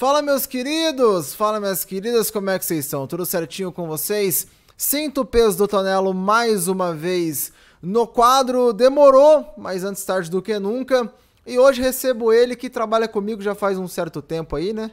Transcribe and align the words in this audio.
Fala, 0.00 0.22
meus 0.22 0.46
queridos! 0.46 1.34
Fala, 1.34 1.60
minhas 1.60 1.84
queridas, 1.84 2.30
como 2.30 2.48
é 2.48 2.58
que 2.58 2.64
vocês 2.64 2.86
estão? 2.86 3.06
Tudo 3.06 3.26
certinho 3.26 3.70
com 3.70 3.86
vocês? 3.86 4.46
Sinto 4.74 5.20
o 5.20 5.24
peso 5.26 5.58
do 5.58 5.68
Tonelo 5.68 6.14
mais 6.14 6.68
uma 6.68 6.94
vez 6.94 7.52
no 7.82 8.06
quadro. 8.06 8.72
Demorou, 8.72 9.44
mas 9.58 9.84
antes 9.84 10.02
tarde 10.02 10.30
do 10.30 10.40
que 10.40 10.58
nunca. 10.58 11.12
E 11.46 11.58
hoje 11.58 11.82
recebo 11.82 12.32
ele 12.32 12.56
que 12.56 12.70
trabalha 12.70 13.06
comigo 13.06 13.42
já 13.42 13.54
faz 13.54 13.76
um 13.76 13.86
certo 13.86 14.22
tempo 14.22 14.56
aí, 14.56 14.72
né? 14.72 14.90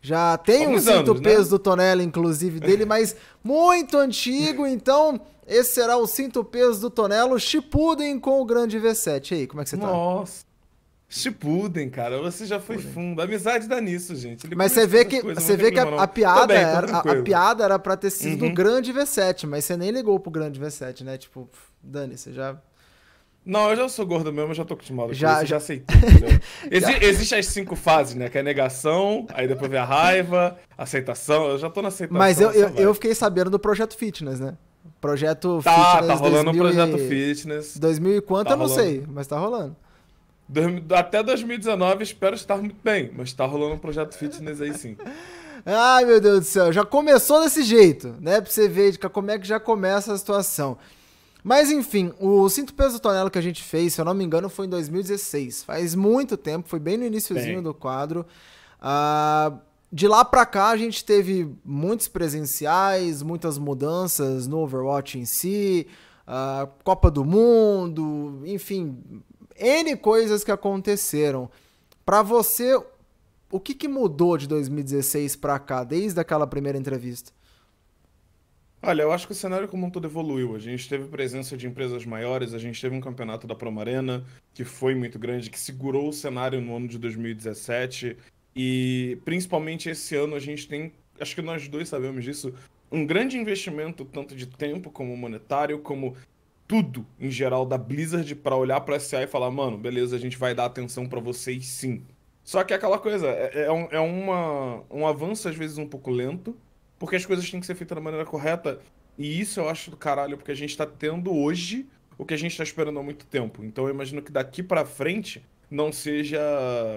Já 0.00 0.38
tem 0.38 0.66
Alguns 0.66 0.86
um 0.86 0.98
cinto 0.98 1.10
anos, 1.10 1.20
peso 1.20 1.42
né? 1.42 1.50
do 1.50 1.58
Tonelo, 1.58 2.02
inclusive, 2.02 2.60
dele, 2.60 2.84
mas 2.86 3.16
muito 3.42 3.98
antigo, 3.98 4.68
então 4.68 5.20
esse 5.48 5.74
será 5.74 5.96
o 5.96 6.06
cinto 6.06 6.44
peso 6.44 6.80
do 6.80 6.90
Tonelo 6.90 7.40
Shippuden 7.40 8.20
com 8.20 8.40
o 8.40 8.44
grande 8.44 8.78
V7. 8.78 9.32
E 9.32 9.34
aí, 9.34 9.46
como 9.48 9.62
é 9.62 9.64
que 9.64 9.70
você 9.70 9.76
tá? 9.76 9.88
Nossa. 9.88 10.44
Shippuden, 11.14 11.88
cara, 11.88 12.20
você 12.20 12.44
já 12.44 12.58
foi 12.58 12.76
fundo. 12.78 13.20
A 13.20 13.24
amizade 13.24 13.68
dá 13.68 13.80
nisso, 13.80 14.16
gente. 14.16 14.46
Ele 14.46 14.56
mas 14.56 14.72
você 14.72 14.84
vê 14.84 15.04
que, 15.04 15.22
você 15.22 15.56
vê 15.56 15.70
que 15.70 15.78
a, 15.78 16.02
a 16.02 16.08
piada 16.08 16.46
bem, 16.48 16.56
era, 16.56 16.90
a, 16.90 16.98
a, 16.98 17.22
piada 17.22 17.64
era 17.64 17.78
pra 17.78 17.96
ter 17.96 18.10
sido 18.10 18.42
uhum. 18.42 18.48
do 18.48 18.54
grande 18.54 18.92
V7, 18.92 19.46
mas 19.46 19.64
você 19.64 19.76
nem 19.76 19.92
ligou 19.92 20.18
pro 20.18 20.30
grande 20.30 20.60
V7, 20.60 21.02
né? 21.02 21.16
Tipo, 21.16 21.48
Dani, 21.80 22.18
você 22.18 22.32
já 22.32 22.56
não, 23.46 23.68
eu 23.68 23.76
já 23.76 23.88
sou 23.90 24.06
gordo 24.06 24.32
mesmo, 24.32 24.54
já 24.54 24.64
tô 24.64 24.72
acostumado 24.72 25.12
já, 25.12 25.34
com 25.34 25.42
isso, 25.42 25.46
já, 25.46 25.56
aceitei, 25.58 25.96
entendeu? 25.96 26.40
Exi 26.70 26.92
já. 26.92 26.98
Existem 27.02 27.38
as 27.38 27.46
cinco 27.46 27.76
fases, 27.76 28.14
né? 28.14 28.30
Que 28.30 28.38
é 28.38 28.42
negação, 28.42 29.26
aí 29.34 29.46
depois 29.46 29.70
vem 29.70 29.78
a 29.78 29.84
raiva, 29.84 30.56
aceitação, 30.78 31.48
eu 31.48 31.58
já 31.58 31.68
tô 31.68 31.82
na 31.82 31.88
aceitação. 31.88 32.18
Mas 32.18 32.40
eu, 32.40 32.50
eu, 32.52 32.70
eu, 32.70 32.94
fiquei 32.94 33.14
sabendo 33.14 33.50
do 33.50 33.58
Projeto 33.58 33.96
Fitness, 33.96 34.40
né? 34.40 34.54
Projeto 34.98 35.60
tá, 35.62 35.96
Fitness. 35.96 36.06
Tá 36.08 36.14
rolando 36.14 36.52
2000 36.52 36.52
um 36.52 36.66
Projeto 36.66 37.08
Fitness. 37.08 37.76
2000 37.76 38.16
e 38.16 38.20
quanto 38.22 38.48
tá 38.48 38.54
eu 38.54 38.56
não 38.56 38.66
rolando. 38.66 38.82
sei, 38.82 39.04
mas 39.06 39.26
tá 39.26 39.38
rolando. 39.38 39.76
Até 40.96 41.22
2019 41.22 42.02
espero 42.02 42.34
estar 42.34 42.56
muito 42.56 42.76
bem, 42.82 43.10
mas 43.16 43.32
tá 43.32 43.46
rolando 43.46 43.74
um 43.74 43.78
Projeto 43.78 44.16
Fitness 44.16 44.60
aí 44.60 44.74
sim. 44.76 44.96
Ai, 45.66 46.04
meu 46.04 46.20
Deus 46.20 46.40
do 46.40 46.44
céu, 46.44 46.72
já 46.72 46.84
começou 46.84 47.42
desse 47.42 47.62
jeito, 47.62 48.14
né? 48.20 48.40
Pra 48.40 48.50
você 48.50 48.68
ver 48.68 48.98
como 48.98 49.30
é 49.30 49.38
que 49.38 49.48
já 49.48 49.58
começa 49.58 50.12
a 50.12 50.18
situação. 50.18 50.76
Mas 51.42 51.70
enfim, 51.70 52.12
o 52.18 52.48
Cinto 52.48 52.74
Peso 52.74 52.98
Tonelo 52.98 53.30
que 53.30 53.38
a 53.38 53.42
gente 53.42 53.62
fez, 53.62 53.94
se 53.94 54.00
eu 54.00 54.04
não 54.04 54.14
me 54.14 54.24
engano, 54.24 54.48
foi 54.48 54.66
em 54.66 54.68
2016. 54.68 55.64
Faz 55.64 55.94
muito 55.94 56.36
tempo, 56.36 56.68
foi 56.68 56.78
bem 56.78 56.96
no 56.96 57.04
iníciozinho 57.04 57.62
do 57.62 57.72
quadro. 57.72 58.26
Uh, 58.80 59.58
de 59.92 60.08
lá 60.08 60.24
pra 60.24 60.44
cá 60.44 60.70
a 60.70 60.76
gente 60.76 61.04
teve 61.04 61.54
muitos 61.64 62.08
presenciais, 62.08 63.22
muitas 63.22 63.58
mudanças 63.58 64.46
no 64.46 64.58
Overwatch 64.58 65.18
em 65.18 65.24
si, 65.24 65.86
uh, 66.26 66.66
Copa 66.82 67.10
do 67.10 67.24
Mundo, 67.24 68.42
enfim, 68.44 68.98
N 69.58 69.96
coisas 69.96 70.42
que 70.42 70.50
aconteceram. 70.50 71.50
Para 72.04 72.22
você, 72.22 72.74
o 73.50 73.60
que, 73.60 73.74
que 73.74 73.88
mudou 73.88 74.36
de 74.36 74.48
2016 74.48 75.36
para 75.36 75.58
cá, 75.58 75.84
desde 75.84 76.20
aquela 76.20 76.46
primeira 76.46 76.76
entrevista? 76.76 77.32
Olha, 78.82 79.02
eu 79.02 79.12
acho 79.12 79.26
que 79.26 79.32
o 79.32 79.36
cenário 79.36 79.66
como 79.66 79.86
um 79.86 79.90
todo 79.90 80.06
evoluiu. 80.06 80.54
A 80.54 80.58
gente 80.58 80.86
teve 80.86 81.08
presença 81.08 81.56
de 81.56 81.66
empresas 81.66 82.04
maiores, 82.04 82.52
a 82.52 82.58
gente 82.58 82.78
teve 82.78 82.94
um 82.94 83.00
campeonato 83.00 83.46
da 83.46 83.54
Promarena, 83.54 84.22
que 84.52 84.62
foi 84.62 84.94
muito 84.94 85.18
grande, 85.18 85.48
que 85.48 85.58
segurou 85.58 86.08
o 86.08 86.12
cenário 86.12 86.60
no 86.60 86.76
ano 86.76 86.86
de 86.86 86.98
2017. 86.98 88.16
E 88.54 89.18
principalmente 89.24 89.88
esse 89.88 90.14
ano 90.14 90.36
a 90.36 90.40
gente 90.40 90.68
tem, 90.68 90.92
acho 91.18 91.34
que 91.34 91.40
nós 91.40 91.66
dois 91.66 91.88
sabemos 91.88 92.24
disso, 92.24 92.52
um 92.92 93.06
grande 93.06 93.38
investimento, 93.38 94.04
tanto 94.04 94.36
de 94.36 94.46
tempo 94.46 94.90
como 94.90 95.16
monetário, 95.16 95.78
como 95.78 96.14
tudo 96.66 97.06
em 97.18 97.30
geral 97.30 97.66
da 97.66 97.76
Blizzard 97.76 98.34
para 98.36 98.56
olhar 98.56 98.80
para 98.80 98.98
SA 98.98 99.22
e 99.22 99.26
falar, 99.26 99.50
mano, 99.50 99.76
beleza, 99.76 100.16
a 100.16 100.18
gente 100.18 100.36
vai 100.36 100.54
dar 100.54 100.64
atenção 100.66 101.06
para 101.06 101.20
vocês 101.20 101.66
sim. 101.66 102.02
Só 102.42 102.62
que 102.62 102.72
é 102.72 102.76
aquela 102.76 102.98
coisa, 102.98 103.26
é, 103.28 103.64
é, 103.66 103.72
um, 103.72 103.88
é 103.90 104.00
uma, 104.00 104.82
um 104.90 105.06
avanço 105.06 105.48
às 105.48 105.56
vezes 105.56 105.78
um 105.78 105.86
pouco 105.86 106.10
lento, 106.10 106.56
porque 106.98 107.16
as 107.16 107.24
coisas 107.24 107.50
têm 107.50 107.60
que 107.60 107.66
ser 107.66 107.74
feitas 107.74 107.96
da 107.96 108.02
maneira 108.02 108.26
correta. 108.26 108.80
E 109.16 109.40
isso 109.40 109.60
eu 109.60 109.68
acho 109.68 109.90
do 109.90 109.96
caralho, 109.96 110.36
porque 110.36 110.52
a 110.52 110.56
gente 110.56 110.76
tá 110.76 110.86
tendo 110.86 111.34
hoje 111.34 111.86
o 112.18 112.24
que 112.24 112.34
a 112.34 112.36
gente 112.36 112.56
tá 112.56 112.62
esperando 112.62 112.98
há 112.98 113.02
muito 113.02 113.26
tempo. 113.26 113.64
Então 113.64 113.84
eu 113.84 113.90
imagino 113.94 114.20
que 114.20 114.32
daqui 114.32 114.62
para 114.62 114.84
frente 114.84 115.42
não 115.70 115.92
seja 115.92 116.40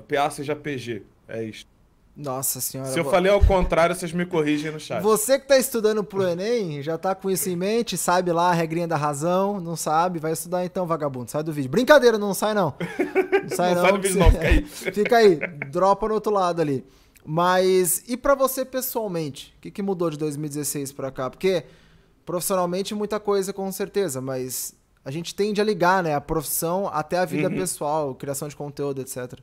PA, 0.08 0.30
seja 0.30 0.56
PG. 0.56 1.04
É 1.28 1.44
isso. 1.44 1.66
Nossa 2.18 2.60
senhora. 2.60 2.90
Se 2.90 3.00
eu 3.00 3.06
falei 3.06 3.32
ao 3.32 3.40
contrário, 3.40 3.96
vocês 3.96 4.12
me 4.12 4.26
corrigem 4.26 4.72
no 4.72 4.80
chat. 4.80 5.04
Você 5.04 5.38
que 5.38 5.48
tá 5.48 5.56
estudando 5.56 6.04
pro 6.04 6.28
Enem, 6.28 6.82
já 6.82 6.98
tá 6.98 7.14
com 7.14 7.30
isso 7.30 7.48
em 7.48 7.56
mente, 7.56 7.96
sabe 7.96 8.32
lá 8.32 8.50
a 8.50 8.54
regrinha 8.54 8.88
da 8.88 8.98
razão, 8.98 9.60
não 9.60 9.76
sabe, 9.76 10.18
vai 10.18 10.32
estudar 10.32 10.66
então, 10.66 10.88
vagabundo, 10.88 11.30
sai 11.30 11.44
do 11.44 11.54
vídeo. 11.54 11.70
Brincadeira, 11.70 12.18
não 12.18 12.34
sai 12.34 12.56
não. 12.56 12.74
Não 13.44 13.56
sai 13.56 13.76
não. 13.76 13.84
não 13.84 13.90
sai 13.90 13.92
do 13.92 14.02
vídeo 14.02 14.20
não, 14.20 14.32
fica 14.32 14.48
aí. 14.48 14.66
fica 14.66 15.18
aí, 15.18 15.36
dropa 15.70 16.08
no 16.08 16.16
outro 16.16 16.34
lado 16.34 16.60
ali. 16.60 16.84
Mas 17.24 18.04
e 18.08 18.18
para 18.18 18.34
você 18.34 18.66
pessoalmente? 18.66 19.54
O 19.58 19.62
que, 19.62 19.70
que 19.70 19.84
mudou 19.84 20.10
de 20.10 20.18
2016 20.18 20.94
para 20.94 21.12
cá? 21.12 21.30
Porque 21.30 21.66
profissionalmente 22.26 22.96
muita 22.96 23.20
coisa 23.20 23.54
com 23.54 23.72
certeza, 23.72 24.20
mas 24.22 24.74
a 25.06 25.12
gente 25.12 25.36
tende 25.36 25.62
a 25.62 25.64
ligar, 25.64 26.02
né, 26.02 26.16
a 26.16 26.22
profissão 26.22 26.90
até 26.92 27.20
a 27.20 27.26
vida 27.26 27.48
uhum. 27.48 27.56
pessoal, 27.56 28.16
criação 28.16 28.48
de 28.48 28.56
conteúdo, 28.56 29.02
etc. 29.02 29.40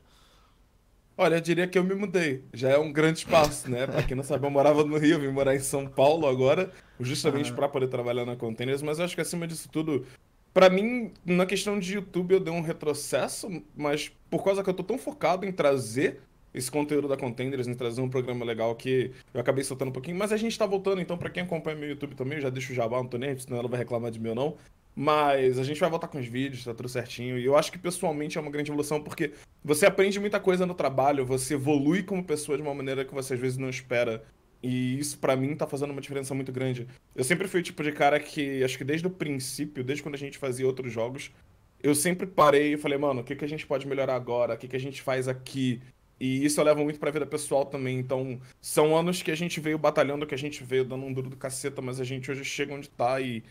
Olha, 1.17 1.35
eu 1.35 1.41
diria 1.41 1.65
que 1.65 1.77
eu 1.77 1.83
me 1.83 1.95
mudei. 1.95 2.43
Já 2.53 2.71
é 2.71 2.77
um 2.77 2.91
grande 2.91 3.25
passo, 3.25 3.71
né? 3.71 3.87
Pra 3.87 4.03
quem 4.03 4.17
não 4.17 4.23
sabe, 4.23 4.45
eu 4.45 4.51
morava 4.51 4.83
no 4.83 4.97
Rio, 4.97 5.19
vim 5.19 5.29
morar 5.29 5.55
em 5.55 5.59
São 5.59 5.87
Paulo 5.87 6.27
agora, 6.27 6.71
justamente 6.99 7.51
ah. 7.51 7.55
para 7.55 7.69
poder 7.69 7.87
trabalhar 7.87 8.25
na 8.25 8.35
Containers, 8.35 8.81
mas 8.81 8.99
eu 8.99 9.05
acho 9.05 9.15
que 9.15 9.21
acima 9.21 9.47
disso 9.47 9.69
tudo, 9.69 10.05
para 10.53 10.69
mim, 10.69 11.11
na 11.25 11.45
questão 11.45 11.79
de 11.79 11.95
YouTube 11.95 12.33
eu 12.33 12.39
dei 12.39 12.53
um 12.53 12.61
retrocesso, 12.61 13.49
mas 13.75 14.11
por 14.29 14.43
causa 14.43 14.61
que 14.61 14.69
eu 14.69 14.73
tô 14.73 14.83
tão 14.83 14.97
focado 14.97 15.45
em 15.45 15.53
trazer 15.53 16.21
esse 16.53 16.69
conteúdo 16.69 17.07
da 17.07 17.17
Contenders, 17.17 17.67
em 17.67 17.73
trazer 17.73 18.01
um 18.01 18.09
programa 18.09 18.43
legal 18.43 18.75
que 18.75 19.11
eu 19.33 19.39
acabei 19.41 19.63
soltando 19.63 19.89
um 19.89 19.93
pouquinho, 19.93 20.17
mas 20.17 20.33
a 20.33 20.37
gente 20.37 20.57
tá 20.57 20.65
voltando, 20.65 21.01
então 21.01 21.17
para 21.17 21.29
quem 21.29 21.43
acompanha 21.43 21.77
meu 21.77 21.89
YouTube 21.89 22.15
também, 22.15 22.37
eu 22.37 22.41
já 22.41 22.49
deixo 22.49 22.73
o 22.73 22.75
jabá, 22.75 22.97
não 22.97 23.07
tô 23.07 23.17
nem 23.17 23.37
senão 23.37 23.59
ela 23.59 23.67
vai 23.67 23.79
reclamar 23.79 24.11
de 24.11 24.19
mim 24.19 24.29
ou 24.29 24.35
não. 24.35 24.57
Mas 24.95 25.59
a 25.59 25.63
gente 25.63 25.79
vai 25.79 25.89
voltar 25.89 26.07
com 26.07 26.17
os 26.17 26.25
vídeos, 26.25 26.63
tá 26.63 26.73
tudo 26.73 26.87
certinho. 26.87 27.37
E 27.37 27.45
eu 27.45 27.57
acho 27.57 27.71
que 27.71 27.77
pessoalmente 27.77 28.37
é 28.37 28.41
uma 28.41 28.49
grande 28.49 28.71
evolução, 28.71 29.01
porque 29.03 29.33
você 29.63 29.85
aprende 29.85 30.19
muita 30.19 30.39
coisa 30.39 30.65
no 30.65 30.73
trabalho, 30.73 31.25
você 31.25 31.55
evolui 31.55 32.01
como 32.01 32.23
pessoa 32.23 32.57
de 32.57 32.63
uma 32.63 32.73
maneira 32.73 33.03
que 33.03 33.13
você 33.13 33.33
às 33.33 33.39
vezes 33.39 33.57
não 33.57 33.69
espera. 33.69 34.23
E 34.63 34.97
isso 34.97 35.19
para 35.19 35.35
mim 35.35 35.55
tá 35.55 35.67
fazendo 35.67 35.91
uma 35.91 36.01
diferença 36.01 36.33
muito 36.33 36.51
grande. 36.51 36.87
Eu 37.13 37.23
sempre 37.23 37.47
fui 37.47 37.59
o 37.59 37.63
tipo 37.63 37.83
de 37.83 37.91
cara 37.91 38.19
que, 38.19 38.63
acho 38.63 38.77
que 38.77 38.83
desde 38.85 39.05
o 39.05 39.09
princípio, 39.09 39.83
desde 39.83 40.01
quando 40.01 40.15
a 40.15 40.17
gente 40.17 40.37
fazia 40.37 40.65
outros 40.65 40.91
jogos, 40.93 41.29
eu 41.83 41.93
sempre 41.93 42.25
parei 42.25 42.73
e 42.73 42.77
falei, 42.77 42.97
mano, 42.97 43.21
o 43.21 43.23
que, 43.23 43.35
que 43.35 43.45
a 43.45 43.49
gente 43.49 43.67
pode 43.67 43.85
melhorar 43.85 44.15
agora? 44.15 44.55
O 44.55 44.57
que, 44.57 44.67
que 44.67 44.75
a 44.75 44.79
gente 44.79 45.01
faz 45.01 45.27
aqui? 45.27 45.81
E 46.19 46.45
isso 46.45 46.59
eu 46.59 46.65
levo 46.65 46.83
muito 46.83 46.99
pra 46.99 47.11
vida 47.11 47.25
pessoal 47.25 47.65
também. 47.65 47.99
Então, 47.99 48.39
são 48.61 48.97
anos 48.97 49.21
que 49.21 49.29
a 49.29 49.35
gente 49.35 49.59
veio 49.59 49.77
batalhando, 49.77 50.25
que 50.25 50.33
a 50.33 50.37
gente 50.37 50.63
veio 50.63 50.85
dando 50.85 51.05
um 51.05 51.13
duro 51.13 51.29
do 51.29 51.37
caceta, 51.37 51.81
mas 51.81 51.99
a 51.99 52.03
gente 52.03 52.31
hoje 52.31 52.45
chega 52.45 52.73
onde 52.73 52.89
tá 52.89 53.19
e 53.19 53.43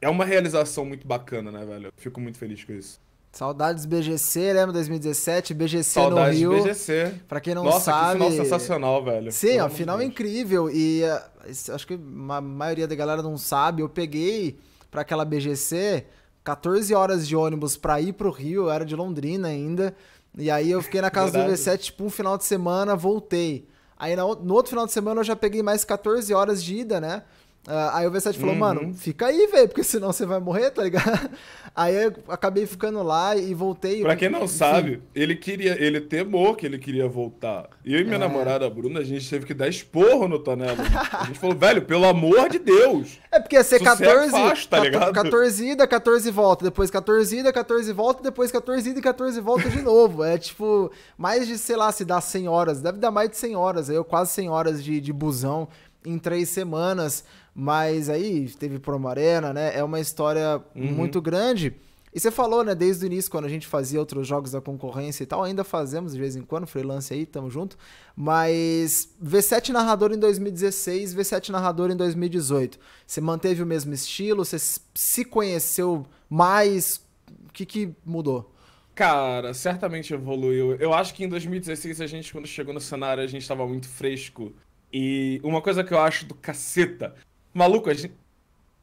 é 0.00 0.08
uma 0.08 0.24
realização 0.24 0.84
muito 0.84 1.06
bacana, 1.06 1.50
né, 1.50 1.64
velho? 1.64 1.86
Eu 1.86 1.92
fico 1.96 2.20
muito 2.20 2.38
feliz 2.38 2.64
com 2.64 2.72
isso. 2.72 3.00
Saudades 3.32 3.84
BGC, 3.84 4.52
lembra 4.52 4.72
2017? 4.72 5.54
BGC 5.54 5.82
Saudades 5.84 6.40
no 6.40 6.52
Rio. 6.52 6.62
BGC. 6.64 7.14
Pra 7.28 7.40
quem 7.40 7.54
não 7.54 7.64
Nossa, 7.64 7.80
sabe. 7.92 8.18
Nossa, 8.18 8.30
final 8.30 8.44
sensacional, 8.44 9.04
velho. 9.04 9.30
Sim, 9.30 9.60
ó, 9.60 9.68
final 9.68 9.98
Deus. 9.98 10.10
incrível. 10.10 10.70
E 10.70 11.02
uh, 11.04 11.74
acho 11.74 11.86
que 11.86 11.94
a 11.94 12.40
maioria 12.40 12.88
da 12.88 12.94
galera 12.94 13.22
não 13.22 13.36
sabe. 13.36 13.82
Eu 13.82 13.88
peguei 13.88 14.58
pra 14.90 15.02
aquela 15.02 15.24
BGC 15.24 16.04
14 16.42 16.94
horas 16.94 17.28
de 17.28 17.36
ônibus 17.36 17.76
pra 17.76 18.00
ir 18.00 18.14
pro 18.14 18.30
Rio. 18.30 18.64
Eu 18.64 18.70
era 18.70 18.84
de 18.84 18.96
Londrina 18.96 19.48
ainda. 19.48 19.94
E 20.36 20.50
aí 20.50 20.70
eu 20.70 20.82
fiquei 20.82 21.00
na 21.00 21.10
casa 21.10 21.32
do 21.32 21.38
V7, 21.52 21.78
tipo, 21.78 22.04
um 22.04 22.10
final 22.10 22.38
de 22.38 22.44
semana, 22.44 22.96
voltei. 22.96 23.68
Aí 23.96 24.16
no 24.16 24.54
outro 24.54 24.70
final 24.70 24.86
de 24.86 24.92
semana 24.92 25.20
eu 25.20 25.24
já 25.24 25.36
peguei 25.36 25.62
mais 25.62 25.84
14 25.84 26.32
horas 26.32 26.62
de 26.62 26.76
ida, 26.76 27.00
né? 27.00 27.22
Uh, 27.68 27.90
aí 27.92 28.06
o 28.06 28.10
V7 28.10 28.32
falou, 28.38 28.54
uhum. 28.54 28.58
mano, 28.58 28.94
fica 28.94 29.26
aí, 29.26 29.46
velho, 29.46 29.68
porque 29.68 29.84
senão 29.84 30.10
você 30.10 30.24
vai 30.24 30.40
morrer, 30.40 30.70
tá 30.70 30.82
ligado? 30.82 31.28
Aí 31.76 31.94
eu 31.94 32.12
acabei 32.26 32.66
ficando 32.66 33.04
lá 33.04 33.36
e 33.36 33.54
voltei. 33.54 34.00
Pra 34.00 34.16
quem 34.16 34.28
não 34.28 34.44
enfim. 34.44 34.56
sabe, 34.56 35.02
ele 35.14 35.36
queria, 35.36 35.80
ele 35.80 36.00
temou 36.00 36.56
que 36.56 36.66
ele 36.66 36.76
queria 36.76 37.06
voltar. 37.06 37.68
E 37.84 37.94
eu 37.94 38.00
e 38.00 38.04
minha 38.04 38.16
é. 38.16 38.18
namorada, 38.18 38.68
Bruna, 38.68 38.98
a 38.98 39.04
gente 39.04 39.28
teve 39.30 39.46
que 39.46 39.54
dar 39.54 39.68
esporro 39.68 40.26
no 40.26 40.40
Tonelo. 40.40 40.78
A 41.12 41.26
gente 41.26 41.38
falou, 41.38 41.54
velho, 41.54 41.82
pelo 41.82 42.06
amor 42.06 42.48
de 42.48 42.58
Deus. 42.58 43.18
É 43.30 43.38
porque 43.38 43.56
ia 43.56 43.62
ser 43.62 43.80
14, 43.80 44.30
fácil, 44.30 44.68
tá 44.68 44.80
ligado? 44.80 45.12
14 45.12 45.68
ida, 45.68 45.86
14 45.86 46.30
volta, 46.30 46.64
depois 46.64 46.90
14 46.90 47.36
ida, 47.36 47.52
14 47.52 47.92
volta, 47.92 48.22
depois 48.22 48.50
14 48.50 48.88
ida 48.88 48.98
e 48.98 49.02
14 49.02 49.40
volta 49.40 49.68
de 49.68 49.82
novo. 49.82 50.24
É 50.24 50.38
tipo, 50.38 50.90
mais 51.16 51.46
de, 51.46 51.58
sei 51.58 51.76
lá, 51.76 51.92
se 51.92 52.06
dá 52.06 52.20
100 52.20 52.48
horas, 52.48 52.80
deve 52.80 52.98
dar 52.98 53.10
mais 53.10 53.28
de 53.30 53.36
100 53.36 53.54
horas. 53.54 53.90
Aí 53.90 53.96
eu 53.96 54.04
quase 54.04 54.32
100 54.32 54.48
horas 54.48 54.82
de, 54.82 54.98
de 54.98 55.12
busão 55.12 55.68
em 56.04 56.18
três 56.18 56.48
semanas. 56.48 57.24
Mas 57.60 58.08
aí 58.08 58.48
teve 58.50 58.78
Promo 58.78 59.08
Arena, 59.08 59.52
né? 59.52 59.76
É 59.76 59.82
uma 59.82 59.98
história 59.98 60.62
uhum. 60.76 60.92
muito 60.92 61.20
grande. 61.20 61.74
E 62.14 62.20
você 62.20 62.30
falou, 62.30 62.62
né, 62.62 62.72
desde 62.72 63.04
o 63.04 63.06
início, 63.06 63.28
quando 63.28 63.46
a 63.46 63.48
gente 63.48 63.66
fazia 63.66 63.98
outros 63.98 64.28
jogos 64.28 64.52
da 64.52 64.60
concorrência 64.60 65.24
e 65.24 65.26
tal, 65.26 65.42
ainda 65.42 65.64
fazemos 65.64 66.12
de 66.12 66.20
vez 66.20 66.36
em 66.36 66.42
quando, 66.42 66.68
freelance 66.68 67.12
aí, 67.12 67.26
tamo 67.26 67.50
junto. 67.50 67.76
Mas 68.14 69.12
V7 69.20 69.70
narrador 69.70 70.12
em 70.12 70.18
2016, 70.20 71.16
V7 71.16 71.48
narrador 71.48 71.90
em 71.90 71.96
2018. 71.96 72.78
Você 73.04 73.20
manteve 73.20 73.60
o 73.60 73.66
mesmo 73.66 73.92
estilo? 73.92 74.44
Você 74.44 74.56
se 74.94 75.24
conheceu 75.24 76.06
mais? 76.30 77.04
O 77.48 77.52
que, 77.52 77.66
que 77.66 77.92
mudou? 78.06 78.54
Cara, 78.94 79.52
certamente 79.52 80.14
evoluiu. 80.14 80.76
Eu 80.76 80.94
acho 80.94 81.12
que 81.12 81.24
em 81.24 81.28
2016 81.28 82.00
a 82.00 82.06
gente, 82.06 82.30
quando 82.30 82.46
chegou 82.46 82.72
no 82.72 82.80
cenário, 82.80 83.20
a 83.20 83.26
gente 83.26 83.46
tava 83.48 83.66
muito 83.66 83.88
fresco. 83.88 84.52
E 84.92 85.40
uma 85.42 85.60
coisa 85.60 85.82
que 85.82 85.92
eu 85.92 85.98
acho 85.98 86.24
do 86.24 86.36
caceta. 86.36 87.14
Maluco, 87.52 87.90
a 87.90 87.94
gente, 87.94 88.14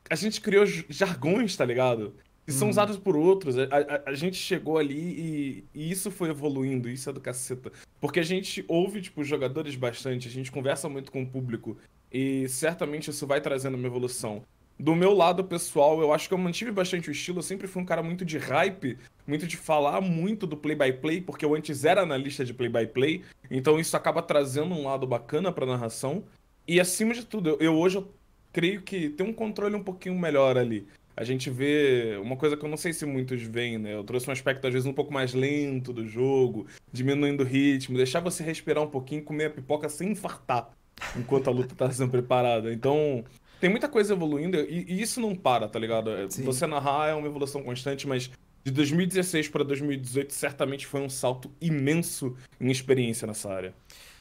a 0.09 0.15
gente 0.15 0.41
criou 0.41 0.65
jargões, 0.65 1.55
tá 1.55 1.65
ligado? 1.65 2.13
E 2.47 2.51
são 2.51 2.67
hum. 2.67 2.71
usados 2.71 2.97
por 2.97 3.15
outros. 3.15 3.57
A, 3.57 3.63
a, 3.63 4.09
a, 4.11 4.13
gente 4.13 4.37
chegou 4.37 4.77
ali 4.77 4.93
e, 4.93 5.63
e, 5.73 5.91
isso 5.91 6.11
foi 6.11 6.29
evoluindo, 6.29 6.87
isso 6.89 7.09
é 7.09 7.13
do 7.13 7.19
caceta. 7.19 7.71
Porque 7.99 8.19
a 8.19 8.23
gente 8.23 8.63
ouve, 8.67 9.01
tipo, 9.01 9.23
jogadores 9.23 9.75
bastante, 9.75 10.27
a 10.27 10.31
gente 10.31 10.51
conversa 10.51 10.87
muito 10.87 11.11
com 11.11 11.23
o 11.23 11.27
público. 11.27 11.77
E 12.11 12.47
certamente 12.47 13.09
isso 13.09 13.25
vai 13.25 13.41
trazendo 13.41 13.75
uma 13.75 13.87
evolução. 13.87 14.43
Do 14.77 14.93
meu 14.93 15.13
lado 15.13 15.43
pessoal, 15.43 16.01
eu 16.01 16.13
acho 16.13 16.27
que 16.27 16.33
eu 16.33 16.37
mantive 16.37 16.69
bastante 16.69 17.09
o 17.09 17.11
estilo. 17.11 17.39
Eu 17.39 17.43
sempre 17.43 17.65
fui 17.65 17.81
um 17.81 17.85
cara 17.85 18.03
muito 18.03 18.25
de 18.25 18.37
hype, 18.37 18.97
muito 19.25 19.47
de 19.47 19.57
falar 19.57 20.01
muito 20.01 20.45
do 20.45 20.57
play-by-play, 20.57 21.17
-play, 21.17 21.25
porque 21.25 21.45
eu 21.45 21.55
antes 21.55 21.85
era 21.85 22.01
analista 22.01 22.43
de 22.43 22.53
play-by-play. 22.53 23.19
-play, 23.19 23.25
então 23.49 23.79
isso 23.79 23.95
acaba 23.97 24.21
trazendo 24.21 24.75
um 24.75 24.83
lado 24.85 25.07
bacana 25.07 25.51
pra 25.51 25.65
narração. 25.65 26.23
E 26.67 26.79
acima 26.79 27.13
de 27.13 27.25
tudo, 27.25 27.49
eu, 27.51 27.57
eu 27.59 27.75
hoje 27.75 27.97
eu 27.97 28.13
creio 28.55 28.81
que 28.81 29.09
tem 29.09 29.27
um 29.27 29.33
controle 29.33 29.75
um 29.75 29.83
pouquinho 29.83 30.17
melhor 30.17 30.57
ali. 30.57 30.87
A 31.13 31.25
gente 31.25 31.49
vê 31.49 32.17
uma 32.21 32.37
coisa 32.37 32.55
que 32.55 32.63
eu 32.63 32.69
não 32.69 32.77
sei 32.77 32.93
se 32.93 33.05
muitos 33.05 33.41
veem, 33.41 33.77
né? 33.77 33.93
Eu 33.93 34.03
trouxe 34.05 34.29
um 34.29 34.31
aspecto, 34.31 34.65
às 34.65 34.71
vezes, 34.71 34.87
um 34.87 34.93
pouco 34.93 35.13
mais 35.13 35.33
lento 35.33 35.91
do 35.91 36.07
jogo, 36.07 36.65
diminuindo 36.89 37.43
o 37.43 37.45
ritmo, 37.45 37.97
deixar 37.97 38.21
você 38.21 38.43
respirar 38.43 38.81
um 38.81 38.89
pouquinho, 38.89 39.21
comer 39.23 39.45
a 39.47 39.49
pipoca 39.49 39.89
sem 39.89 40.11
infartar 40.11 40.69
enquanto 41.17 41.49
a 41.49 41.51
luta 41.51 41.75
tá 41.75 41.91
sendo 41.91 42.09
preparada. 42.09 42.71
Então, 42.71 43.25
tem 43.59 43.69
muita 43.69 43.89
coisa 43.89 44.13
evoluindo 44.13 44.57
e, 44.57 44.85
e 44.87 45.01
isso 45.01 45.19
não 45.19 45.35
para, 45.35 45.67
tá 45.67 45.77
ligado? 45.77 46.09
É, 46.11 46.29
Sim. 46.29 46.43
Você 46.43 46.65
narrar 46.65 47.09
é 47.09 47.13
uma 47.13 47.27
evolução 47.27 47.61
constante, 47.61 48.07
mas 48.07 48.31
de 48.63 48.71
2016 48.71 49.49
para 49.49 49.65
2018 49.65 50.31
certamente 50.31 50.87
foi 50.87 51.01
um 51.01 51.09
salto 51.09 51.51
imenso 51.59 52.37
em 52.59 52.71
experiência 52.71 53.27
nessa 53.27 53.51
área. 53.51 53.73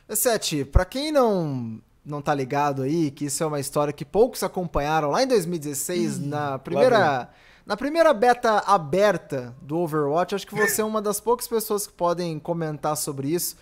Sete, 0.09 0.65
para 0.65 0.85
quem 0.85 1.13
não 1.13 1.81
não 2.05 2.21
tá 2.21 2.35
ligado 2.35 2.83
aí, 2.83 3.11
que 3.11 3.27
isso 3.27 3.43
é 3.43 3.47
uma 3.47 3.61
história 3.61 3.93
que 3.93 4.05
poucos 4.05 4.43
acompanharam 4.43 5.11
lá 5.11 5.23
em 5.23 5.27
2016, 5.27 6.19
hum, 6.19 6.29
na 6.29 6.59
primeira 6.59 7.31
na 7.67 7.79
primeira 7.79 8.13
beta 8.13 8.59
aberta 8.67 9.57
do 9.63 9.79
Overwatch, 9.79 10.35
acho 10.35 10.47
que 10.47 10.55
você 10.55 10.83
é 10.83 10.85
uma 10.85 11.01
das 11.01 11.19
poucas 11.19 11.49
pessoas 11.49 11.87
que 11.87 11.95
podem 11.95 12.39
comentar 12.39 12.95
sobre 12.95 13.29
isso. 13.29 13.57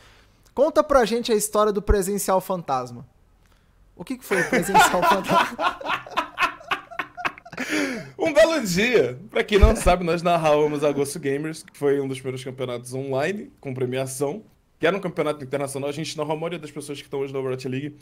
Conta 0.52 0.82
pra 0.82 1.04
gente 1.04 1.30
a 1.30 1.36
história 1.36 1.72
do 1.72 1.80
presencial 1.80 2.40
fantasma. 2.40 3.06
O 3.94 4.04
que, 4.04 4.18
que 4.18 4.24
foi 4.24 4.40
o 4.40 4.50
presencial 4.50 5.02
fantasma? 5.08 5.78
um 8.18 8.32
belo 8.32 8.60
dia. 8.66 9.18
Pra 9.30 9.44
quem 9.44 9.58
não 9.58 9.76
sabe, 9.76 10.04
nós 10.04 10.20
narrávamos 10.20 10.82
a 10.82 10.90
Ghost 10.90 11.16
Gamers, 11.20 11.62
que 11.62 11.78
foi 11.78 12.00
um 12.00 12.08
dos 12.08 12.18
primeiros 12.18 12.42
campeonatos 12.42 12.92
online, 12.92 13.52
com 13.60 13.72
premiação, 13.72 14.42
que 14.80 14.86
era 14.86 14.96
um 14.96 15.00
campeonato 15.00 15.44
internacional. 15.44 15.88
A 15.88 15.92
gente 15.92 16.16
narrou 16.16 16.32
a 16.32 16.36
maioria 16.36 16.58
das 16.58 16.72
pessoas 16.72 16.98
que 16.98 17.04
estão 17.04 17.20
hoje 17.20 17.32
na 17.32 17.38
Overwatch 17.38 17.68
League. 17.68 17.96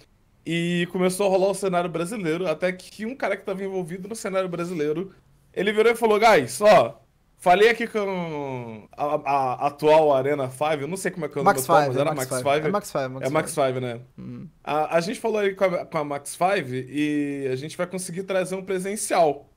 E 0.44 0.88
começou 0.90 1.26
a 1.26 1.30
rolar 1.30 1.50
o 1.50 1.54
cenário 1.54 1.90
brasileiro, 1.90 2.46
até 2.48 2.72
que 2.72 3.04
um 3.04 3.14
cara 3.14 3.36
que 3.36 3.42
estava 3.42 3.62
envolvido 3.62 4.08
no 4.08 4.16
cenário 4.16 4.48
brasileiro, 4.48 5.14
ele 5.52 5.72
virou 5.72 5.92
e 5.92 5.96
falou, 5.96 6.18
guys, 6.18 6.60
ó, 6.60 7.00
Falei 7.40 7.70
aqui 7.70 7.86
com 7.86 8.86
a, 8.92 9.14
a, 9.14 9.66
atual 9.68 10.12
Arena 10.12 10.50
5, 10.50 10.64
eu 10.74 10.86
não 10.86 10.96
sei 10.98 11.10
como 11.10 11.24
é 11.24 11.28
que 11.28 11.38
é 11.38 11.40
o 11.40 11.44
nome 11.44 11.56
Max 11.56 11.64
atual, 11.64 11.86
mas 11.86 11.96
era 11.96 12.14
Max 12.14 12.28
5. 12.36 12.50
É 12.50 12.68
Max 12.68 12.88
5, 12.88 13.08
Max 13.08 13.26
É 13.26 13.30
Max 13.30 13.50
5, 13.52 13.80
né? 13.80 14.00
Hum. 14.18 14.46
A, 14.62 14.96
a 14.96 15.00
gente 15.00 15.18
falou 15.18 15.38
aí 15.38 15.54
com 15.54 15.64
a, 15.64 15.86
com 15.86 15.96
a 15.96 16.04
Max 16.04 16.36
5 16.36 16.68
e 16.68 17.48
a 17.50 17.56
gente 17.56 17.78
vai 17.78 17.86
conseguir 17.86 18.24
trazer 18.24 18.54
um 18.56 18.62
presencial. 18.62 19.48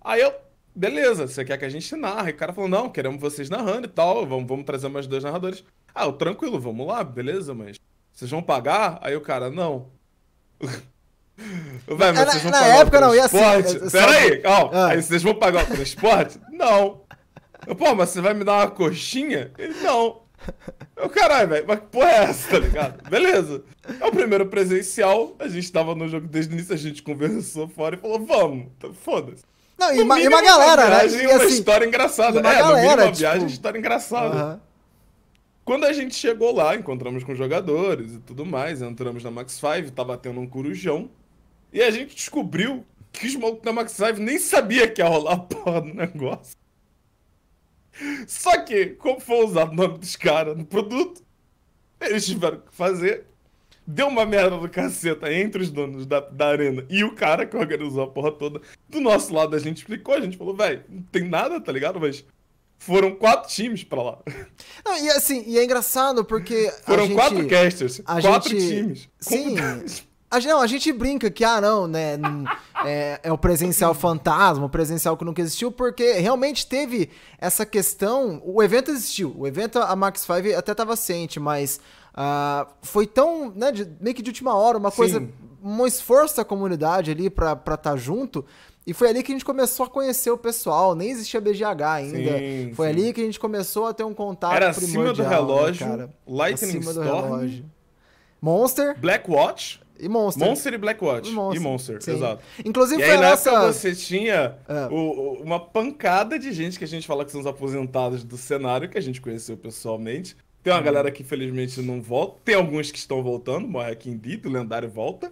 Aí 0.00 0.20
eu, 0.20 0.34
beleza, 0.74 1.28
você 1.28 1.44
quer 1.44 1.56
que 1.56 1.64
a 1.64 1.68
gente 1.68 1.94
narre? 1.94 2.32
O 2.32 2.36
cara 2.36 2.52
falou, 2.52 2.68
não, 2.68 2.90
queremos 2.90 3.20
vocês 3.20 3.48
narrando 3.48 3.86
e 3.86 3.90
tal, 3.90 4.26
vamos, 4.26 4.48
vamos 4.48 4.66
trazer 4.66 4.88
mais 4.88 5.06
dois 5.06 5.22
narradores. 5.22 5.62
Ah, 5.94 6.06
eu, 6.06 6.12
tranquilo, 6.12 6.58
vamos 6.58 6.84
lá, 6.84 7.04
beleza, 7.04 7.54
mas 7.54 7.76
vocês 8.18 8.32
vão 8.32 8.42
pagar? 8.42 8.98
Aí 9.00 9.14
o 9.14 9.20
cara, 9.20 9.48
não. 9.48 9.86
Vai, 11.86 12.10
mas 12.10 12.30
vocês 12.30 12.42
vão 12.42 12.50
na 12.50 12.58
pagar 12.58 12.80
época 12.80 13.00
não, 13.00 13.14
ia 13.14 13.24
assim. 13.26 13.38
É, 13.38 13.90
Pera 13.90 14.10
aí, 14.10 14.38
calma. 14.38 14.70
Ah. 14.72 14.88
Aí 14.88 15.00
vocês 15.00 15.22
vão 15.22 15.36
pagar 15.36 15.62
o 15.62 15.66
transporte? 15.68 16.40
não. 16.50 17.02
Pô, 17.78 17.94
mas 17.94 18.08
você 18.08 18.20
vai 18.20 18.34
me 18.34 18.42
dar 18.42 18.54
uma 18.54 18.70
coxinha? 18.72 19.52
Ele, 19.56 19.72
não. 19.82 20.22
Eu, 20.96 21.08
caralho, 21.08 21.48
velho, 21.48 21.64
mas 21.68 21.78
que 21.78 21.86
porra 21.86 22.10
é 22.10 22.24
essa, 22.24 22.50
tá 22.50 22.58
ligado? 22.58 23.08
Beleza. 23.08 23.62
É 24.00 24.04
o 24.04 24.10
primeiro 24.10 24.46
presencial, 24.46 25.36
a 25.38 25.46
gente 25.46 25.70
tava 25.70 25.94
no 25.94 26.08
jogo 26.08 26.26
desde 26.26 26.52
o 26.52 26.54
início, 26.56 26.74
a 26.74 26.78
gente 26.78 27.04
conversou 27.04 27.68
fora 27.68 27.94
e 27.94 27.98
falou, 27.98 28.26
vamos, 28.26 28.66
tá, 28.80 28.88
foda-se. 29.04 29.44
Não, 29.78 29.94
e, 29.94 30.02
uma, 30.02 30.20
e 30.20 30.26
uma 30.26 30.42
galera, 30.42 30.86
uma 30.86 30.90
viagem, 30.90 31.18
né? 31.18 31.22
E, 31.22 31.26
uma 31.28 31.44
assim, 31.44 31.54
história 31.54 31.86
engraçada. 31.86 32.40
Uma 32.40 32.52
é, 32.52 32.58
galera, 32.58 33.02
uma 33.02 33.12
tipo... 33.12 33.18
viagem, 33.18 33.46
história 33.46 33.78
engraçada. 33.78 34.44
Uhum. 34.44 34.67
Quando 35.68 35.84
a 35.84 35.92
gente 35.92 36.14
chegou 36.14 36.54
lá, 36.54 36.74
encontramos 36.74 37.22
com 37.22 37.34
jogadores 37.34 38.14
e 38.14 38.20
tudo 38.20 38.46
mais, 38.46 38.80
entramos 38.80 39.22
na 39.22 39.30
Max 39.30 39.52
5, 39.52 39.92
tava 39.92 40.16
tendo 40.16 40.40
um 40.40 40.46
corujão. 40.46 41.10
E 41.70 41.82
a 41.82 41.90
gente 41.90 42.16
descobriu 42.16 42.86
que 43.12 43.26
os 43.26 43.36
malucos 43.36 43.64
da 43.64 43.70
Max 43.70 43.92
5 43.92 44.14
nem 44.14 44.38
sabia 44.38 44.88
que 44.88 45.02
ia 45.02 45.06
rolar 45.06 45.34
a 45.34 45.36
porra 45.36 45.82
do 45.82 45.92
negócio. 45.92 46.56
Só 48.26 48.64
que, 48.64 48.86
como 48.94 49.20
foi 49.20 49.44
usado 49.44 49.72
o 49.72 49.74
nome 49.74 49.98
dos 49.98 50.16
caras 50.16 50.56
no 50.56 50.64
produto, 50.64 51.22
eles 52.00 52.24
tiveram 52.24 52.60
que 52.60 52.74
fazer. 52.74 53.26
Deu 53.86 54.08
uma 54.08 54.24
merda 54.24 54.56
do 54.56 54.70
caceta 54.70 55.30
entre 55.30 55.60
os 55.60 55.70
donos 55.70 56.06
da, 56.06 56.20
da 56.20 56.48
arena 56.48 56.86
e 56.88 57.04
o 57.04 57.14
cara 57.14 57.44
que 57.44 57.58
organizou 57.58 58.04
a 58.04 58.08
porra 58.08 58.32
toda. 58.32 58.62
Do 58.88 59.02
nosso 59.02 59.34
lado 59.34 59.54
a 59.54 59.58
gente 59.58 59.76
explicou, 59.76 60.14
a 60.14 60.20
gente 60.22 60.38
falou, 60.38 60.56
velho, 60.56 60.82
não 60.88 61.02
tem 61.02 61.28
nada, 61.28 61.60
tá 61.60 61.70
ligado? 61.70 62.00
Mas 62.00 62.24
foram 62.78 63.14
quatro 63.14 63.50
times 63.50 63.84
pra 63.84 64.02
lá. 64.02 64.18
Não, 64.84 64.96
e 64.96 65.10
assim, 65.10 65.44
e 65.46 65.58
é 65.58 65.64
engraçado 65.64 66.24
porque. 66.24 66.72
Foram 66.86 67.06
gente, 67.06 67.14
quatro 67.14 67.48
casters, 67.48 68.00
quatro 68.22 68.50
gente, 68.50 68.68
times. 68.68 69.08
Sim. 69.20 69.56
A, 70.30 70.40
não, 70.40 70.60
a 70.60 70.66
gente 70.66 70.92
brinca 70.92 71.30
que, 71.30 71.42
ah, 71.42 71.60
não, 71.60 71.86
né? 71.86 72.18
É, 72.84 73.20
é, 73.22 73.32
o 73.32 73.38
presencial 73.38 73.94
fantasma, 73.94 74.66
o 74.66 74.68
presencial 74.68 75.16
que 75.16 75.24
nunca 75.24 75.40
existiu, 75.40 75.72
porque 75.72 76.12
realmente 76.14 76.66
teve 76.66 77.10
essa 77.38 77.64
questão. 77.64 78.40
O 78.44 78.62
evento 78.62 78.90
existiu. 78.90 79.34
O 79.36 79.46
evento, 79.46 79.78
a 79.78 79.96
Max 79.96 80.20
5 80.20 80.56
até 80.56 80.72
estava 80.72 80.96
ciente, 80.96 81.40
mas 81.40 81.80
uh, 82.14 82.68
foi 82.82 83.06
tão, 83.06 83.50
né, 83.54 83.72
de, 83.72 83.88
meio 84.00 84.14
que 84.14 84.22
de 84.22 84.30
última 84.30 84.54
hora, 84.54 84.76
uma 84.76 84.92
coisa. 84.92 85.18
Sim. 85.18 85.32
Um 85.60 85.84
esforço 85.86 86.36
da 86.36 86.44
comunidade 86.44 87.10
ali 87.10 87.28
pra 87.28 87.52
estar 87.52 87.76
tá 87.76 87.96
junto. 87.96 88.44
E 88.88 88.94
foi 88.94 89.10
ali 89.10 89.22
que 89.22 89.30
a 89.30 89.34
gente 89.34 89.44
começou 89.44 89.84
a 89.84 89.90
conhecer 89.90 90.30
o 90.30 90.38
pessoal, 90.38 90.94
nem 90.94 91.10
existia 91.10 91.38
BGH 91.42 91.82
ainda. 91.84 92.38
Sim, 92.38 92.72
foi 92.72 92.86
sim. 92.86 92.92
ali 92.94 93.12
que 93.12 93.20
a 93.20 93.24
gente 93.24 93.38
começou 93.38 93.86
a 93.86 93.92
ter 93.92 94.02
um 94.02 94.14
contato 94.14 94.54
Era 94.54 94.70
acima 94.70 95.12
do 95.12 95.22
relógio, 95.22 95.86
né, 95.86 95.92
cara? 95.92 96.14
Lightning 96.26 96.78
acima 96.78 96.90
Storm, 96.92 97.06
do 97.06 97.22
relógio. 97.22 97.64
Monster. 98.40 98.98
Blackwatch. 98.98 99.80
E 100.00 100.08
Monster. 100.08 100.48
Monster 100.48 100.72
e 100.72 100.78
Blackwatch. 100.78 101.28
E 101.28 101.32
Monster, 101.32 101.60
e 101.60 101.62
Monster 101.62 101.96
exato. 101.96 102.42
Inclusive 102.64 103.02
e 103.02 103.04
foi 103.04 103.14
aí, 103.14 103.20
nessa... 103.20 103.50
época 103.50 103.72
você 103.74 103.94
tinha 103.94 104.56
é. 104.66 104.86
o, 104.90 104.94
o, 104.94 105.42
uma 105.42 105.60
pancada 105.60 106.38
de 106.38 106.50
gente 106.50 106.78
que 106.78 106.84
a 106.84 106.88
gente 106.88 107.06
fala 107.06 107.26
que 107.26 107.30
são 107.30 107.42
os 107.42 107.46
aposentados 107.46 108.24
do 108.24 108.38
cenário, 108.38 108.88
que 108.88 108.96
a 108.96 109.02
gente 109.02 109.20
conheceu 109.20 109.54
pessoalmente. 109.58 110.34
Tem 110.62 110.72
uma 110.72 110.80
hum. 110.80 110.84
galera 110.84 111.10
que 111.10 111.22
infelizmente 111.22 111.82
não 111.82 112.00
volta. 112.00 112.38
Tem 112.42 112.54
alguns 112.54 112.90
que 112.90 112.96
estão 112.96 113.22
voltando. 113.22 113.68
Morre 113.68 113.98
Indeed, 114.06 114.46
o 114.46 114.50
lendário 114.50 114.88
volta. 114.88 115.30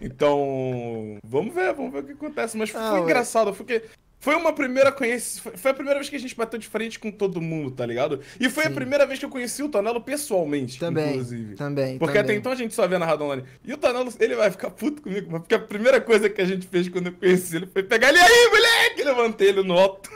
Então, 0.00 1.18
vamos 1.24 1.54
ver, 1.54 1.72
vamos 1.74 1.92
ver 1.92 2.00
o 2.00 2.04
que 2.04 2.12
acontece. 2.12 2.56
Mas 2.56 2.70
foi 2.70 2.80
ah, 2.80 3.00
engraçado, 3.00 3.52
porque 3.52 3.82
foi 4.20 4.34
uma 4.36 4.52
primeira 4.52 4.90
conhece... 4.90 5.40
Foi 5.40 5.70
a 5.70 5.74
primeira 5.74 5.98
vez 5.98 6.08
que 6.08 6.16
a 6.16 6.18
gente 6.18 6.34
bateu 6.34 6.58
de 6.58 6.66
frente 6.66 6.98
com 6.98 7.10
todo 7.10 7.40
mundo, 7.40 7.70
tá 7.70 7.84
ligado? 7.84 8.20
E 8.40 8.48
foi 8.48 8.64
Sim. 8.64 8.70
a 8.70 8.72
primeira 8.72 9.06
vez 9.06 9.18
que 9.18 9.24
eu 9.24 9.28
conheci 9.28 9.62
o 9.62 9.68
Tonelo 9.68 10.00
pessoalmente, 10.00 10.78
também, 10.78 11.10
inclusive. 11.10 11.54
Também. 11.56 11.98
Porque 11.98 12.18
também. 12.18 12.30
até 12.30 12.34
então 12.34 12.52
a 12.52 12.54
gente 12.54 12.74
só 12.74 12.86
via 12.88 12.98
narrado 12.98 13.24
online. 13.24 13.44
E 13.64 13.72
o 13.72 13.76
Tonelo, 13.76 14.12
ele 14.18 14.34
vai 14.34 14.50
ficar 14.50 14.70
puto 14.70 15.02
comigo, 15.02 15.28
mas 15.30 15.42
porque 15.42 15.54
a 15.54 15.58
primeira 15.58 16.00
coisa 16.00 16.30
que 16.30 16.40
a 16.40 16.46
gente 16.46 16.66
fez 16.66 16.88
quando 16.88 17.08
eu 17.08 17.12
conheci 17.12 17.56
ele 17.56 17.66
foi 17.66 17.82
pegar 17.82 18.08
ele 18.08 18.18
aí, 18.18 18.48
moleque! 18.50 19.04
Levantei 19.04 19.48
ele 19.48 19.62
no 19.62 19.74
alto. 19.78 20.10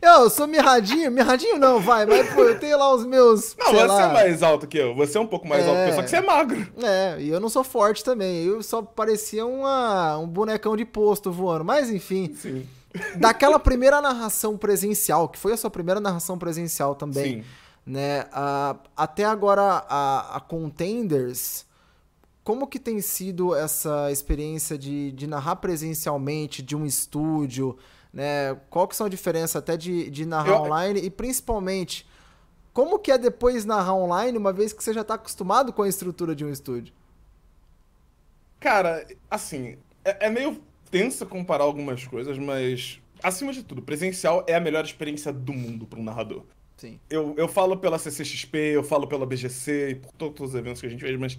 Eu 0.00 0.28
sou 0.30 0.46
mirradinho, 0.46 1.10
mirradinho 1.10 1.58
não, 1.58 1.80
vai, 1.80 2.04
mas 2.06 2.32
pô, 2.32 2.42
eu 2.42 2.58
tenho 2.58 2.78
lá 2.78 2.94
os 2.94 3.04
meus. 3.04 3.56
Não, 3.56 3.72
você 3.72 3.84
lá... 3.84 4.02
é 4.02 4.12
mais 4.12 4.42
alto 4.42 4.66
que 4.66 4.78
eu, 4.78 4.94
você 4.94 5.18
é 5.18 5.20
um 5.20 5.26
pouco 5.26 5.46
mais 5.46 5.64
é... 5.64 5.68
alto 5.68 5.84
que 5.84 5.90
eu, 5.90 5.94
só 5.94 6.02
que 6.02 6.10
você 6.10 6.16
é 6.16 6.20
magro. 6.20 6.66
É, 6.82 7.16
e 7.20 7.28
eu 7.28 7.40
não 7.40 7.48
sou 7.48 7.62
forte 7.62 8.02
também, 8.02 8.44
eu 8.44 8.62
só 8.62 8.82
parecia 8.82 9.46
uma, 9.46 10.18
um 10.18 10.26
bonecão 10.26 10.76
de 10.76 10.84
posto 10.84 11.30
voando, 11.30 11.64
mas 11.64 11.90
enfim. 11.90 12.34
Sim. 12.34 12.66
Daquela 13.16 13.58
primeira 13.58 14.02
narração 14.02 14.56
presencial, 14.56 15.28
que 15.28 15.38
foi 15.38 15.52
a 15.52 15.56
sua 15.56 15.70
primeira 15.70 16.00
narração 16.00 16.36
presencial 16.36 16.94
também, 16.94 17.42
Sim. 17.42 17.44
né? 17.86 18.24
Uh, 18.24 18.78
até 18.94 19.24
agora 19.24 19.84
a, 19.88 20.36
a 20.36 20.40
Contenders, 20.40 21.64
como 22.44 22.66
que 22.66 22.78
tem 22.78 23.00
sido 23.00 23.54
essa 23.54 24.10
experiência 24.10 24.76
de, 24.76 25.12
de 25.12 25.26
narrar 25.26 25.56
presencialmente 25.56 26.60
de 26.60 26.76
um 26.76 26.84
estúdio, 26.84 27.76
né? 28.12 28.54
Qual 28.68 28.86
que 28.86 28.94
são 28.94 29.06
a 29.06 29.10
diferença 29.10 29.58
até 29.58 29.76
de, 29.76 30.10
de 30.10 30.26
narrar 30.26 30.48
Eu... 30.48 30.62
online 30.62 31.00
e 31.00 31.10
principalmente 31.10 32.06
como 32.72 32.98
que 32.98 33.12
é 33.12 33.18
depois 33.18 33.64
narrar 33.64 33.94
online, 33.94 34.36
uma 34.38 34.52
vez 34.52 34.72
que 34.72 34.82
você 34.82 34.94
já 34.94 35.02
está 35.02 35.14
acostumado 35.14 35.72
com 35.72 35.82
a 35.82 35.88
estrutura 35.88 36.34
de 36.34 36.44
um 36.44 36.50
estúdio? 36.50 36.94
Cara, 38.58 39.06
assim, 39.30 39.76
é, 40.04 40.26
é 40.26 40.30
meio 40.30 40.60
tenso 40.90 41.26
comparar 41.26 41.64
algumas 41.64 42.06
coisas, 42.06 42.38
mas 42.38 43.00
acima 43.22 43.52
de 43.52 43.62
tudo, 43.62 43.82
presencial 43.82 44.44
é 44.48 44.54
a 44.54 44.60
melhor 44.60 44.84
experiência 44.84 45.32
do 45.32 45.52
mundo 45.52 45.86
para 45.86 45.98
um 45.98 46.02
narrador. 46.02 46.44
Sim. 46.76 46.98
Eu, 47.10 47.34
eu 47.36 47.46
falo 47.46 47.76
pela 47.76 47.98
CCXP, 47.98 48.58
eu 48.58 48.82
falo 48.82 49.06
pela 49.06 49.26
BGC 49.26 49.90
e 49.90 49.94
por 49.96 50.12
todos 50.12 50.50
os 50.50 50.54
eventos 50.54 50.80
que 50.80 50.86
a 50.86 50.90
gente 50.90 51.00
fez, 51.00 51.18
mas 51.18 51.38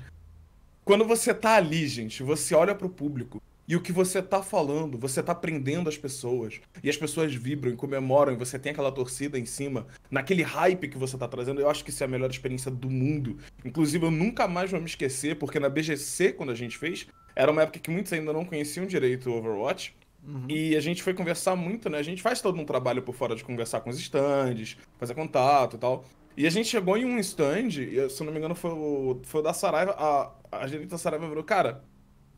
quando 0.86 1.06
você 1.06 1.34
tá 1.34 1.56
ali, 1.56 1.88
gente, 1.88 2.22
você 2.22 2.54
olha 2.54 2.76
pro 2.76 2.90
público 2.90 3.42
e 3.68 3.76
o 3.76 3.82
que 3.82 3.92
você 3.92 4.22
tá 4.22 4.44
falando, 4.44 4.98
você 4.98 5.24
tá 5.24 5.34
prendendo 5.34 5.88
as 5.88 5.98
pessoas. 5.98 6.60
E 6.84 6.90
as 6.90 6.98
pessoas 6.98 7.34
vibram 7.34 7.72
e 7.72 7.76
comemoram, 7.76 8.34
e 8.34 8.36
você 8.36 8.60
tem 8.60 8.72
aquela 8.72 8.92
torcida 8.92 9.40
em 9.40 9.46
cima, 9.46 9.88
naquele 10.12 10.44
hype 10.44 10.88
que 10.88 10.98
você 10.98 11.18
tá 11.18 11.28
trazendo. 11.28 11.62
Eu 11.62 11.70
acho 11.70 11.84
que 11.84 11.90
isso 11.90 12.04
é 12.04 12.06
a 12.06 12.10
melhor 12.10 12.30
experiência 12.30 12.70
do 12.70 12.90
mundo. 12.90 13.38
Inclusive, 13.64 14.06
eu 14.06 14.12
nunca 14.12 14.48
mais 14.48 14.70
vou 14.70 14.80
me 14.80 14.86
esquecer, 14.86 15.38
porque 15.38 15.60
na 15.60 15.70
BGC, 15.70 16.34
quando 16.34 16.52
a 16.52 16.56
gente 16.56 16.78
fez, 16.78 17.08
era 17.36 17.52
uma 17.52 17.62
época 17.62 17.80
que 17.80 17.90
muitos 17.90 18.12
ainda 18.12 18.34
não 18.34 18.44
conheciam 18.44 18.86
direito 18.86 19.30
o 19.30 19.38
Overwatch. 19.38 19.96
Uhum. 20.26 20.46
E 20.50 20.76
a 20.76 20.80
gente 20.80 21.04
foi 21.04 21.14
conversar 21.14 21.56
muito, 21.56 21.90
né? 21.90 21.98
A 21.98 22.04
gente 22.04 22.22
faz 22.22 22.42
todo 22.42 22.60
um 22.60 22.66
trabalho 22.66 23.02
por 23.02 23.14
fora 23.14 23.36
de 23.36 23.44
conversar 23.44 23.82
com 23.82 23.90
os 23.90 24.00
stands, 24.00 24.78
fazer 24.98 25.14
contato 25.14 25.76
e 25.76 25.80
tal. 25.80 26.06
E 26.36 26.48
a 26.48 26.50
gente 26.50 26.68
chegou 26.68 26.98
em 26.98 27.06
um 27.06 27.20
stand, 27.20 27.70
e, 27.80 28.10
se 28.10 28.22
eu 28.22 28.26
não 28.26 28.32
me 28.32 28.40
engano 28.40 28.56
foi 28.56 28.72
o, 28.72 29.20
foi 29.24 29.42
o 29.42 29.44
da 29.44 29.54
Saraiva, 29.54 29.96
a, 29.98 30.32
a 30.52 30.68
gerente 30.68 30.90
da 30.90 30.98
Saraiva 30.98 31.28
falou, 31.28 31.44
cara, 31.44 31.84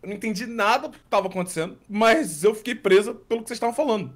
eu 0.06 0.10
não 0.10 0.16
entendi 0.16 0.46
nada 0.46 0.88
do 0.88 0.98
que 0.98 1.04
estava 1.04 1.28
acontecendo, 1.28 1.78
mas 1.90 2.44
eu 2.44 2.54
fiquei 2.54 2.76
presa 2.76 3.14
pelo 3.14 3.42
que 3.42 3.50
vocês 3.50 3.58
estavam 3.58 3.76
falando. 3.76 4.14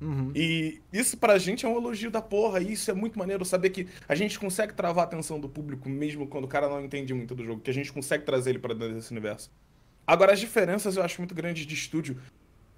Uhum. 0.00 0.32
E 0.34 0.80
isso 0.92 1.16
pra 1.16 1.38
gente 1.38 1.64
é 1.64 1.68
um 1.68 1.76
elogio 1.76 2.10
da 2.10 2.20
porra, 2.20 2.60
e 2.60 2.72
isso 2.72 2.90
é 2.90 2.94
muito 2.94 3.18
maneiro 3.18 3.44
saber 3.44 3.70
que 3.70 3.88
a 4.06 4.14
gente 4.14 4.38
consegue 4.38 4.74
travar 4.74 5.04
a 5.04 5.06
atenção 5.06 5.40
do 5.40 5.48
público 5.48 5.88
mesmo 5.88 6.26
quando 6.26 6.44
o 6.44 6.48
cara 6.48 6.68
não 6.68 6.84
entende 6.84 7.14
muito 7.14 7.34
do 7.34 7.44
jogo, 7.44 7.60
que 7.60 7.70
a 7.70 7.74
gente 7.74 7.92
consegue 7.92 8.24
trazer 8.24 8.50
ele 8.50 8.58
para 8.58 8.74
dentro 8.74 8.94
desse 8.94 9.10
universo. 9.10 9.50
Agora, 10.06 10.32
as 10.32 10.40
diferenças 10.40 10.96
eu 10.96 11.02
acho 11.02 11.20
muito 11.20 11.34
grandes 11.34 11.64
de 11.64 11.74
estúdio. 11.74 12.20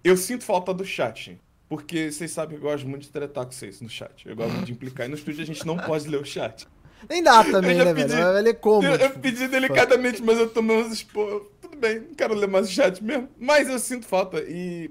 Eu 0.05 0.17
sinto 0.17 0.45
falta 0.45 0.73
do 0.73 0.85
chat. 0.85 1.39
Porque 1.67 2.13
vocês 2.13 2.31
sabem 2.31 2.59
que 2.59 2.65
eu 2.65 2.71
gosto 2.71 2.87
muito 2.87 3.03
de 3.05 3.09
tretar 3.09 3.47
com 3.47 3.51
vocês 3.51 3.81
no 3.81 3.89
chat. 3.89 4.29
Eu 4.29 4.37
gosto 4.37 4.53
muito 4.53 4.67
de 4.67 4.73
implicar. 4.73 5.07
E 5.07 5.09
no 5.09 5.17
estúdio 5.17 5.43
a 5.43 5.47
gente 5.47 5.67
não 5.67 5.79
pode 5.79 6.07
ler 6.07 6.21
o 6.21 6.25
chat. 6.25 6.69
Nem 7.09 7.23
dá 7.23 7.45
também, 7.45 7.79
né, 7.79 7.95
pedi, 7.95 8.15
velho? 8.15 8.33
Vai 8.33 8.43
ler 8.43 8.55
como? 8.55 8.87
Eu, 8.87 8.99
tipo, 8.99 9.05
eu 9.05 9.21
pedi 9.21 9.49
delicadamente, 9.49 10.23
mas 10.23 10.39
eu 10.39 10.49
tomei 10.49 10.77
uns 10.77 10.93
expor 10.93 11.47
tudo 11.61 11.77
bem, 11.77 12.01
não 12.01 12.15
quero 12.15 12.35
ler 12.35 12.49
mais 12.49 12.69
o 12.69 12.71
chat 12.71 13.03
mesmo. 13.03 13.29
Mas 13.39 13.69
eu 13.69 13.79
sinto 13.79 14.07
falta 14.07 14.43
e. 14.43 14.91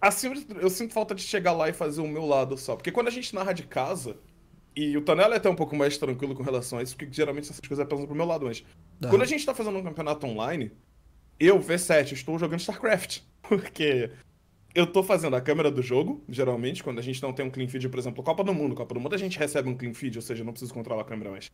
Assim, 0.00 0.32
eu 0.60 0.68
sinto 0.68 0.92
falta 0.92 1.14
de 1.14 1.22
chegar 1.22 1.52
lá 1.52 1.68
e 1.68 1.72
fazer 1.72 2.00
o 2.00 2.08
meu 2.08 2.26
lado 2.26 2.56
só. 2.56 2.76
Porque 2.76 2.92
quando 2.92 3.08
a 3.08 3.10
gente 3.10 3.34
narra 3.34 3.52
de 3.52 3.62
casa, 3.62 4.16
e 4.74 4.96
o 4.96 5.00
Tonelo 5.00 5.32
é 5.32 5.38
até 5.38 5.48
um 5.48 5.56
pouco 5.56 5.74
mais 5.74 5.96
tranquilo 5.96 6.34
com 6.34 6.42
relação 6.42 6.78
a 6.78 6.82
isso, 6.82 6.96
porque 6.96 7.12
geralmente 7.12 7.44
essas 7.44 7.60
coisas 7.60 7.84
é 7.84 7.88
pensam 7.88 8.06
pro 8.06 8.14
meu 8.14 8.26
lado, 8.26 8.44
mas. 8.44 8.64
Uhum. 9.02 9.10
Quando 9.10 9.22
a 9.22 9.26
gente 9.26 9.44
tá 9.44 9.54
fazendo 9.54 9.78
um 9.78 9.82
campeonato 9.82 10.26
online, 10.26 10.70
eu, 11.40 11.58
V7, 11.58 12.12
estou 12.12 12.38
jogando 12.38 12.60
StarCraft. 12.60 13.20
Porque 13.42 14.10
eu 14.76 14.86
tô 14.86 15.02
fazendo 15.02 15.34
a 15.34 15.40
câmera 15.40 15.70
do 15.70 15.80
jogo, 15.80 16.22
geralmente, 16.28 16.84
quando 16.84 16.98
a 16.98 17.02
gente 17.02 17.22
não 17.22 17.32
tem 17.32 17.46
um 17.46 17.50
clean 17.50 17.66
feed, 17.66 17.88
por 17.88 17.98
exemplo, 17.98 18.22
Copa 18.22 18.44
do 18.44 18.52
Mundo. 18.52 18.74
Copa 18.74 18.92
do 18.92 19.00
Mundo 19.00 19.14
a 19.14 19.18
gente 19.18 19.38
recebe 19.38 19.70
um 19.70 19.74
clean 19.74 19.94
feed, 19.94 20.18
ou 20.18 20.22
seja, 20.22 20.44
não 20.44 20.52
preciso 20.52 20.74
controlar 20.74 21.00
a 21.00 21.04
câmera 21.04 21.30
mais. 21.30 21.50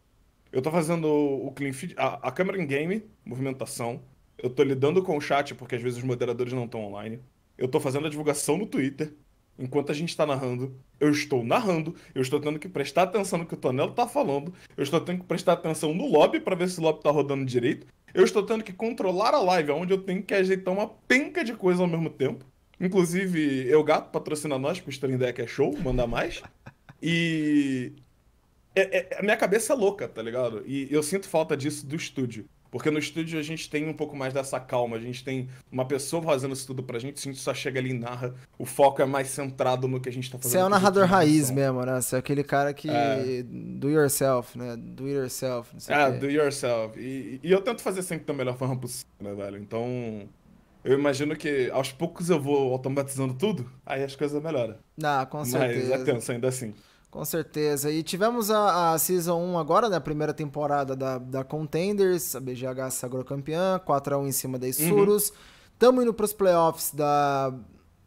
Eu 0.51 0.61
tô 0.61 0.73
fazendo 0.73 1.07
o 1.07 1.53
clean 1.53 1.73
feed, 1.73 1.95
a, 1.97 2.29
a 2.29 2.33
câmera 2.33 2.61
em 2.61 2.67
game, 2.67 3.05
movimentação, 3.25 4.03
eu 4.37 4.51
tô 4.51 4.65
lidando 4.65 5.05
com 5.05 5.17
o 5.17 5.21
chat, 5.21 5.55
porque 5.55 5.77
às 5.77 5.83
vezes 5.83 5.99
os 5.99 6.05
moderadores 6.05 6.53
não 6.53 6.65
estão 6.65 6.85
online. 6.85 7.21
Eu 7.57 7.69
tô 7.69 7.79
fazendo 7.79 8.09
a 8.09 8.11
divulgação 8.11 8.59
no 8.59 8.67
Twitter. 8.67 9.15
Enquanto 9.57 9.93
a 9.93 9.95
gente 9.95 10.17
tá 10.17 10.27
narrando, 10.27 10.75
eu 10.99 11.11
estou 11.11 11.45
narrando, 11.45 11.95
eu 12.13 12.23
estou 12.23 12.41
tendo 12.41 12.59
que 12.59 12.69
prestar 12.69 13.03
atenção 13.03 13.39
no 13.39 13.47
que 13.47 13.55
o 13.55 13.57
Tonelo 13.57 13.93
tá 13.93 14.09
falando, 14.09 14.53
eu 14.77 14.83
estou 14.83 15.01
tendo 15.01 15.21
que 15.21 15.27
prestar 15.27 15.53
atenção 15.53 15.95
no 15.95 16.11
lobby 16.11 16.41
para 16.41 16.57
ver 16.57 16.69
se 16.69 16.81
o 16.81 16.83
lobby 16.83 17.03
tá 17.03 17.11
rodando 17.11 17.45
direito, 17.45 17.87
eu 18.13 18.25
estou 18.25 18.43
tendo 18.43 18.65
que 18.65 18.73
controlar 18.73 19.35
a 19.35 19.41
live, 19.41 19.71
onde 19.73 19.93
eu 19.93 20.03
tenho 20.03 20.23
que 20.23 20.35
ajeitar 20.35 20.75
uma 20.75 20.89
penca 20.89 21.45
de 21.45 21.55
coisa 21.55 21.83
ao 21.83 21.89
mesmo 21.89 22.11
tempo. 22.11 22.45
Inclusive, 22.83 23.69
eu 23.69 23.83
gato 23.85 24.11
patrocina 24.11 24.59
nós, 24.59 24.79
porque 24.79 24.91
o 24.91 24.93
Stream 24.93 25.17
Deck 25.17 25.41
é 25.41 25.47
show, 25.47 25.73
manda 25.79 26.05
mais. 26.05 26.43
E. 27.01 27.93
É, 28.75 28.99
é, 28.99 29.19
a 29.19 29.23
minha 29.23 29.37
cabeça 29.37 29.73
é 29.73 29.77
louca, 29.77 30.09
tá 30.09 30.21
ligado? 30.21 30.65
E 30.67 30.89
eu 30.91 31.03
sinto 31.03 31.29
falta 31.29 31.57
disso 31.57 31.87
do 31.87 31.95
estúdio. 31.95 32.45
Porque 32.73 32.91
no 32.91 32.99
estúdio 32.99 33.39
a 33.39 33.43
gente 33.43 33.69
tem 33.69 33.87
um 33.87 33.93
pouco 33.93 34.17
mais 34.17 34.33
dessa 34.33 34.59
calma, 34.59 34.97
a 34.97 34.99
gente 34.99 35.23
tem 35.23 35.47
uma 35.71 35.85
pessoa 35.85 36.23
fazendo 36.23 36.55
isso 36.55 36.67
tudo 36.67 36.83
pra 36.83 36.99
gente, 36.99 37.19
a 37.19 37.31
gente 37.31 37.39
só 37.39 37.53
chega 37.53 37.79
ali 37.79 37.91
e 37.91 37.99
narra, 37.99 38.35
o 38.59 38.65
foco 38.65 39.03
é 39.03 39.05
mais 39.05 39.29
centrado 39.29 39.87
no 39.87 40.01
que 40.01 40.09
a 40.09 40.13
gente 40.13 40.31
tá 40.31 40.39
fazendo. 40.39 40.53
Você 40.53 40.59
é 40.59 40.65
o 40.65 40.71
narrador 40.71 41.05
raiz 41.05 41.51
mesmo, 41.51 41.85
né? 41.85 42.01
Você 42.01 42.17
é 42.17 42.19
aquele 42.19 42.43
cara 42.43 42.73
que. 42.73 42.89
É. 42.89 43.43
Do 43.45 43.91
yourself, 43.91 44.57
né? 44.57 44.75
Do 44.75 45.07
yourself. 45.07 45.71
Ah, 45.91 46.09
do 46.09 46.31
yourself. 46.31 46.99
E, 46.99 47.39
e, 47.43 47.53
eu 47.53 47.61
tento 47.61 47.83
fazer 47.83 48.01
sempre 48.01 48.25
da 48.25 48.33
melhor 48.33 48.57
forma 48.57 48.75
possível, 48.75 49.13
né, 49.21 49.35
velho? 49.35 49.59
Então. 49.59 50.27
Eu 50.85 50.99
imagino 50.99 51.37
que 51.37 51.71
aos 51.71 51.93
poucos 51.93 52.29
eu 52.29 52.41
vou 52.41 52.73
automatizando 52.73 53.35
tudo, 53.35 53.71
aí 53.87 54.03
as 54.03 54.17
coisas 54.17 54.43
melhoram. 54.43 54.77
Ah, 55.03 55.27
com 55.27 55.45
certeza. 55.45 55.91
Mas 55.91 56.01
é 56.01 56.05
tenso 56.05 56.33
ainda 56.33 56.49
assim. 56.49 56.75
Com 57.13 57.25
certeza. 57.25 57.91
E 57.91 58.03
tivemos 58.03 58.51
a, 58.51 58.95
a 58.95 58.99
Season 58.99 59.39
1 59.39 59.59
agora, 59.59 59.89
né? 59.89 59.97
A 59.97 60.01
primeira 60.01 60.33
temporada 60.33 60.97
da, 60.97 61.19
da 61.19 61.45
Contenders, 61.45 62.35
a 62.35 62.41
BGH 62.41 62.91
sagrou 62.91 63.23
campeã, 63.23 63.79
4x1 63.87 64.27
em 64.27 64.33
cima 64.33 64.59
da 64.59 64.67
Isurus. 64.67 65.29
Uhum. 65.29 65.37
Tamo 65.79 66.03
indo 66.03 66.15
pros 66.15 66.33
playoffs 66.33 66.91
da, 66.95 67.53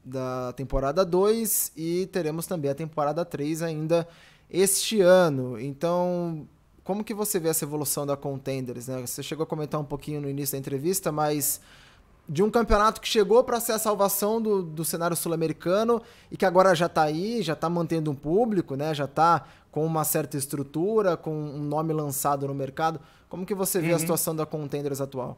da 0.04 0.54
temporada 0.54 1.06
2 1.06 1.74
e 1.78 2.08
teremos 2.08 2.48
também 2.48 2.72
a 2.72 2.76
temporada 2.76 3.24
3 3.24 3.62
ainda 3.62 4.08
este 4.50 5.02
ano. 5.02 5.60
Então, 5.60 6.48
como 6.84 7.04
que 7.04 7.14
você 7.14 7.40
vê 7.40 7.50
essa 7.50 7.64
evolução 7.64 8.08
da 8.08 8.18
Contenders, 8.18 8.88
né? 8.88 9.02
Você 9.06 9.22
chegou 9.22 9.44
a 9.44 9.48
comentar 9.48 9.80
um 9.80 9.86
pouquinho 9.86 10.20
no 10.20 10.28
início 10.28 10.54
da 10.54 10.60
entrevista, 10.60 11.12
mas 11.12 11.62
de 12.28 12.42
um 12.42 12.50
campeonato 12.50 13.00
que 13.00 13.08
chegou 13.08 13.44
para 13.44 13.60
ser 13.60 13.74
a 13.74 13.80
salvação 13.80 14.42
do, 14.42 14.64
do 14.64 14.84
cenário 14.84 15.16
sul-americano 15.16 16.02
e 16.32 16.38
que 16.38 16.46
agora 16.46 16.74
já 16.74 16.88
está 16.88 17.04
aí, 17.04 17.42
já 17.42 17.54
está 17.54 17.70
mantendo 17.70 18.10
um 18.10 18.16
público, 18.16 18.76
né? 18.76 18.94
Já 18.94 19.06
está 19.06 19.46
com 19.72 19.86
uma 19.86 20.04
certa 20.04 20.38
estrutura, 20.38 21.16
com 21.16 21.32
um 21.32 21.64
nome 21.64 21.94
lançado 21.94 22.48
no 22.48 22.54
mercado. 22.54 23.00
Como 23.30 23.46
que 23.46 23.54
você 23.54 23.80
vê 23.80 23.90
uhum. 23.90 23.96
a 23.96 24.00
situação 24.00 24.36
da 24.36 24.46
Contenders 24.46 25.02
atual? 25.02 25.38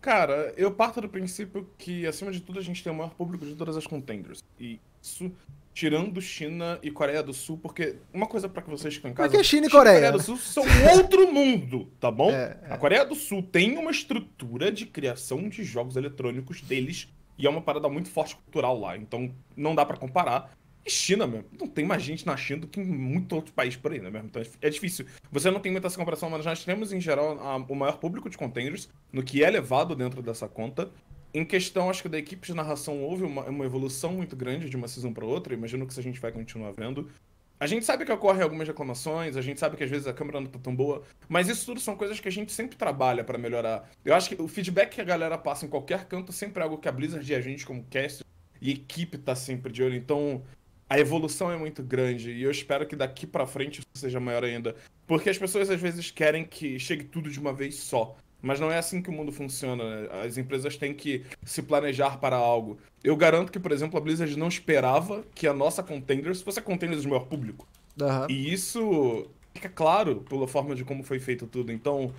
Cara, 0.00 0.52
eu 0.56 0.70
parto 0.70 1.00
do 1.00 1.08
princípio 1.08 1.66
que, 1.78 2.06
acima 2.06 2.30
de 2.30 2.40
tudo, 2.40 2.58
a 2.58 2.62
gente 2.62 2.82
tem 2.82 2.92
o 2.92 2.94
maior 2.94 3.14
público 3.14 3.44
de 3.44 3.54
todas 3.54 3.76
as 3.76 3.86
Contenders. 3.86 4.44
E 4.60 4.78
isso 5.02 5.32
tirando 5.74 6.22
China 6.22 6.78
e 6.82 6.90
Coreia 6.90 7.22
do 7.22 7.34
Sul, 7.34 7.58
porque 7.58 7.96
uma 8.12 8.26
coisa 8.26 8.48
para 8.48 8.62
que 8.62 8.70
vocês 8.70 8.94
estão 8.94 9.10
em 9.10 9.14
casa. 9.14 9.28
Porque 9.28 9.44
China 9.44 9.66
e 9.66 9.70
Coreia. 9.70 9.96
China 9.96 10.06
e 10.06 10.10
Coreia 10.10 10.12
do 10.12 10.22
Sul 10.22 10.36
são 10.36 10.64
outro 10.96 11.32
mundo, 11.32 11.90
tá 11.98 12.10
bom? 12.10 12.30
É, 12.30 12.58
é. 12.62 12.72
A 12.72 12.78
Coreia 12.78 13.04
do 13.04 13.16
Sul 13.16 13.42
tem 13.42 13.76
uma 13.76 13.90
estrutura 13.90 14.70
de 14.70 14.86
criação 14.86 15.48
de 15.48 15.64
jogos 15.64 15.96
eletrônicos 15.96 16.60
deles 16.62 17.08
e 17.36 17.46
é 17.46 17.50
uma 17.50 17.60
parada 17.60 17.88
muito 17.88 18.08
forte 18.08 18.36
cultural 18.36 18.78
lá, 18.78 18.96
então 18.96 19.34
não 19.56 19.74
dá 19.74 19.84
para 19.84 19.96
comparar. 19.96 20.52
E 20.86 20.90
China, 20.90 21.26
mesmo, 21.26 21.46
não 21.58 21.66
tem 21.66 21.84
mais 21.84 22.02
gente 22.02 22.26
na 22.26 22.36
China 22.36 22.60
do 22.60 22.68
que 22.68 22.78
em 22.78 22.84
muitos 22.84 23.34
outros 23.34 23.54
países 23.54 23.76
por 23.76 23.90
aí, 23.90 24.00
né, 24.00 24.10
mesmo? 24.10 24.28
Então 24.28 24.42
é 24.60 24.70
difícil. 24.70 25.06
Você 25.32 25.50
não 25.50 25.58
tem 25.58 25.72
muita 25.72 25.86
essa 25.86 25.96
comparação, 25.96 26.28
mas 26.28 26.44
nós 26.44 26.62
temos, 26.62 26.92
em 26.92 27.00
geral, 27.00 27.38
a, 27.40 27.56
o 27.56 27.74
maior 27.74 27.96
público 27.96 28.28
de 28.28 28.36
containers, 28.36 28.88
no 29.10 29.22
que 29.22 29.42
é 29.42 29.50
levado 29.50 29.96
dentro 29.96 30.22
dessa 30.22 30.46
conta. 30.46 30.90
Em 31.34 31.44
questão, 31.44 31.90
acho 31.90 32.00
que 32.00 32.08
da 32.08 32.16
equipe 32.16 32.46
de 32.46 32.54
narração 32.54 33.02
houve 33.02 33.24
uma, 33.24 33.42
uma 33.46 33.64
evolução 33.64 34.12
muito 34.12 34.36
grande 34.36 34.70
de 34.70 34.76
uma 34.76 34.86
season 34.86 35.12
para 35.12 35.26
outra. 35.26 35.52
Imagino 35.52 35.84
que 35.84 35.90
isso 35.90 35.98
a 35.98 36.02
gente 36.02 36.20
vai 36.20 36.30
continuar 36.30 36.70
vendo. 36.70 37.10
A 37.58 37.66
gente 37.66 37.84
sabe 37.84 38.04
que 38.04 38.12
ocorrem 38.12 38.42
algumas 38.42 38.68
reclamações, 38.68 39.36
a 39.36 39.42
gente 39.42 39.58
sabe 39.58 39.76
que 39.76 39.82
às 39.82 39.90
vezes 39.90 40.06
a 40.06 40.12
câmera 40.12 40.40
não 40.40 40.48
tá 40.48 40.58
tão 40.58 40.74
boa, 40.74 41.02
mas 41.28 41.48
isso 41.48 41.64
tudo 41.66 41.80
são 41.80 41.96
coisas 41.96 42.20
que 42.20 42.28
a 42.28 42.30
gente 42.30 42.52
sempre 42.52 42.76
trabalha 42.76 43.24
para 43.24 43.38
melhorar. 43.38 43.88
Eu 44.04 44.14
acho 44.14 44.28
que 44.28 44.40
o 44.40 44.46
feedback 44.46 44.94
que 44.94 45.00
a 45.00 45.04
galera 45.04 45.36
passa 45.38 45.64
em 45.64 45.68
qualquer 45.68 46.04
canto 46.04 46.32
sempre 46.32 46.60
é 46.60 46.64
algo 46.64 46.78
que 46.78 46.88
a 46.88 46.92
Blizzard 46.92 47.30
e 47.30 47.34
a 47.34 47.40
gente, 47.40 47.64
como 47.64 47.84
cast 47.84 48.24
e 48.60 48.70
equipe, 48.70 49.18
tá 49.18 49.34
sempre 49.34 49.72
de 49.72 49.82
olho. 49.82 49.96
Então, 49.96 50.42
a 50.88 50.98
evolução 50.98 51.50
é 51.50 51.56
muito 51.56 51.82
grande 51.82 52.30
e 52.30 52.42
eu 52.42 52.50
espero 52.50 52.86
que 52.86 52.94
daqui 52.94 53.26
para 53.26 53.46
frente 53.46 53.80
isso 53.80 53.88
seja 53.94 54.20
maior 54.20 54.44
ainda. 54.44 54.76
Porque 55.06 55.30
as 55.30 55.38
pessoas 55.38 55.70
às 55.70 55.80
vezes 55.80 56.10
querem 56.10 56.44
que 56.44 56.78
chegue 56.78 57.04
tudo 57.04 57.30
de 57.30 57.40
uma 57.40 57.52
vez 57.52 57.76
só. 57.76 58.16
Mas 58.44 58.60
não 58.60 58.70
é 58.70 58.76
assim 58.78 59.00
que 59.00 59.08
o 59.08 59.12
mundo 59.12 59.32
funciona. 59.32 59.82
Né? 59.82 60.08
As 60.24 60.36
empresas 60.36 60.76
têm 60.76 60.92
que 60.92 61.24
se 61.42 61.62
planejar 61.62 62.18
para 62.18 62.36
algo. 62.36 62.78
Eu 63.02 63.16
garanto 63.16 63.50
que, 63.50 63.58
por 63.58 63.72
exemplo, 63.72 63.98
a 63.98 64.00
Blizzard 64.00 64.36
não 64.38 64.48
esperava 64.48 65.24
que 65.34 65.46
a 65.46 65.54
nossa 65.54 65.82
Contenders 65.82 66.42
fosse 66.42 66.58
a 66.58 66.62
Contenders 66.62 67.02
do 67.02 67.08
maior 67.08 67.24
público. 67.24 67.66
Uhum. 67.98 68.26
E 68.28 68.52
isso 68.52 69.26
fica 69.54 69.68
claro 69.68 70.24
pela 70.28 70.46
forma 70.46 70.74
de 70.74 70.84
como 70.84 71.02
foi 71.02 71.18
feito 71.18 71.46
tudo. 71.46 71.72
Então, 71.72 72.12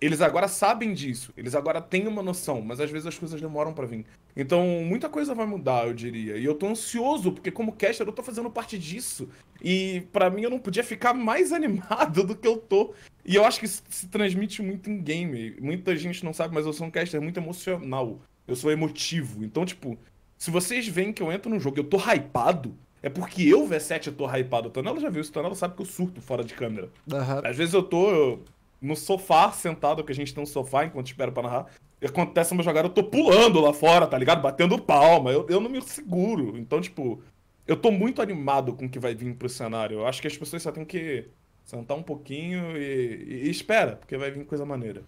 eles 0.00 0.22
agora 0.22 0.48
sabem 0.48 0.94
disso, 0.94 1.32
eles 1.36 1.54
agora 1.54 1.82
têm 1.82 2.06
uma 2.06 2.22
noção, 2.22 2.62
mas 2.62 2.80
às 2.80 2.90
vezes 2.90 3.06
as 3.06 3.18
coisas 3.18 3.40
demoram 3.40 3.74
para 3.74 3.86
vir. 3.86 4.06
Então, 4.38 4.64
muita 4.84 5.08
coisa 5.08 5.34
vai 5.34 5.44
mudar, 5.44 5.88
eu 5.88 5.92
diria. 5.92 6.36
E 6.36 6.44
eu 6.44 6.54
tô 6.54 6.68
ansioso, 6.68 7.32
porque 7.32 7.50
como 7.50 7.72
caster 7.72 8.06
eu 8.06 8.12
tô 8.12 8.22
fazendo 8.22 8.48
parte 8.48 8.78
disso. 8.78 9.28
E 9.60 10.04
para 10.12 10.30
mim 10.30 10.42
eu 10.42 10.50
não 10.50 10.60
podia 10.60 10.84
ficar 10.84 11.12
mais 11.12 11.50
animado 11.52 12.22
do 12.22 12.36
que 12.36 12.46
eu 12.46 12.56
tô. 12.56 12.94
E 13.26 13.34
eu 13.34 13.44
acho 13.44 13.58
que 13.58 13.66
isso 13.66 13.82
se 13.88 14.06
transmite 14.06 14.62
muito 14.62 14.88
em 14.88 15.02
game. 15.02 15.56
Muita 15.60 15.96
gente 15.96 16.24
não 16.24 16.32
sabe, 16.32 16.54
mas 16.54 16.64
eu 16.64 16.72
sou 16.72 16.86
um 16.86 16.90
caster 16.90 17.20
muito 17.20 17.40
emocional. 17.40 18.20
Eu 18.46 18.54
sou 18.54 18.70
emotivo. 18.70 19.42
Então, 19.44 19.66
tipo, 19.66 19.98
se 20.38 20.52
vocês 20.52 20.86
veem 20.86 21.12
que 21.12 21.20
eu 21.20 21.32
entro 21.32 21.50
no 21.50 21.58
jogo 21.58 21.76
e 21.76 21.80
eu 21.80 21.84
tô 21.84 21.96
hypado, 21.96 22.76
é 23.02 23.08
porque 23.08 23.42
eu, 23.42 23.66
V7, 23.66 24.06
eu 24.06 24.12
tô 24.12 24.24
hypado. 24.24 24.68
O 24.68 24.70
Tonelo 24.70 25.00
já 25.00 25.10
viu 25.10 25.20
isso, 25.20 25.30
o 25.30 25.34
Tonelo 25.34 25.56
sabe 25.56 25.74
que 25.74 25.82
eu 25.82 25.86
surto 25.86 26.20
fora 26.20 26.44
de 26.44 26.54
câmera. 26.54 26.90
Uhum. 27.10 27.40
Às 27.44 27.56
vezes 27.56 27.74
eu 27.74 27.82
tô 27.82 28.38
no 28.80 28.94
sofá, 28.94 29.50
sentado, 29.50 30.04
que 30.04 30.12
a 30.12 30.14
gente 30.14 30.32
tem 30.32 30.42
um 30.42 30.46
sofá 30.46 30.84
enquanto 30.84 31.08
espera 31.08 31.32
pra 31.32 31.42
narrar. 31.42 31.66
Acontece 32.04 32.52
uma 32.52 32.62
jogada, 32.62 32.86
eu 32.86 32.92
tô 32.92 33.02
pulando 33.02 33.60
lá 33.60 33.72
fora, 33.72 34.06
tá 34.06 34.16
ligado? 34.16 34.40
Batendo 34.40 34.80
palma. 34.80 35.32
Eu, 35.32 35.46
eu 35.48 35.60
não 35.60 35.68
me 35.68 35.82
seguro. 35.82 36.56
Então, 36.56 36.80
tipo, 36.80 37.20
eu 37.66 37.76
tô 37.76 37.90
muito 37.90 38.22
animado 38.22 38.72
com 38.74 38.86
o 38.86 38.88
que 38.88 38.98
vai 38.98 39.14
vir 39.14 39.34
pro 39.34 39.48
cenário. 39.48 39.98
Eu 39.98 40.06
acho 40.06 40.20
que 40.20 40.28
as 40.28 40.36
pessoas 40.36 40.62
só 40.62 40.70
têm 40.70 40.84
que 40.84 41.28
sentar 41.64 41.96
um 41.96 42.02
pouquinho 42.02 42.76
e, 42.76 42.80
e, 42.80 43.46
e 43.46 43.50
espera, 43.50 43.96
porque 43.96 44.16
vai 44.16 44.30
vir 44.30 44.46
coisa 44.46 44.64
maneira. 44.64 45.02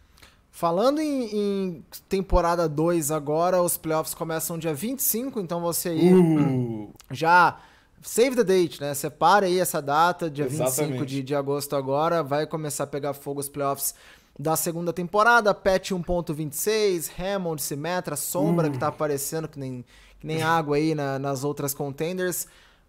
Falando 0.50 1.00
em, 1.00 1.24
em 1.32 1.84
temporada 2.08 2.68
2 2.68 3.10
agora, 3.10 3.62
os 3.62 3.76
playoffs 3.78 4.14
começam 4.14 4.58
dia 4.58 4.74
25, 4.74 5.40
então 5.40 5.60
você 5.60 5.90
aí 5.90 6.12
Uh, 6.12 6.92
já 7.10 7.60
save 8.02 8.34
the 8.36 8.44
date, 8.44 8.80
né? 8.80 8.92
Separa 8.94 9.46
aí 9.46 9.58
essa 9.58 9.80
data, 9.80 10.28
dia 10.28 10.46
25 10.46 10.68
Exatamente. 10.68 11.06
de, 11.06 11.22
de 11.22 11.34
agosto 11.34 11.76
agora, 11.76 12.22
vai 12.22 12.46
começar 12.46 12.84
a 12.84 12.86
pegar 12.86 13.14
fogo 13.14 13.40
os 13.40 13.48
playoffs 13.48 13.94
da 14.40 14.56
segunda 14.56 14.92
temporada, 14.92 15.52
patch 15.52 15.90
1.26, 15.92 17.10
Hammond, 17.18 17.60
Symmetra, 17.60 18.16
Sombra 18.16 18.70
que 18.70 18.78
tá 18.78 18.86
aparecendo 18.88 19.46
que 19.48 19.58
nem, 19.58 19.84
que 20.18 20.26
nem 20.26 20.42
água 20.42 20.76
aí 20.76 20.94
na- 20.94 21.18
nas 21.18 21.44
outras 21.44 21.74
contenders. 21.74 22.46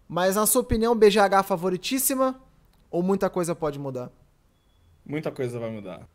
Mas 0.08 0.36
na 0.36 0.46
sua 0.46 0.62
opinião, 0.62 0.96
BGH 0.96 1.42
favoritíssima 1.44 2.40
ou 2.90 3.02
muita 3.02 3.28
coisa 3.30 3.54
pode 3.54 3.78
mudar? 3.78 4.10
muita 5.04 5.30
coisa 5.32 5.58
vai 5.58 5.68
mudar. 5.70 6.08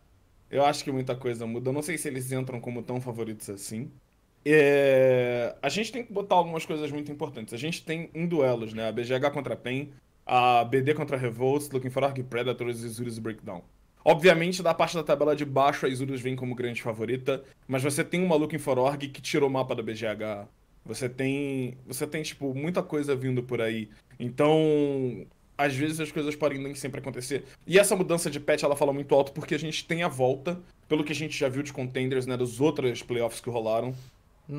Eu 0.50 0.64
acho 0.66 0.82
que 0.84 0.92
muita 0.94 1.14
coisa 1.14 1.46
muda. 1.46 1.70
Eu 1.70 1.74
não 1.74 1.82
sei 1.82 1.98
se 1.98 2.08
eles 2.08 2.32
entram 2.32 2.60
como 2.62 2.82
tão 2.82 3.02
favoritos 3.02 3.50
assim. 3.50 3.92
É, 4.46 5.54
A 5.62 5.68
gente 5.68 5.92
tem 5.92 6.06
que 6.06 6.14
botar 6.14 6.36
algumas 6.36 6.66
coisas 6.66 6.90
muito 6.90 7.12
importantes. 7.12 7.54
A 7.54 7.58
gente 7.58 7.84
tem 7.84 8.10
em 8.14 8.26
duelos, 8.26 8.74
né? 8.74 8.88
A 8.88 8.92
BGH 8.94 9.30
contra 9.34 9.56
a 9.56 9.58
PEN, 9.58 9.92
a 10.26 10.64
BD 10.64 10.94
contra 10.94 11.18
a 11.18 11.20
Revolts, 11.20 11.70
Looking 11.70 11.90
for 11.90 12.04
Arc 12.06 12.18
Predators 12.24 12.82
e 12.82 12.86
Isurus 12.86 13.20
Breakdown. 13.20 13.62
Obviamente, 14.10 14.64
da 14.64 14.74
parte 14.74 14.96
da 14.96 15.04
tabela 15.04 15.36
de 15.36 15.44
baixo, 15.44 15.86
a 15.86 15.90
Isurus 15.90 16.22
vem 16.22 16.34
como 16.34 16.56
grande 16.56 16.82
favorita, 16.82 17.44
mas 17.68 17.84
você 17.84 18.06
tem 18.06 18.24
uma 18.24 18.38
Looking 18.38 18.58
for 18.58 18.80
Org 18.80 19.10
que 19.10 19.22
tirou 19.22 19.50
o 19.50 19.52
mapa 19.52 19.76
da 19.76 19.84
BGH. 19.84 20.48
Você 20.86 21.10
tem, 21.10 21.78
você 21.86 22.08
tem 22.08 22.24
tipo 22.24 22.56
muita 22.56 22.82
coisa 22.82 23.14
vindo 23.14 23.44
por 23.44 23.60
aí. 23.60 23.90
Então, 24.18 25.28
às 25.58 25.76
vezes 25.76 26.00
as 26.00 26.10
coisas 26.10 26.38
podem 26.38 26.58
nem 26.58 26.74
sempre 26.74 27.02
acontecer. 27.02 27.44
E 27.68 27.78
essa 27.78 27.98
mudança 27.98 28.32
de 28.32 28.40
patch, 28.40 28.64
ela 28.64 28.78
fala 28.78 28.94
muito 28.94 29.14
alto 29.14 29.34
porque 29.34 29.54
a 29.54 29.60
gente 29.60 29.84
tem 29.86 30.04
a 30.04 30.08
volta, 30.08 30.58
pelo 30.88 31.04
que 31.04 31.12
a 31.12 31.16
gente 31.16 31.38
já 31.38 31.50
viu 31.50 31.62
de 31.62 31.74
contenders, 31.74 32.26
né, 32.26 32.38
dos 32.38 32.62
outros 32.62 33.04
playoffs 33.04 33.42
que 33.42 33.50
rolaram. 33.50 33.94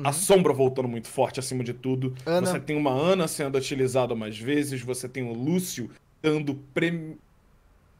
A 0.03 0.13
sombra 0.13 0.53
voltando 0.53 0.87
muito 0.87 1.07
forte 1.07 1.39
acima 1.39 1.63
de 1.63 1.73
tudo. 1.73 2.13
Ana. 2.23 2.45
Você 2.45 2.59
tem 2.59 2.77
uma 2.77 2.91
Ana 2.91 3.27
sendo 3.27 3.57
utilizada 3.57 4.13
mais 4.13 4.37
vezes, 4.37 4.83
você 4.83 5.09
tem 5.09 5.23
o 5.23 5.33
Lúcio 5.33 5.89
dando 6.21 6.53
prem... 6.71 7.17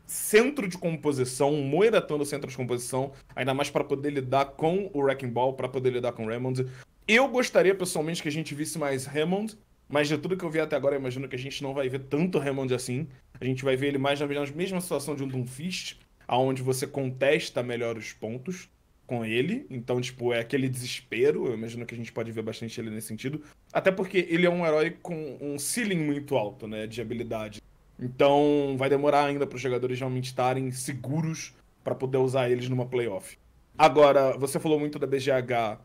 centro 0.09 0.67
de 0.67 0.75
composição, 0.75 1.53
um 1.53 1.63
Moira 1.63 1.99
estando 1.99 2.25
centro 2.25 2.49
de 2.49 2.57
composição, 2.57 3.11
ainda 3.35 3.53
mais 3.53 3.69
para 3.69 3.83
poder 3.83 4.09
lidar 4.09 4.45
com 4.45 4.89
o 4.91 5.01
Wrecking 5.01 5.29
Ball, 5.29 5.53
para 5.53 5.69
poder 5.69 5.91
lidar 5.91 6.13
com 6.13 6.25
o 6.25 6.27
Raymond. 6.27 6.65
Eu 7.07 7.27
gostaria 7.27 7.75
pessoalmente 7.75 8.21
que 8.21 8.27
a 8.27 8.31
gente 8.31 8.55
visse 8.55 8.79
mais 8.79 9.07
Hammond, 9.07 9.55
mas 9.87 10.07
de 10.07 10.17
tudo 10.17 10.35
que 10.35 10.43
eu 10.43 10.49
vi 10.49 10.59
até 10.59 10.75
agora, 10.75 10.95
eu 10.95 10.99
imagino 10.99 11.27
que 11.27 11.35
a 11.35 11.39
gente 11.39 11.61
não 11.61 11.75
vai 11.75 11.87
ver 11.89 11.99
tanto 11.99 12.39
Hammond 12.39 12.73
assim. 12.73 13.07
A 13.39 13.45
gente 13.45 13.63
vai 13.63 13.75
ver 13.75 13.87
ele 13.87 13.99
mais 13.99 14.19
na 14.19 14.27
mesma 14.27 14.81
situação 14.81 15.15
de 15.15 15.23
um 15.23 15.27
Doomfist, 15.27 15.97
aonde 16.27 16.63
você 16.63 16.87
contesta 16.87 17.61
melhor 17.61 17.95
os 17.95 18.11
pontos 18.11 18.67
com 19.05 19.23
ele. 19.23 19.67
Então, 19.69 20.01
tipo, 20.01 20.33
é 20.33 20.39
aquele 20.39 20.67
desespero. 20.67 21.47
Eu 21.47 21.53
imagino 21.53 21.85
que 21.85 21.93
a 21.93 21.97
gente 21.97 22.11
pode 22.11 22.31
ver 22.31 22.41
bastante 22.41 22.79
ele 22.81 22.89
nesse 22.89 23.07
sentido. 23.07 23.43
Até 23.71 23.91
porque 23.91 24.27
ele 24.29 24.47
é 24.47 24.49
um 24.49 24.65
herói 24.65 24.91
com 25.01 25.37
um 25.39 25.59
ceiling 25.59 26.03
muito 26.03 26.35
alto, 26.35 26.67
né, 26.67 26.87
de 26.87 26.99
habilidade. 26.99 27.61
Então, 27.99 28.75
vai 28.77 28.89
demorar 28.89 29.25
ainda 29.25 29.45
para 29.45 29.55
os 29.55 29.61
jogadores 29.61 29.99
realmente 29.99 30.25
estarem 30.25 30.71
seguros 30.71 31.53
para 31.83 31.93
poder 31.93 32.17
usar 32.17 32.49
eles 32.49 32.69
numa 32.69 32.85
playoff. 32.85 33.37
Agora, 33.77 34.37
você 34.37 34.59
falou 34.59 34.79
muito 34.79 34.97
da 34.97 35.07
BGH. 35.07 35.79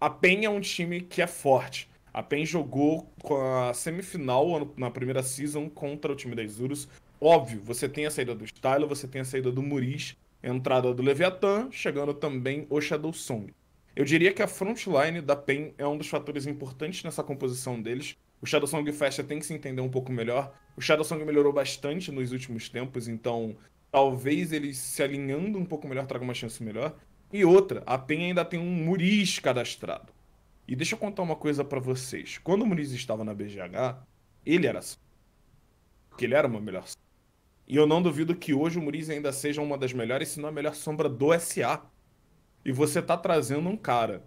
A 0.00 0.10
PEN 0.10 0.44
é 0.44 0.50
um 0.50 0.60
time 0.60 1.00
que 1.00 1.22
é 1.22 1.26
forte. 1.26 1.88
A 2.12 2.22
PEN 2.22 2.46
jogou 2.46 3.10
com 3.22 3.36
a 3.36 3.74
semifinal 3.74 4.72
na 4.76 4.90
primeira 4.90 5.22
season 5.22 5.68
contra 5.68 6.12
o 6.12 6.16
time 6.16 6.34
da 6.34 6.42
Isurus. 6.42 6.88
Óbvio, 7.20 7.60
você 7.64 7.88
tem 7.88 8.06
a 8.06 8.10
saída 8.10 8.34
do 8.34 8.44
Stylo, 8.44 8.86
você 8.86 9.08
tem 9.08 9.20
a 9.20 9.24
saída 9.24 9.50
do 9.50 9.62
Muris, 9.62 10.16
entrada 10.42 10.92
do 10.94 11.02
Leviathan, 11.02 11.68
chegando 11.70 12.14
também 12.14 12.66
o 12.70 12.80
Shadow 12.80 13.12
Song. 13.12 13.52
Eu 13.94 14.04
diria 14.04 14.32
que 14.32 14.42
a 14.42 14.46
frontline 14.46 15.20
da 15.20 15.34
PEN 15.34 15.72
é 15.78 15.86
um 15.86 15.96
dos 15.96 16.08
fatores 16.08 16.46
importantes 16.46 17.02
nessa 17.02 17.22
composição 17.22 17.80
deles. 17.80 18.16
O 18.40 18.46
Shadow 18.46 18.66
Song 18.66 18.90
Festa 18.92 19.24
tem 19.24 19.38
que 19.38 19.46
se 19.46 19.54
entender 19.54 19.80
um 19.80 19.88
pouco 19.88 20.12
melhor. 20.12 20.54
O 20.76 20.80
Shadow 20.80 21.04
Song 21.04 21.24
melhorou 21.24 21.52
bastante 21.52 22.12
nos 22.12 22.32
últimos 22.32 22.68
tempos, 22.68 23.08
então 23.08 23.56
talvez 23.90 24.52
eles 24.52 24.78
se 24.78 25.02
alinhando 25.02 25.58
um 25.58 25.64
pouco 25.64 25.88
melhor 25.88 26.06
traga 26.06 26.24
uma 26.24 26.34
chance 26.34 26.62
melhor. 26.62 26.94
E 27.32 27.44
outra, 27.44 27.82
a 27.86 27.98
PEN 27.98 28.26
ainda 28.26 28.44
tem 28.44 28.60
um 28.60 28.70
Muris 28.70 29.38
cadastrado. 29.38 30.12
E 30.68 30.74
deixa 30.74 30.94
eu 30.94 30.98
contar 30.98 31.22
uma 31.22 31.36
coisa 31.36 31.64
pra 31.64 31.78
vocês. 31.78 32.38
Quando 32.38 32.62
o 32.62 32.66
Muniz 32.66 32.90
estava 32.90 33.24
na 33.24 33.32
BGH, 33.32 34.02
ele 34.44 34.66
era 34.66 34.80
assim. 34.80 34.98
Porque 36.08 36.24
ele 36.24 36.34
era 36.34 36.48
uma 36.48 36.60
melhor 36.60 36.86
sombra. 36.86 37.06
E 37.68 37.76
eu 37.76 37.86
não 37.86 38.02
duvido 38.02 38.34
que 38.34 38.52
hoje 38.52 38.78
o 38.78 38.82
Muniz 38.82 39.08
ainda 39.08 39.32
seja 39.32 39.62
uma 39.62 39.78
das 39.78 39.92
melhores, 39.92 40.28
se 40.28 40.40
não 40.40 40.48
a 40.48 40.52
melhor 40.52 40.74
sombra 40.74 41.08
do 41.08 41.38
SA. 41.38 41.84
E 42.64 42.72
você 42.72 43.00
tá 43.00 43.16
trazendo 43.16 43.68
um 43.68 43.76
cara 43.76 44.24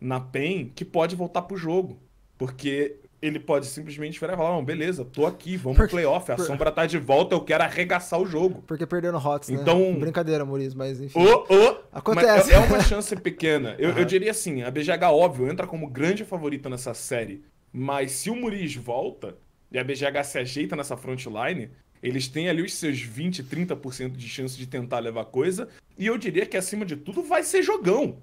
na 0.00 0.20
PEN 0.20 0.70
que 0.74 0.84
pode 0.84 1.16
voltar 1.16 1.42
pro 1.42 1.56
jogo. 1.56 2.02
Porque 2.36 3.00
ele 3.20 3.40
pode 3.40 3.66
simplesmente 3.66 4.18
virar 4.20 4.34
e 4.34 4.36
falar: 4.36 4.50
não, 4.50 4.64
beleza, 4.64 5.04
tô 5.04 5.26
aqui, 5.26 5.56
vamos 5.56 5.76
pro 5.78 5.88
playoff, 5.88 6.30
a 6.30 6.36
por- 6.36 6.44
sombra 6.46 6.70
tá 6.70 6.86
de 6.86 6.98
volta, 6.98 7.34
eu 7.34 7.40
quero 7.40 7.64
arregaçar 7.64 8.20
o 8.20 8.26
jogo. 8.26 8.62
Porque 8.66 8.86
perdeu 8.86 9.10
no 9.12 9.18
Hots, 9.18 9.48
né? 9.48 9.58
Então- 9.60 9.94
Brincadeira, 9.98 10.44
Maurício, 10.44 10.78
mas 10.78 11.00
enfim. 11.00 11.18
Ô, 11.18 11.44
ô, 11.52 11.76
Acontece. 11.92 12.26
mas 12.26 12.48
É 12.50 12.54
é 12.54 12.58
uma 12.58 12.80
chance 12.80 13.14
pequena. 13.16 13.74
Eu, 13.78 13.90
eu 13.90 14.04
diria 14.04 14.30
assim, 14.30 14.62
a 14.62 14.70
BGH, 14.70 15.10
óbvio, 15.12 15.50
entra 15.50 15.66
como 15.66 15.88
grande 15.88 16.24
favorita 16.24 16.68
nessa 16.68 16.94
série. 16.94 17.42
Mas 17.72 18.12
se 18.12 18.30
o 18.30 18.36
Muriz 18.36 18.74
volta 18.76 19.36
e 19.70 19.78
a 19.78 19.84
BGH 19.84 20.22
se 20.24 20.38
ajeita 20.38 20.74
nessa 20.76 20.96
frontline, 20.96 21.70
eles 22.02 22.28
têm 22.28 22.48
ali 22.48 22.62
os 22.62 22.72
seus 22.74 23.00
20, 23.00 23.42
30% 23.42 24.12
de 24.12 24.28
chance 24.28 24.56
de 24.56 24.66
tentar 24.66 25.00
levar 25.00 25.24
coisa. 25.26 25.68
E 25.98 26.06
eu 26.06 26.16
diria 26.16 26.46
que, 26.46 26.56
acima 26.56 26.86
de 26.86 26.96
tudo, 26.96 27.22
vai 27.22 27.42
ser 27.42 27.62
jogão. 27.62 28.18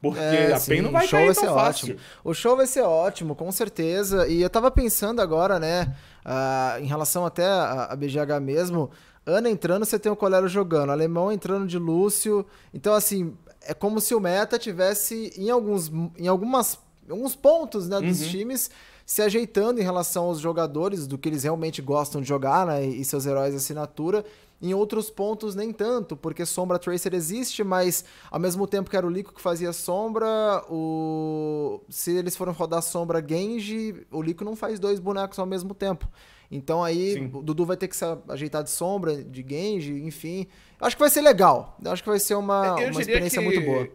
Porque 0.00 0.18
É, 0.18 0.52
a 0.52 0.58
sim, 0.58 0.70
PEN 0.72 0.82
não 0.82 0.92
vai 0.92 1.04
o 1.04 1.08
show 1.08 1.24
vai 1.26 1.34
ser 1.34 1.46
fácil. 1.46 1.84
ótimo. 1.94 1.98
O 2.24 2.34
show 2.34 2.56
vai 2.56 2.66
ser 2.66 2.82
ótimo, 2.82 3.34
com 3.34 3.52
certeza. 3.52 4.26
E 4.28 4.40
eu 4.40 4.48
tava 4.48 4.70
pensando 4.70 5.20
agora, 5.20 5.58
né, 5.58 5.94
ah, 6.24 6.76
em 6.80 6.86
relação 6.86 7.26
até 7.26 7.44
a, 7.46 7.84
a 7.90 7.96
BGH 7.96 8.40
mesmo, 8.40 8.90
Ana 9.26 9.50
entrando, 9.50 9.84
você 9.84 9.98
tem 9.98 10.10
o 10.10 10.16
Colero 10.16 10.48
jogando, 10.48 10.90
Alemão 10.90 11.30
entrando 11.30 11.66
de 11.66 11.78
Lúcio. 11.78 12.46
Então, 12.72 12.94
assim, 12.94 13.36
é 13.62 13.74
como 13.74 14.00
se 14.00 14.14
o 14.14 14.20
meta 14.20 14.58
tivesse 14.58 15.32
em 15.36 15.50
alguns, 15.50 15.92
em 16.18 16.26
algumas, 16.26 16.78
alguns 17.08 17.34
pontos, 17.36 17.86
né, 17.86 18.00
dos 18.00 18.22
Uhum. 18.22 18.28
times 18.28 18.70
se 19.04 19.20
ajeitando 19.22 19.80
em 19.80 19.84
relação 19.84 20.24
aos 20.26 20.38
jogadores, 20.40 21.06
do 21.06 21.18
que 21.18 21.28
eles 21.28 21.42
realmente 21.42 21.82
gostam 21.82 22.20
de 22.22 22.28
jogar, 22.28 22.64
né, 22.66 22.84
e 22.86 23.04
seus 23.04 23.26
heróis 23.26 23.50
de 23.50 23.56
assinatura. 23.58 24.24
Em 24.62 24.74
outros 24.74 25.08
pontos, 25.08 25.54
nem 25.54 25.72
tanto, 25.72 26.14
porque 26.14 26.44
Sombra 26.44 26.78
Tracer 26.78 27.14
existe, 27.14 27.64
mas 27.64 28.04
ao 28.30 28.38
mesmo 28.38 28.66
tempo 28.66 28.90
que 28.90 28.96
era 28.96 29.06
o 29.06 29.10
Lico 29.10 29.32
que 29.32 29.40
fazia 29.40 29.72
Sombra, 29.72 30.62
o... 30.68 31.80
se 31.88 32.14
eles 32.14 32.36
forem 32.36 32.52
rodar 32.52 32.82
Sombra 32.82 33.24
Genji, 33.26 34.06
o 34.10 34.20
Lico 34.20 34.44
não 34.44 34.54
faz 34.54 34.78
dois 34.78 35.00
bonecos 35.00 35.38
ao 35.38 35.46
mesmo 35.46 35.72
tempo. 35.74 36.06
Então 36.50 36.84
aí 36.84 37.14
Sim. 37.14 37.30
o 37.32 37.42
Dudu 37.42 37.64
vai 37.64 37.76
ter 37.76 37.88
que 37.88 37.96
se 37.96 38.04
ajeitar 38.28 38.62
de 38.62 38.70
Sombra, 38.70 39.22
de 39.22 39.44
Genji, 39.48 39.94
enfim. 40.02 40.46
Acho 40.78 40.96
que 40.96 41.00
vai 41.00 41.10
ser 41.10 41.22
legal. 41.22 41.78
Acho 41.86 42.02
que 42.02 42.08
vai 42.08 42.18
ser 42.18 42.34
uma, 42.34 42.76
Eu 42.80 42.90
uma 42.90 43.00
experiência 43.00 43.40
muito 43.40 43.62
boa. 43.62 43.88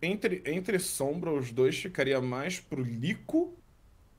Entre, 0.00 0.42
entre 0.46 0.78
Sombra, 0.78 1.32
os 1.32 1.50
dois 1.50 1.76
ficaria 1.76 2.20
mais 2.22 2.60
pro 2.60 2.82
Lico 2.82 3.54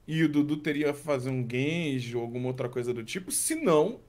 e 0.05 0.23
o 0.23 0.29
Dudu 0.29 0.57
teria 0.57 0.91
que 0.91 0.99
fazer 0.99 1.29
um 1.29 1.47
Genji 1.49 2.15
ou 2.15 2.21
alguma 2.21 2.49
outra 2.49 2.67
coisa 2.67 2.93
do 2.93 3.03
tipo. 3.03 3.31
Se 3.31 3.55
não, 3.55 4.01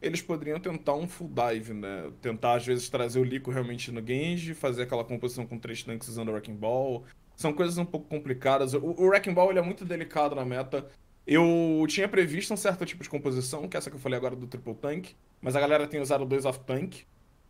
eles 0.00 0.22
poderiam 0.22 0.58
tentar 0.58 0.94
um 0.94 1.06
full 1.06 1.28
dive, 1.30 1.72
né? 1.74 2.10
Tentar, 2.22 2.54
às 2.54 2.66
vezes, 2.66 2.88
trazer 2.88 3.18
o 3.20 3.24
Lico 3.24 3.50
realmente 3.50 3.90
no 3.92 4.04
Genji, 4.06 4.54
fazer 4.54 4.82
aquela 4.82 5.04
composição 5.04 5.46
com 5.46 5.58
três 5.58 5.82
tanques 5.82 6.08
usando 6.08 6.28
o 6.28 6.32
Wrecking 6.32 6.54
Ball. 6.56 7.04
São 7.36 7.52
coisas 7.52 7.76
um 7.78 7.84
pouco 7.84 8.06
complicadas. 8.08 8.74
O, 8.74 8.78
o 8.80 9.06
Wrecking 9.08 9.32
Ball 9.34 9.50
ele 9.50 9.58
é 9.58 9.62
muito 9.62 9.84
delicado 9.84 10.34
na 10.34 10.44
meta. 10.44 10.86
Eu 11.26 11.84
tinha 11.88 12.08
previsto 12.08 12.52
um 12.52 12.56
certo 12.56 12.84
tipo 12.86 13.02
de 13.02 13.08
composição, 13.10 13.68
que 13.68 13.76
é 13.76 13.78
essa 13.78 13.90
que 13.90 13.96
eu 13.96 14.00
falei 14.00 14.16
agora 14.18 14.34
do 14.34 14.46
Triple 14.46 14.74
Tank, 14.74 15.10
mas 15.40 15.54
a 15.54 15.60
galera 15.60 15.86
tem 15.86 16.00
usado 16.00 16.24
dois 16.24 16.44
off-tank 16.44 17.02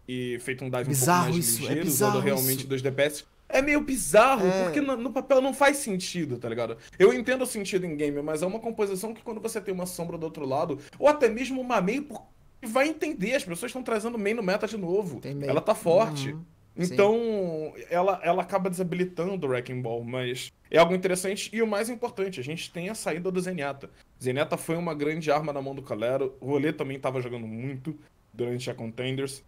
e 0.09 0.39
feito 0.41 0.65
um 0.65 0.71
dive 0.71 0.85
Bizarro 0.89 1.21
um 1.21 1.25
pouco 1.27 1.35
mais 1.39 1.47
isso, 1.47 1.59
é 1.59 1.61
ligeiro, 1.63 1.85
bizarro 1.85 2.13
usando 2.19 2.25
realmente 2.25 2.59
isso. 2.61 2.67
dois 2.69 2.83
DPS. 2.83 3.25
É 3.49 3.63
meio 3.63 3.81
bizarro, 3.81 4.47
É. 4.47 4.65
porque 4.65 4.81
no, 4.81 4.97
no 4.97 5.13
papel 5.13 5.41
não 5.41 5.53
faz 5.55 5.79
sentido, 5.79 6.37
tá 6.39 6.49
ligado? 6.49 6.77
Eu 6.99 7.13
entendo 7.13 7.43
o 7.43 7.47
sentido 7.47 7.85
em 7.87 7.97
game, 7.97 8.21
mas 8.23 8.43
é 8.43 8.47
uma 8.47 8.61
composição 8.61 9.13
que 9.15 9.23
quando 9.23 9.41
você 9.41 9.61
tem 9.61 9.73
uma 9.75 9.87
sombra 9.87 10.17
do 10.19 10.25
outro 10.25 10.45
lado, 10.45 10.79
ou 10.99 11.09
até 11.09 11.29
mesmo 11.29 11.61
uma 11.61 11.81
meio, 11.81 12.05
por- 12.05 12.27
vai 12.63 12.89
entender, 12.89 13.35
as 13.35 13.45
pessoas 13.45 13.71
estão 13.71 13.83
trazendo 13.83 14.19
main 14.19 14.35
no 14.35 14.43
meta 14.43 14.67
de 14.67 14.77
novo. 14.77 15.21
Meio. 15.25 15.45
Ela 15.51 15.61
tá 15.61 15.75
forte. 15.75 16.33
Uhum. 16.33 16.45
Então, 16.77 17.75
ela, 17.91 18.21
ela 18.23 18.43
acaba 18.43 18.71
desabilitando 18.71 19.47
o 19.47 19.51
Wrecking 19.51 19.83
Ball, 19.83 20.03
mas 20.05 20.51
é 20.71 20.79
algo 20.79 20.95
interessante. 20.95 21.51
E 21.53 21.61
o 21.61 21.67
mais 21.67 21.91
importante, 21.91 22.41
a 22.41 22.43
gente 22.43 22.71
tem 22.73 22.89
a 22.89 22.95
saída 22.95 23.31
do 23.31 23.41
Zenyatta. 23.41 23.91
Zenyatta 24.23 24.57
foi 24.57 24.77
uma 24.77 24.95
grande 24.95 25.31
arma 25.31 25.53
na 25.53 25.61
mão 25.61 25.75
do 25.75 25.83
Calero. 25.83 26.35
O 26.41 26.47
Rolê 26.47 26.73
também 26.73 26.97
estava 26.97 27.21
jogando 27.21 27.47
muito 27.47 27.99
durante 28.33 28.71
a 28.71 28.75
Contenders. 28.75 29.43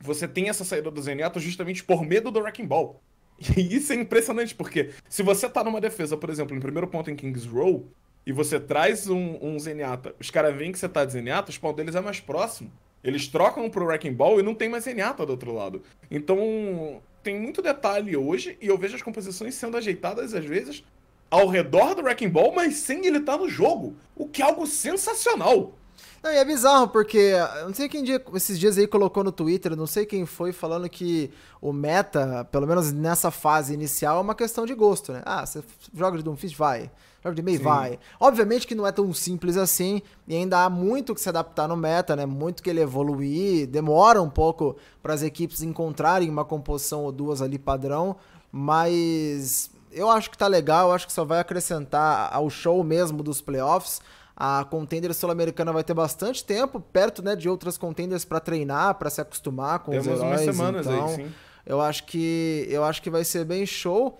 Você 0.00 0.28
tem 0.28 0.48
essa 0.48 0.64
saída 0.64 0.90
do 0.90 1.00
Zenyatta 1.00 1.40
justamente 1.40 1.82
por 1.82 2.04
medo 2.04 2.30
do 2.30 2.40
Wrecking 2.40 2.66
Ball. 2.66 3.00
E 3.56 3.76
isso 3.76 3.92
é 3.92 3.96
impressionante, 3.96 4.52
porque 4.52 4.90
se 5.08 5.22
você 5.22 5.48
tá 5.48 5.62
numa 5.62 5.80
defesa, 5.80 6.16
por 6.16 6.28
exemplo, 6.28 6.56
em 6.56 6.60
primeiro 6.60 6.88
ponto 6.88 7.08
em 7.08 7.14
King's 7.14 7.46
Row, 7.46 7.88
e 8.28 8.32
você 8.32 8.60
traz 8.60 9.08
um, 9.08 9.38
um 9.40 9.58
Zenyatta, 9.58 10.14
os 10.20 10.30
caras 10.30 10.54
veem 10.54 10.70
que 10.70 10.78
você 10.78 10.86
tá 10.86 11.02
de 11.02 11.14
Zenyatta, 11.14 11.48
o 11.48 11.52
spawn 11.54 11.72
deles 11.72 11.94
é 11.94 12.00
mais 12.02 12.20
próximo. 12.20 12.70
Eles 13.02 13.26
trocam 13.26 13.70
pro 13.70 13.86
Wrecking 13.86 14.12
Ball 14.12 14.38
e 14.38 14.42
não 14.42 14.54
tem 14.54 14.68
mais 14.68 14.84
Zenyatta 14.84 15.24
do 15.24 15.30
outro 15.30 15.50
lado. 15.50 15.82
Então, 16.10 17.00
tem 17.22 17.40
muito 17.40 17.62
detalhe 17.62 18.14
hoje 18.18 18.58
e 18.60 18.66
eu 18.66 18.76
vejo 18.76 18.96
as 18.96 19.00
composições 19.00 19.54
sendo 19.54 19.78
ajeitadas 19.78 20.34
às 20.34 20.44
vezes 20.44 20.84
ao 21.30 21.48
redor 21.48 21.94
do 21.94 22.02
Wrecking 22.02 22.28
Ball, 22.28 22.52
mas 22.54 22.74
sem 22.74 23.06
ele 23.06 23.16
estar 23.16 23.32
tá 23.32 23.38
no 23.38 23.48
jogo. 23.48 23.96
O 24.14 24.28
que 24.28 24.42
é 24.42 24.44
algo 24.44 24.66
sensacional. 24.66 25.77
Não, 26.22 26.32
e 26.32 26.36
é 26.36 26.44
bizarro, 26.44 26.88
porque 26.88 27.32
não 27.62 27.72
sei 27.72 27.88
quem 27.88 28.02
dia, 28.02 28.22
esses 28.34 28.58
dias 28.58 28.76
aí 28.76 28.86
colocou 28.86 29.22
no 29.22 29.30
Twitter, 29.30 29.76
não 29.76 29.86
sei 29.86 30.04
quem 30.04 30.26
foi, 30.26 30.52
falando 30.52 30.88
que 30.88 31.30
o 31.60 31.72
meta, 31.72 32.44
pelo 32.50 32.66
menos 32.66 32.92
nessa 32.92 33.30
fase 33.30 33.72
inicial, 33.72 34.18
é 34.18 34.20
uma 34.20 34.34
questão 34.34 34.66
de 34.66 34.74
gosto, 34.74 35.12
né? 35.12 35.22
Ah, 35.24 35.46
você 35.46 35.62
joga 35.94 36.18
de 36.18 36.24
Doomfist? 36.24 36.56
Vai. 36.56 36.90
Joga 37.22 37.36
de 37.36 37.42
meio? 37.42 37.62
Vai. 37.62 37.98
Obviamente 38.18 38.66
que 38.66 38.74
não 38.74 38.86
é 38.86 38.92
tão 38.92 39.12
simples 39.12 39.56
assim, 39.56 40.02
e 40.26 40.34
ainda 40.34 40.64
há 40.64 40.70
muito 40.70 41.14
que 41.14 41.20
se 41.20 41.28
adaptar 41.28 41.68
no 41.68 41.76
meta, 41.76 42.16
né? 42.16 42.26
Muito 42.26 42.62
que 42.62 42.70
ele 42.70 42.80
evoluir, 42.80 43.66
demora 43.68 44.20
um 44.20 44.30
pouco 44.30 44.76
para 45.02 45.14
as 45.14 45.22
equipes 45.22 45.62
encontrarem 45.62 46.28
uma 46.28 46.44
composição 46.44 47.04
ou 47.04 47.12
duas 47.12 47.40
ali 47.40 47.58
padrão, 47.58 48.16
mas 48.50 49.70
eu 49.92 50.10
acho 50.10 50.30
que 50.30 50.38
tá 50.38 50.46
legal, 50.46 50.88
eu 50.88 50.94
acho 50.94 51.06
que 51.06 51.12
só 51.12 51.24
vai 51.24 51.40
acrescentar 51.40 52.28
ao 52.32 52.50
show 52.50 52.82
mesmo 52.82 53.22
dos 53.22 53.40
playoffs. 53.40 54.00
A 54.40 54.64
contender 54.64 55.12
sul-americana 55.12 55.72
vai 55.72 55.82
ter 55.82 55.94
bastante 55.94 56.44
tempo, 56.44 56.78
perto 56.78 57.24
né, 57.24 57.34
de 57.34 57.48
outras 57.48 57.76
contenders 57.76 58.24
para 58.24 58.38
treinar, 58.38 58.94
para 58.94 59.10
se 59.10 59.20
acostumar 59.20 59.80
com 59.80 59.90
Temos 59.90 60.06
os 60.06 60.12
heróis. 60.12 60.42
Umas 60.42 60.56
semanas 60.56 60.86
então, 60.86 61.06
aí, 61.08 61.16
sim. 61.16 61.34
Eu 61.66 61.80
acho 61.80 62.04
que 62.04 62.64
eu 62.70 62.84
acho 62.84 63.02
que 63.02 63.10
vai 63.10 63.24
ser 63.24 63.44
bem 63.44 63.66
show. 63.66 64.16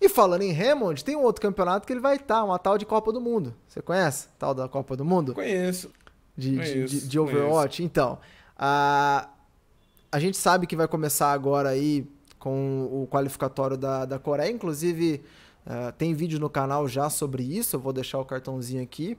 E 0.00 0.08
falando 0.08 0.40
em 0.40 0.50
Hammond, 0.50 1.04
tem 1.04 1.14
um 1.14 1.22
outro 1.22 1.42
campeonato 1.42 1.86
que 1.86 1.92
ele 1.92 2.00
vai 2.00 2.16
estar, 2.16 2.42
uma 2.42 2.58
tal 2.58 2.78
de 2.78 2.86
Copa 2.86 3.12
do 3.12 3.20
Mundo. 3.20 3.54
Você 3.68 3.82
conhece? 3.82 4.28
Tal 4.38 4.54
da 4.54 4.66
Copa 4.66 4.96
do 4.96 5.04
Mundo? 5.04 5.34
Conheço. 5.34 5.90
De, 6.34 6.56
conheço, 6.56 6.86
de, 6.86 7.06
de 7.06 7.18
Overwatch? 7.20 7.76
Conheço. 7.76 7.82
Então, 7.82 8.18
a, 8.58 9.28
a 10.10 10.18
gente 10.18 10.38
sabe 10.38 10.66
que 10.66 10.74
vai 10.74 10.88
começar 10.88 11.32
agora 11.32 11.68
aí 11.68 12.10
com 12.38 12.88
o 12.90 13.06
qualificatório 13.10 13.76
da, 13.76 14.06
da 14.06 14.18
Coreia. 14.18 14.50
Inclusive, 14.50 15.22
uh, 15.66 15.92
tem 15.92 16.14
vídeo 16.14 16.40
no 16.40 16.48
canal 16.48 16.88
já 16.88 17.10
sobre 17.10 17.42
isso. 17.42 17.76
Eu 17.76 17.80
vou 17.80 17.92
deixar 17.92 18.18
o 18.18 18.24
cartãozinho 18.24 18.82
aqui. 18.82 19.18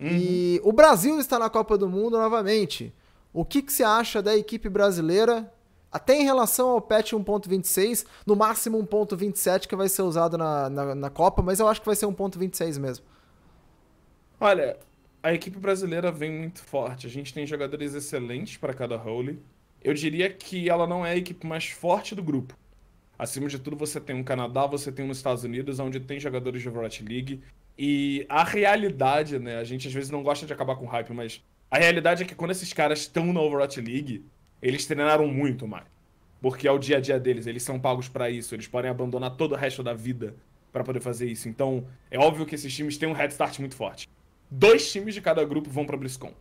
Uhum. 0.00 0.08
E 0.08 0.60
o 0.64 0.72
Brasil 0.72 1.18
está 1.18 1.38
na 1.38 1.48
Copa 1.48 1.78
do 1.78 1.88
Mundo 1.88 2.18
novamente. 2.18 2.92
O 3.32 3.44
que, 3.44 3.62
que 3.62 3.72
você 3.72 3.82
acha 3.82 4.22
da 4.22 4.36
equipe 4.36 4.68
brasileira, 4.68 5.52
até 5.90 6.14
em 6.16 6.24
relação 6.24 6.68
ao 6.70 6.80
patch 6.80 7.12
1.26, 7.12 8.06
no 8.26 8.36
máximo 8.36 8.78
1.27 8.84 9.66
que 9.66 9.76
vai 9.76 9.88
ser 9.88 10.02
usado 10.02 10.38
na, 10.38 10.70
na, 10.70 10.94
na, 10.94 11.10
Copa, 11.10 11.42
mas 11.42 11.58
eu 11.58 11.68
acho 11.68 11.80
que 11.80 11.86
vai 11.86 11.96
ser 11.96 12.06
1.26 12.06 12.78
mesmo. 12.78 13.04
Olha, 14.40 14.76
a 15.22 15.32
equipe 15.32 15.58
brasileira 15.58 16.12
vem 16.12 16.30
muito 16.30 16.62
forte. 16.62 17.06
A 17.06 17.10
gente 17.10 17.32
tem 17.32 17.46
jogadores 17.46 17.94
excelentes 17.94 18.56
para 18.56 18.74
cada 18.74 18.96
role. 18.96 19.42
Eu 19.82 19.94
diria 19.94 20.30
que 20.30 20.68
ela 20.68 20.86
não 20.86 21.04
é 21.04 21.12
a 21.12 21.16
equipe 21.16 21.46
mais 21.46 21.66
forte 21.66 22.14
do 22.14 22.22
grupo. 22.22 22.56
Acima 23.18 23.48
de 23.48 23.58
tudo, 23.58 23.76
você 23.76 24.00
tem 24.00 24.16
um 24.16 24.24
Canadá, 24.24 24.66
você 24.66 24.90
tem 24.90 25.06
nos 25.06 25.18
Estados 25.18 25.44
Unidos, 25.44 25.78
onde 25.78 26.00
tem 26.00 26.18
jogadores 26.18 26.62
de 26.62 26.68
Overwatch 26.68 27.04
League. 27.04 27.42
E 27.76 28.24
a 28.28 28.44
realidade, 28.44 29.38
né? 29.38 29.56
A 29.56 29.64
gente 29.64 29.88
às 29.88 29.94
vezes 29.94 30.10
não 30.10 30.22
gosta 30.22 30.46
de 30.46 30.52
acabar 30.52 30.76
com 30.76 30.86
hype, 30.86 31.12
mas 31.12 31.42
a 31.70 31.78
realidade 31.78 32.22
é 32.22 32.26
que 32.26 32.34
quando 32.34 32.52
esses 32.52 32.72
caras 32.72 33.00
estão 33.00 33.32
na 33.32 33.40
Overwatch 33.40 33.80
League, 33.80 34.24
eles 34.62 34.86
treinaram 34.86 35.26
muito 35.26 35.66
mais. 35.66 35.86
Porque 36.40 36.68
é 36.68 36.70
o 36.70 36.78
dia 36.78 36.98
a 36.98 37.00
dia 37.00 37.18
deles, 37.18 37.46
eles 37.46 37.62
são 37.62 37.80
pagos 37.80 38.08
para 38.08 38.30
isso, 38.30 38.54
eles 38.54 38.68
podem 38.68 38.90
abandonar 38.90 39.36
todo 39.36 39.52
o 39.52 39.56
resto 39.56 39.82
da 39.82 39.94
vida 39.94 40.36
para 40.70 40.84
poder 40.84 41.00
fazer 41.00 41.30
isso. 41.30 41.48
Então, 41.48 41.86
é 42.10 42.18
óbvio 42.18 42.44
que 42.44 42.54
esses 42.54 42.74
times 42.74 42.98
têm 42.98 43.08
um 43.08 43.12
head 43.12 43.32
start 43.32 43.58
muito 43.58 43.74
forte. 43.74 44.08
Dois 44.50 44.90
times 44.92 45.14
de 45.14 45.20
cada 45.20 45.44
grupo 45.44 45.70
vão 45.70 45.86
para 45.86 45.96
BlizzCon. 45.96 46.32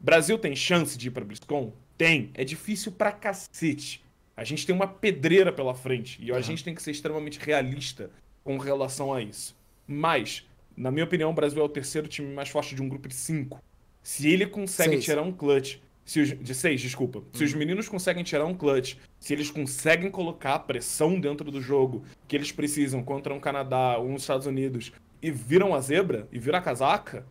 Brasil 0.00 0.38
tem 0.38 0.54
chance 0.54 0.98
de 0.98 1.08
ir 1.08 1.10
para 1.10 1.24
BlizzCon? 1.24 1.72
Tem. 1.96 2.30
É 2.34 2.44
difícil 2.44 2.92
pra 2.92 3.10
cacete. 3.10 4.04
A 4.36 4.44
gente 4.44 4.64
tem 4.66 4.74
uma 4.74 4.86
pedreira 4.86 5.52
pela 5.52 5.74
frente 5.74 6.18
e 6.22 6.30
uhum. 6.30 6.36
a 6.36 6.40
gente 6.40 6.62
tem 6.62 6.74
que 6.74 6.82
ser 6.82 6.92
extremamente 6.92 7.38
realista 7.40 8.10
com 8.44 8.56
relação 8.56 9.12
a 9.12 9.20
isso. 9.20 9.56
Mas 9.86 10.46
na 10.78 10.92
minha 10.92 11.04
opinião, 11.04 11.30
o 11.30 11.34
Brasil 11.34 11.60
é 11.60 11.64
o 11.64 11.68
terceiro 11.68 12.06
time 12.06 12.32
mais 12.32 12.48
forte 12.48 12.74
de 12.74 12.80
um 12.80 12.88
grupo 12.88 13.08
de 13.08 13.14
cinco. 13.14 13.60
Se 14.00 14.28
ele 14.28 14.46
consegue 14.46 14.92
seis. 14.92 15.04
tirar 15.04 15.22
um 15.22 15.32
clutch. 15.32 15.78
Se 16.04 16.20
os, 16.20 16.38
de 16.38 16.54
seis, 16.54 16.80
desculpa. 16.80 17.18
Uhum. 17.18 17.24
Se 17.34 17.44
os 17.44 17.52
uhum. 17.52 17.58
meninos 17.58 17.88
conseguem 17.88 18.22
tirar 18.22 18.46
um 18.46 18.54
clutch, 18.54 18.94
se 19.18 19.32
eles 19.32 19.50
conseguem 19.50 20.10
colocar 20.10 20.54
a 20.54 20.58
pressão 20.58 21.20
dentro 21.20 21.50
do 21.50 21.60
jogo 21.60 22.04
que 22.26 22.36
eles 22.36 22.52
precisam 22.52 23.02
contra 23.02 23.34
um 23.34 23.40
Canadá 23.40 23.98
ou 23.98 24.08
uns 24.08 24.22
Estados 24.22 24.46
Unidos 24.46 24.92
e 25.20 25.30
viram 25.30 25.74
a 25.74 25.80
zebra 25.80 26.28
e 26.32 26.38
viram 26.38 26.58
a 26.58 26.62
casaca, 26.62 27.26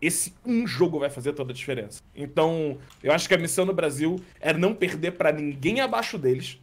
esse 0.00 0.34
um 0.44 0.66
jogo 0.66 0.98
vai 0.98 1.08
fazer 1.08 1.32
toda 1.32 1.52
a 1.52 1.54
diferença. 1.54 2.02
Então, 2.14 2.78
eu 3.02 3.10
acho 3.12 3.26
que 3.26 3.34
a 3.34 3.38
missão 3.38 3.64
do 3.64 3.72
Brasil 3.72 4.20
é 4.40 4.52
não 4.52 4.74
perder 4.74 5.12
para 5.12 5.32
ninguém 5.32 5.80
abaixo 5.80 6.18
deles. 6.18 6.60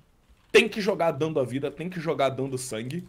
Tem 0.52 0.70
que 0.70 0.80
jogar 0.80 1.12
dando 1.12 1.40
a 1.40 1.44
vida, 1.44 1.72
tem 1.72 1.90
que 1.90 2.00
jogar 2.00 2.30
dando 2.30 2.58
sangue 2.58 3.04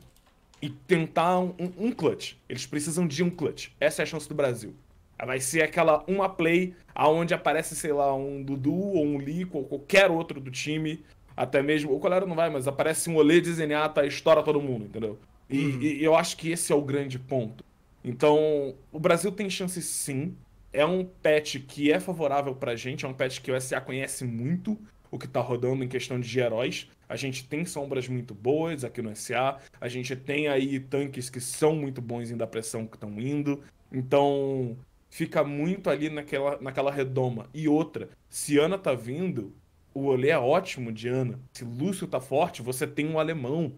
e 0.62 0.70
tentar 0.70 1.40
um, 1.40 1.54
um, 1.76 1.90
clutch. 1.90 2.34
Eles 2.48 2.64
precisam 2.64 3.06
de 3.06 3.22
um 3.22 3.28
clutch. 3.28 3.70
Essa 3.80 4.02
é 4.02 4.04
a 4.04 4.06
chance 4.06 4.28
do 4.28 4.34
Brasil. 4.34 4.72
Vai 5.18 5.40
ser 5.40 5.62
aquela 5.62 6.04
uma 6.06 6.28
play 6.28 6.74
aonde 6.94 7.34
aparece, 7.34 7.74
sei 7.74 7.92
lá, 7.92 8.14
um 8.14 8.42
Dudu 8.42 8.72
ou 8.72 9.04
um 9.04 9.18
Lico 9.18 9.58
ou 9.58 9.64
qualquer 9.64 10.10
outro 10.10 10.40
do 10.40 10.50
time. 10.50 11.04
Até 11.36 11.62
mesmo. 11.62 11.92
O 11.92 11.98
Colero 11.98 12.26
não 12.26 12.36
vai, 12.36 12.48
mas 12.48 12.68
aparece 12.68 13.10
um 13.10 13.16
Olê 13.16 13.40
de 13.40 13.52
Zenyatta 13.52 14.04
e 14.04 14.08
estoura 14.08 14.42
todo 14.42 14.60
mundo, 14.60 14.84
entendeu? 14.84 15.18
E, 15.50 15.58
uhum. 15.58 15.82
e, 15.82 16.04
eu 16.04 16.14
acho 16.14 16.36
que 16.36 16.50
esse 16.50 16.72
é 16.72 16.74
o 16.74 16.82
grande 16.82 17.18
ponto. 17.18 17.64
Então, 18.04 18.74
o 18.90 18.98
Brasil 18.98 19.32
tem 19.32 19.50
chance 19.50 19.80
sim. 19.82 20.36
É 20.72 20.86
um 20.86 21.04
patch 21.04 21.56
que 21.68 21.92
é 21.92 22.00
favorável 22.00 22.54
pra 22.54 22.74
gente, 22.74 23.04
é 23.04 23.08
um 23.08 23.12
patch 23.12 23.40
que 23.40 23.52
o 23.52 23.60
SA 23.60 23.80
conhece 23.80 24.24
muito 24.24 24.78
o 25.10 25.18
que 25.18 25.28
tá 25.28 25.40
rodando 25.40 25.84
em 25.84 25.88
questão 25.88 26.18
de 26.18 26.40
heróis. 26.40 26.88
A 27.12 27.16
gente 27.16 27.46
tem 27.46 27.66
sombras 27.66 28.08
muito 28.08 28.32
boas 28.34 28.84
aqui 28.84 29.02
no 29.02 29.14
SA. 29.14 29.58
A 29.78 29.86
gente 29.86 30.16
tem 30.16 30.48
aí 30.48 30.80
tanques 30.80 31.28
que 31.28 31.42
são 31.42 31.76
muito 31.76 32.00
bons 32.00 32.30
em 32.30 32.36
dar 32.38 32.46
pressão 32.46 32.86
que 32.86 32.96
estão 32.96 33.20
indo. 33.20 33.62
Então, 33.92 34.78
fica 35.10 35.44
muito 35.44 35.90
ali 35.90 36.08
naquela, 36.08 36.58
naquela 36.58 36.90
redoma. 36.90 37.50
E 37.52 37.68
outra, 37.68 38.08
se 38.30 38.58
Ana 38.58 38.78
tá 38.78 38.94
vindo, 38.94 39.54
o 39.92 40.06
olê 40.06 40.30
é 40.30 40.38
ótimo 40.38 40.90
de 40.90 41.06
Ana. 41.06 41.38
Se 41.52 41.66
Lúcio 41.66 42.06
tá 42.06 42.18
forte, 42.18 42.62
você 42.62 42.86
tem 42.86 43.06
um 43.06 43.18
alemão. 43.18 43.74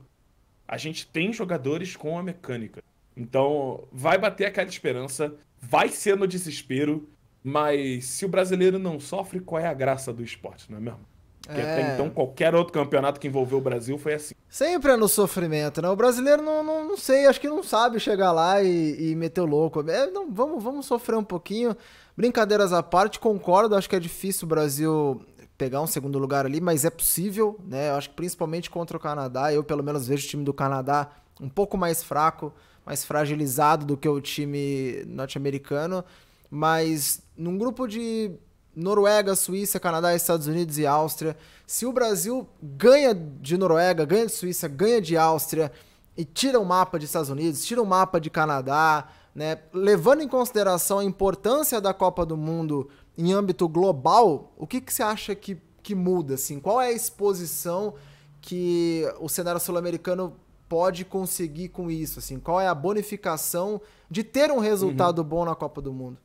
A 0.68 0.76
gente 0.76 1.04
tem 1.04 1.32
jogadores 1.32 1.96
com 1.96 2.16
a 2.16 2.22
mecânica. 2.22 2.84
Então, 3.16 3.88
vai 3.90 4.16
bater 4.16 4.46
aquela 4.46 4.68
esperança, 4.68 5.34
vai 5.60 5.88
ser 5.88 6.16
no 6.16 6.28
desespero, 6.28 7.08
mas 7.42 8.04
se 8.04 8.24
o 8.24 8.28
brasileiro 8.28 8.78
não 8.78 9.00
sofre, 9.00 9.40
qual 9.40 9.60
é 9.60 9.66
a 9.66 9.74
graça 9.74 10.12
do 10.12 10.22
esporte, 10.22 10.70
não 10.70 10.78
é 10.78 10.80
mesmo? 10.80 11.13
Porque 11.46 11.60
é. 11.60 11.72
até 11.72 11.94
então 11.94 12.08
qualquer 12.08 12.54
outro 12.54 12.72
campeonato 12.72 13.20
que 13.20 13.28
envolveu 13.28 13.58
o 13.58 13.60
Brasil 13.60 13.98
foi 13.98 14.14
assim. 14.14 14.34
Sempre 14.48 14.92
é 14.92 14.96
no 14.96 15.08
sofrimento, 15.08 15.82
né? 15.82 15.88
O 15.88 15.96
brasileiro 15.96 16.42
não, 16.42 16.62
não, 16.62 16.88
não 16.88 16.96
sei, 16.96 17.26
acho 17.26 17.40
que 17.40 17.48
não 17.48 17.62
sabe 17.62 18.00
chegar 18.00 18.32
lá 18.32 18.62
e, 18.62 19.10
e 19.10 19.14
meter 19.14 19.42
o 19.42 19.46
louco. 19.46 19.88
É, 19.88 20.10
não, 20.10 20.30
vamos, 20.30 20.62
vamos 20.62 20.86
sofrer 20.86 21.16
um 21.16 21.24
pouquinho. 21.24 21.76
Brincadeiras 22.16 22.72
à 22.72 22.82
parte, 22.82 23.18
concordo, 23.18 23.76
acho 23.76 23.88
que 23.88 23.96
é 23.96 24.00
difícil 24.00 24.46
o 24.46 24.48
Brasil 24.48 25.20
pegar 25.58 25.80
um 25.80 25.86
segundo 25.86 26.18
lugar 26.18 26.46
ali, 26.46 26.60
mas 26.60 26.84
é 26.84 26.90
possível, 26.90 27.58
né? 27.64 27.90
Eu 27.90 27.94
acho 27.94 28.10
que 28.10 28.16
principalmente 28.16 28.70
contra 28.70 28.96
o 28.96 29.00
Canadá, 29.00 29.52
eu 29.52 29.62
pelo 29.62 29.82
menos 29.82 30.06
vejo 30.06 30.26
o 30.26 30.28
time 30.28 30.44
do 30.44 30.54
Canadá 30.54 31.10
um 31.40 31.48
pouco 31.48 31.76
mais 31.76 32.02
fraco, 32.02 32.52
mais 32.84 33.04
fragilizado 33.04 33.84
do 33.84 33.96
que 33.96 34.08
o 34.08 34.20
time 34.20 35.04
norte-americano, 35.06 36.04
mas 36.50 37.22
num 37.36 37.56
grupo 37.58 37.86
de 37.86 38.32
Noruega, 38.74 39.34
Suíça, 39.34 39.78
Canadá, 39.78 40.14
Estados 40.14 40.46
Unidos 40.46 40.78
e 40.78 40.86
Áustria. 40.86 41.36
Se 41.66 41.86
o 41.86 41.92
Brasil 41.92 42.48
ganha 42.62 43.14
de 43.14 43.56
Noruega, 43.56 44.04
ganha 44.04 44.26
de 44.26 44.32
Suíça, 44.32 44.68
ganha 44.68 45.00
de 45.00 45.16
Áustria 45.16 45.70
e 46.16 46.24
tira 46.24 46.60
o 46.60 46.64
mapa 46.64 46.98
de 46.98 47.04
Estados 47.04 47.30
Unidos, 47.30 47.64
tira 47.64 47.82
o 47.82 47.86
mapa 47.86 48.20
de 48.20 48.30
Canadá, 48.30 49.08
né, 49.34 49.58
levando 49.72 50.22
em 50.22 50.28
consideração 50.28 51.00
a 51.00 51.04
importância 51.04 51.80
da 51.80 51.92
Copa 51.92 52.24
do 52.24 52.36
Mundo 52.36 52.88
em 53.16 53.32
âmbito 53.32 53.68
global, 53.68 54.52
o 54.56 54.66
que, 54.66 54.80
que 54.80 54.92
você 54.92 55.02
acha 55.02 55.34
que, 55.34 55.56
que 55.82 55.94
muda? 55.94 56.34
Assim? 56.34 56.60
Qual 56.60 56.80
é 56.80 56.88
a 56.88 56.92
exposição 56.92 57.94
que 58.40 59.02
o 59.20 59.28
cenário 59.28 59.60
sul-americano 59.60 60.36
pode 60.68 61.04
conseguir 61.04 61.68
com 61.68 61.90
isso? 61.90 62.18
Assim? 62.18 62.38
Qual 62.38 62.60
é 62.60 62.66
a 62.66 62.74
bonificação 62.74 63.80
de 64.10 64.22
ter 64.22 64.50
um 64.50 64.58
resultado 64.58 65.20
uhum. 65.20 65.28
bom 65.28 65.44
na 65.44 65.54
Copa 65.54 65.80
do 65.80 65.92
Mundo? 65.92 66.18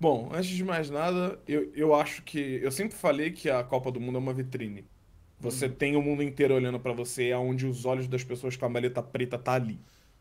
Bom, 0.00 0.30
antes 0.32 0.50
de 0.50 0.64
mais 0.64 0.88
nada, 0.90 1.40
eu, 1.46 1.72
eu 1.74 1.94
acho 1.94 2.22
que. 2.22 2.60
Eu 2.62 2.70
sempre 2.70 2.96
falei 2.96 3.32
que 3.32 3.50
a 3.50 3.64
Copa 3.64 3.90
do 3.90 4.00
Mundo 4.00 4.16
é 4.16 4.18
uma 4.20 4.32
vitrine. 4.32 4.84
Você 5.40 5.66
uhum. 5.66 5.72
tem 5.72 5.96
o 5.96 6.02
mundo 6.02 6.22
inteiro 6.22 6.54
olhando 6.54 6.78
para 6.80 6.92
você, 6.92 7.28
é 7.28 7.36
onde 7.36 7.66
os 7.66 7.84
olhos 7.84 8.08
das 8.08 8.24
pessoas 8.24 8.56
com 8.56 8.66
a 8.66 8.68
maleta 8.68 9.02
preta 9.02 9.38
tá 9.38 9.54
ali. 9.54 9.78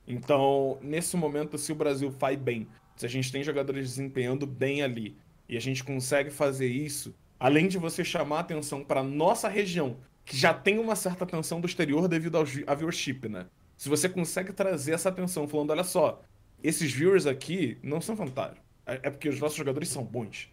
Então, 0.08 0.78
nesse 0.82 1.18
momento, 1.18 1.58
se 1.58 1.72
o 1.72 1.76
Brasil 1.76 2.12
faz 2.12 2.38
bem, 2.38 2.68
se 2.96 3.06
a 3.06 3.10
gente 3.10 3.32
tem 3.32 3.44
jogadores 3.44 3.90
desempenhando 3.90 4.48
bem 4.48 4.82
ali, 4.82 5.16
e 5.50 5.58
a 5.58 5.60
gente 5.62 5.84
consegue 5.84 6.30
fazer 6.30 6.68
isso, 6.68 7.16
além 7.40 7.68
de 7.68 7.78
você 7.78 8.04
chamar 8.04 8.40
atenção 8.40 8.84
para 8.84 9.04
nossa 9.04 9.48
região, 9.48 9.98
que 10.26 10.36
já 10.36 10.54
tem 10.54 10.78
uma 10.78 10.96
certa 10.96 11.24
atenção 11.24 11.62
do 11.62 11.68
exterior 11.68 12.08
devido 12.08 12.38
ao, 12.38 12.44
a 12.66 12.76
viewership, 12.76 13.28
né? 13.30 13.48
Se 13.78 13.90
você 13.90 14.10
consegue 14.10 14.52
trazer 14.52 14.94
essa 14.94 15.10
atenção 15.10 15.48
falando, 15.48 15.72
olha 15.72 15.84
só, 15.84 16.22
esses 16.63 16.92
viewers 16.92 17.26
aqui 17.26 17.78
não 17.84 18.02
são 18.02 18.16
fantásticos. 18.16 18.67
É, 18.88 19.00
é 19.04 19.10
porque 19.10 19.30
os 19.30 19.39
nossos 19.39 19.58
jogadores 19.58 19.89
são 19.89 20.04
bons. 20.04 20.50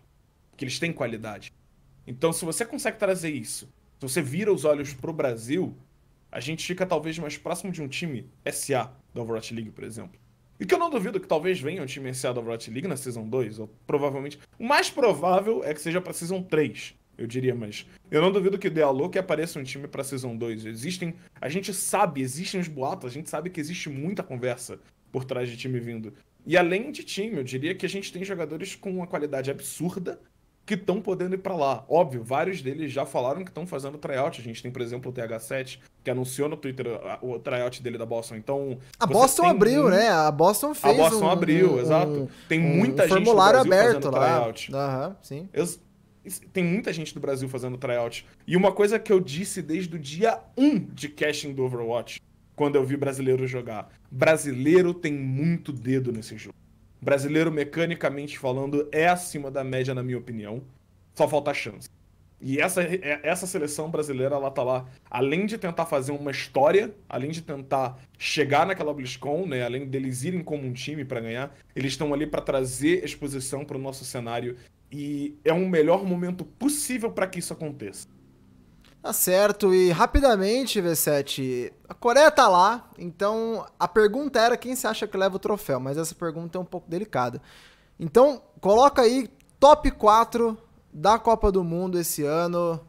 Que 0.57 0.65
eles 0.65 0.79
têm 0.79 0.93
qualidade. 0.93 1.53
Então, 2.07 2.33
se 2.33 2.45
você 2.45 2.65
consegue 2.65 2.99
trazer 2.99 3.31
isso, 3.31 3.67
se 3.99 4.03
você 4.03 4.21
vira 4.21 4.53
os 4.53 4.65
olhos 4.65 4.93
pro 4.93 5.13
Brasil, 5.13 5.75
a 6.31 6.41
gente 6.41 6.67
fica 6.67 6.85
talvez 6.85 7.19
mais 7.19 7.39
próximo 7.39 7.73
de 7.73 7.81
um 7.81 7.89
time 7.89 8.29
SA 8.53 8.93
da 9.15 9.23
Overwatch 9.23 9.55
League, 9.55 9.71
por 9.71 9.85
exemplo. 9.85 10.21
E 10.59 10.67
que 10.67 10.75
eu 10.75 10.79
não 10.79 10.91
duvido 10.91 11.19
que 11.19 11.27
talvez 11.27 11.61
venha 11.61 11.83
um 11.83 11.87
time 11.87 12.13
SA 12.15 12.33
da 12.33 12.41
Overwatch 12.41 12.71
League 12.71 12.87
na 12.87 12.97
Season 12.97 13.27
2, 13.27 13.59
ou 13.61 13.71
provavelmente. 13.87 14.39
O 14.59 14.65
mais 14.65 14.91
provável 14.91 15.65
é 15.65 15.73
que 15.73 15.81
seja 15.81 16.01
pra 16.01 16.13
Season 16.13 16.43
3, 16.43 16.95
eu 17.17 17.27
diria, 17.27 17.55
mas. 17.55 17.87
Eu 18.11 18.21
não 18.21 18.33
duvido 18.33 18.59
que 18.59 18.67
idealou 18.67 19.09
que 19.09 19.19
apareça 19.19 19.59
um 19.59 19.63
time 19.63 19.87
pra 19.87 20.05
Season 20.05 20.37
2. 20.37 20.67
Existem. 20.67 21.15
A 21.41 21.49
gente 21.49 21.73
sabe, 21.73 22.21
existem 22.21 22.61
os 22.61 22.69
boatos, 22.69 23.11
a 23.11 23.13
gente 23.13 23.31
sabe 23.31 23.51
que 23.51 23.61
existe 23.61 23.89
muita 23.89 24.23
conversa 24.23 24.79
por 25.13 25.25
trás 25.25 25.49
de 25.49 25.57
time 25.57 25.79
vindo. 25.79 26.13
E 26.47 26.57
além 26.57 26.91
de 26.91 27.03
time, 27.03 27.37
eu 27.37 27.45
diria 27.45 27.75
que 27.75 27.87
a 27.87 27.89
gente 27.89 28.13
tem 28.13 28.25
jogadores 28.25 28.75
com 28.75 28.91
uma 28.91 29.07
qualidade 29.07 29.51
absurda 29.51 30.21
que 30.67 30.75
estão 30.75 31.01
podendo 31.01 31.35
ir 31.35 31.39
para 31.39 31.55
lá. 31.55 31.85
Óbvio, 31.89 32.23
vários 32.25 32.63
deles 32.63 32.91
já 32.91 33.05
falaram 33.05 33.45
que 33.45 33.51
estão 33.51 33.67
fazendo 33.67 33.99
tryout. 33.99 34.41
A 34.41 34.45
gente 34.45 34.63
tem, 34.63 34.71
por 34.71 34.81
exemplo, 34.81 35.11
o 35.11 35.15
TH7, 35.15 35.79
que 36.03 36.11
anunciou 36.11 36.49
no 36.49 36.57
Twitter 36.57 36.87
o 37.21 37.39
tryout 37.39 37.83
dele 37.83 37.99
da 37.99 38.07
Boston. 38.07 38.37
Então. 38.37 38.79
A 38.99 39.07
Boston 39.07 39.47
abriu, 39.47 39.87
um... 39.87 39.91
né? 39.91 40.09
A 40.09 40.31
Boston 40.31 40.75
fez. 40.75 40.95
A 40.95 40.97
Boston 40.97 41.25
um, 41.25 41.31
abriu, 41.31 41.75
um, 41.75 41.81
exato. 41.81 42.31
Tem 42.49 42.59
muita 42.59 43.03
gente 43.03 43.13
formulário 43.13 43.63
do 43.63 43.69
Brasil 43.69 43.89
aberto 43.91 44.05
fazendo 44.05 44.21
lá. 44.21 44.39
tryout. 44.39 44.75
Aham, 44.75 45.17
sim. 45.21 45.49
Tem 46.55 46.65
muita 46.65 46.91
gente 46.91 47.13
do 47.13 47.21
Brasil 47.21 47.49
fazendo 47.51 47.77
tryout. 47.77 48.27
E 48.47 48.57
uma 48.57 48.73
coisa 48.73 48.99
que 48.99 49.13
eu 49.13 49.21
disse 49.21 49.61
desde 49.61 49.95
o 49.95 49.99
dia 49.99 50.41
1 50.57 50.79
de 50.95 51.11
casting 51.11 51.53
do 51.53 51.63
Overwatch, 51.63 52.19
quando 52.55 52.77
eu 52.77 52.85
vi 52.85 52.97
brasileiro 52.97 53.47
jogar. 53.47 53.89
Brasileiro 54.11 54.95
tem 54.95 55.13
muito 55.13 55.73
dedo 55.73 56.13
nesse 56.13 56.37
jogo. 56.37 56.57
Brasileiro, 57.01 57.53
mecanicamente 57.53 58.39
falando, 58.39 58.89
é 58.91 59.07
acima 59.07 59.51
da 59.51 59.63
média, 59.63 59.95
na 59.95 60.03
minha 60.03 60.19
opinião. 60.19 60.63
Só 61.15 61.29
falta 61.29 61.53
chance. 61.53 61.89
E 62.41 62.61
essa, 62.61 62.83
essa 63.23 63.47
seleção 63.47 63.91
brasileira, 63.91 64.35
ela 64.35 64.51
tá 64.51 64.63
lá, 64.63 64.87
além 65.11 65.47
de 65.47 65.57
tentar 65.57 65.87
fazer 65.87 66.13
uma 66.13 66.31
história, 66.31 66.95
além 67.09 67.31
de 67.31 67.41
tentar 67.41 67.99
chegar 68.19 68.67
naquela 68.67 68.93
BlizzCon, 68.93 69.47
né, 69.47 69.63
além 69.63 69.87
deles 69.87 70.25
irem 70.25 70.43
como 70.43 70.67
um 70.67 70.73
time 70.73 71.05
para 71.05 71.21
ganhar, 71.21 71.57
eles 71.75 71.93
estão 71.93 72.13
ali 72.13 72.27
para 72.27 72.43
trazer 72.43 73.03
exposição 73.03 73.65
para 73.65 73.79
o 73.79 73.81
nosso 73.81 74.05
cenário 74.05 74.57
e 74.93 75.37
é 75.45 75.53
um 75.53 75.67
melhor 75.67 76.05
momento 76.05 76.45
possível 76.45 77.11
para 77.11 77.27
que 77.27 77.39
isso 77.39 77.53
aconteça. 77.53 78.07
Tá 79.05 79.13
certo, 79.13 79.75
e 79.75 79.91
rapidamente, 79.91 80.81
V7, 80.81 81.71
a 81.87 81.93
Coreia 81.93 82.31
tá 82.31 82.49
lá, 82.49 82.89
então 82.99 83.67
a 83.79 83.87
pergunta 83.87 84.41
era 84.41 84.57
quem 84.57 84.75
você 84.75 84.87
acha 84.87 85.07
que 85.07 85.15
leva 85.15 85.37
o 85.37 85.39
troféu, 85.39 85.79
mas 85.79 85.99
essa 85.99 86.15
pergunta 86.15 86.57
é 86.57 86.61
um 86.63 86.65
pouco 86.65 86.89
delicada. 86.89 87.43
Então, 88.01 88.41
coloca 88.63 89.03
aí 89.03 89.29
top 89.61 89.91
4 89.91 90.57
da 90.91 91.19
Copa 91.19 91.53
do 91.53 91.63
Mundo 91.63 91.99
esse 91.99 92.25
ano, 92.25 92.81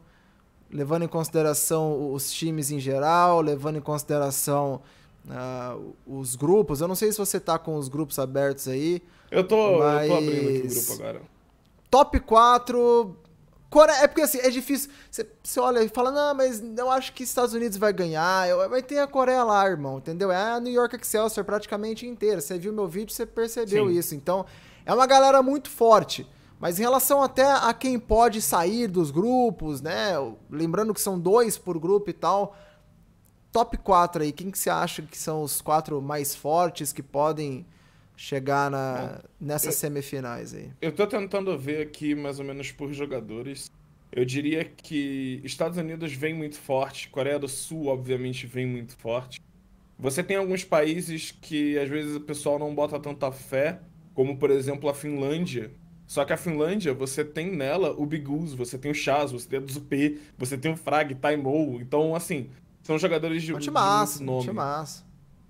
levando 0.72 1.02
em 1.02 1.08
consideração 1.08 2.10
os 2.10 2.32
times 2.32 2.70
em 2.70 2.80
geral, 2.80 3.42
levando 3.42 3.76
em 3.76 3.82
consideração 3.82 4.80
uh, 5.26 5.94
os 6.06 6.34
grupos. 6.34 6.80
Eu 6.80 6.88
não 6.88 6.94
sei 6.94 7.12
se 7.12 7.18
você 7.18 7.38
tá 7.38 7.58
com 7.58 7.76
os 7.76 7.88
grupos 7.88 8.18
abertos 8.18 8.68
aí. 8.68 9.02
Eu 9.30 9.46
tô, 9.46 9.80
mas... 9.80 10.08
eu 10.08 10.08
tô 10.08 10.16
abrindo 10.16 10.48
aqui 10.48 10.66
o 10.66 10.70
grupo 10.70 10.92
agora. 10.94 11.22
Top 11.90 12.20
4 12.20 13.25
Coreia, 13.68 14.02
é 14.02 14.06
porque 14.06 14.22
assim, 14.22 14.38
é 14.38 14.48
difícil. 14.48 14.90
Você, 15.10 15.26
você 15.42 15.60
olha 15.60 15.82
e 15.82 15.88
fala, 15.88 16.10
não, 16.10 16.34
mas 16.34 16.62
eu 16.76 16.90
acho 16.90 17.12
que 17.12 17.22
Estados 17.22 17.52
Unidos 17.52 17.76
vai 17.76 17.92
ganhar. 17.92 18.46
Vai 18.68 18.82
ter 18.82 18.98
a 18.98 19.06
Coreia 19.06 19.42
lá, 19.42 19.66
irmão, 19.68 19.98
entendeu? 19.98 20.30
É 20.30 20.52
a 20.52 20.60
New 20.60 20.72
York 20.72 20.96
Excelsior 20.96 21.44
praticamente 21.44 22.06
inteira. 22.06 22.40
Você 22.40 22.58
viu 22.58 22.72
meu 22.72 22.86
vídeo, 22.86 23.12
você 23.12 23.26
percebeu 23.26 23.88
Sim. 23.88 23.98
isso. 23.98 24.14
Então, 24.14 24.46
é 24.84 24.94
uma 24.94 25.06
galera 25.06 25.42
muito 25.42 25.68
forte. 25.68 26.28
Mas 26.58 26.78
em 26.78 26.82
relação 26.82 27.22
até 27.22 27.44
a 27.44 27.74
quem 27.74 27.98
pode 27.98 28.40
sair 28.40 28.86
dos 28.86 29.10
grupos, 29.10 29.82
né? 29.82 30.12
Lembrando 30.50 30.94
que 30.94 31.00
são 31.00 31.18
dois 31.18 31.58
por 31.58 31.78
grupo 31.78 32.08
e 32.08 32.14
tal. 32.14 32.56
Top 33.52 33.76
4 33.76 34.22
aí, 34.22 34.32
quem 34.32 34.50
que 34.50 34.58
você 34.58 34.70
acha 34.70 35.02
que 35.02 35.18
são 35.18 35.42
os 35.42 35.60
quatro 35.60 36.00
mais 36.00 36.34
fortes 36.34 36.92
que 36.92 37.02
podem 37.02 37.66
chegar 38.16 38.70
na, 38.70 39.20
nessas 39.40 39.74
eu, 39.74 39.80
semifinais 39.80 40.54
aí? 40.54 40.70
Eu 40.80 40.92
tô 40.92 41.06
tentando 41.06 41.56
ver 41.58 41.82
aqui 41.82 42.14
mais 42.14 42.38
ou 42.38 42.44
menos 42.44 42.72
por 42.72 42.92
jogadores. 42.92 43.70
Eu 44.10 44.24
diria 44.24 44.64
que 44.64 45.40
Estados 45.44 45.76
Unidos 45.76 46.12
vem 46.14 46.32
muito 46.32 46.56
forte, 46.56 47.08
Coreia 47.10 47.38
do 47.38 47.48
Sul, 47.48 47.86
obviamente, 47.88 48.46
vem 48.46 48.66
muito 48.66 48.96
forte. 48.96 49.40
Você 49.98 50.22
tem 50.22 50.36
alguns 50.36 50.64
países 50.64 51.36
que 51.40 51.78
às 51.78 51.88
vezes 51.88 52.16
o 52.16 52.20
pessoal 52.20 52.58
não 52.58 52.74
bota 52.74 52.98
tanta 52.98 53.30
fé, 53.30 53.80
como 54.14 54.36
por 54.38 54.50
exemplo 54.50 54.88
a 54.88 54.94
Finlândia. 54.94 55.70
Só 56.06 56.24
que 56.24 56.32
a 56.32 56.36
Finlândia, 56.36 56.94
você 56.94 57.24
tem 57.24 57.50
nela 57.50 57.92
o 57.98 58.06
Bigus, 58.06 58.54
você 58.54 58.78
tem 58.78 58.90
o 58.90 58.94
Chaz, 58.94 59.32
você 59.32 59.48
tem 59.48 59.58
o 59.58 59.68
Zup, 59.68 60.20
você 60.38 60.56
tem 60.56 60.70
o 60.70 60.76
Frag, 60.76 61.14
Taimou. 61.16 61.80
Então, 61.80 62.14
assim, 62.14 62.48
são 62.82 62.96
jogadores 62.96 63.42
de, 63.42 63.52
um 63.52 63.58
de 63.58 63.70
muito 63.70 64.24
nome. 64.24 64.52
Massa. 64.52 65.04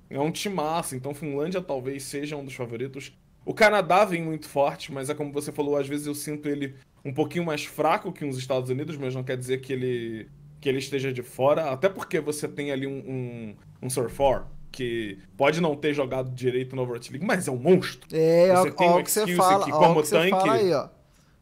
É 0.08 0.20
um 0.20 0.30
timaço, 0.30 0.94
então 0.94 1.14
Finlândia 1.14 1.60
talvez 1.60 2.04
seja 2.04 2.36
um 2.36 2.44
dos 2.44 2.54
favoritos. 2.54 3.12
O 3.44 3.54
Canadá 3.54 4.04
vem 4.04 4.22
muito 4.22 4.48
forte, 4.48 4.92
mas 4.92 5.08
é 5.08 5.14
como 5.14 5.32
você 5.32 5.52
falou, 5.52 5.76
às 5.76 5.86
vezes 5.86 6.06
eu 6.06 6.14
sinto 6.14 6.48
ele 6.48 6.74
um 7.04 7.12
pouquinho 7.12 7.44
mais 7.44 7.64
fraco 7.64 8.12
que 8.12 8.24
os 8.24 8.36
Estados 8.36 8.68
Unidos, 8.70 8.96
mas 8.96 9.14
não 9.14 9.22
quer 9.22 9.36
dizer 9.36 9.60
que 9.60 9.72
ele, 9.72 10.28
que 10.60 10.68
ele 10.68 10.78
esteja 10.78 11.12
de 11.12 11.22
fora. 11.22 11.70
Até 11.70 11.88
porque 11.88 12.18
você 12.20 12.48
tem 12.48 12.72
ali 12.72 12.86
um, 12.86 12.98
um, 12.98 13.56
um 13.82 13.90
Surfor, 13.90 14.46
que 14.72 15.18
pode 15.36 15.60
não 15.60 15.76
ter 15.76 15.94
jogado 15.94 16.30
direito 16.30 16.74
no 16.74 16.82
Overwatch 16.82 17.12
League, 17.12 17.24
mas 17.24 17.46
é 17.46 17.50
um 17.50 17.56
monstro. 17.56 18.08
É, 18.12 18.54
você 18.54 18.68
ó, 18.68 18.72
tem 18.72 18.88
ó, 18.88 18.98
um 18.98 19.02
que 19.02 19.10
você 19.10 19.34
fala, 19.36 19.64
que 19.64 19.70
como 19.70 19.84
ó, 19.84 20.02
que 20.02 20.10
tanque, 20.10 20.30
você 20.30 20.30
fala 20.30 20.52
aí, 20.54 20.72
ó. 20.72 20.88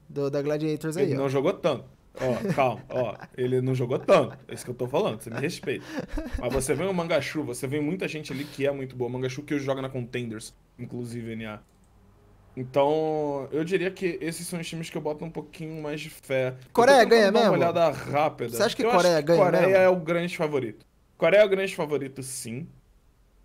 Do, 0.09 0.31
da 0.31 0.43
Gladiators 0.43 0.97
aí. 0.97 1.05
Ele 1.05 1.15
ó. 1.15 1.19
não 1.19 1.29
jogou 1.29 1.53
tanto. 1.55 1.94
Ó, 2.21 2.55
calma, 2.55 2.85
ó, 2.89 3.17
ele 3.37 3.61
não 3.61 3.75
jogou 3.75 3.99
tanto. 3.99 4.39
É 4.47 4.55
isso 4.55 4.65
que 4.65 4.71
eu 4.71 4.75
tô 4.75 4.87
falando, 4.87 5.21
você 5.21 5.31
me 5.31 5.41
respeita. 5.41 5.85
Mas 6.39 6.53
você 6.53 6.75
vê 6.75 6.85
o 6.85 6.95
Mangachu, 6.95 7.43
você 7.43 7.67
vê 7.67 7.81
muita 7.81 8.07
gente 8.07 8.33
ali 8.33 8.45
que 8.45 8.67
é 8.67 8.71
muito 8.71 8.95
boa. 8.95 9.11
Mangachu 9.11 9.43
que 9.43 9.59
joga 9.59 9.83
na 9.83 9.89
Contenders, 9.89 10.55
inclusive, 10.79 11.35
NA. 11.35 11.61
Então, 12.57 13.49
eu 13.51 13.65
diria 13.65 13.91
que 13.91 14.17
esses 14.21 14.47
são 14.47 14.61
os 14.61 14.69
times 14.69 14.89
que 14.89 14.97
eu 14.97 15.03
boto 15.03 15.25
um 15.25 15.31
pouquinho 15.31 15.83
mais 15.83 16.01
de 16.01 16.09
fé. 16.09 16.55
Coreia 16.73 17.05
ganha 17.05 17.33
mesmo? 17.33 17.49
uma 17.49 17.57
olhada 17.57 17.91
rápida. 17.91 18.51
Você 18.51 18.63
acha 18.63 18.77
que 18.77 18.85
eu 18.85 18.91
Coreia 18.91 19.17
que 19.17 19.23
ganha 19.23 19.45
Coreia 19.45 19.67
mesmo? 19.67 19.77
é 19.77 19.89
o 19.89 19.97
grande 19.97 20.37
favorito. 20.37 20.87
Coreia 21.19 21.41
é 21.41 21.45
o 21.45 21.49
grande 21.49 21.75
favorito, 21.75 22.23
sim. 22.23 22.69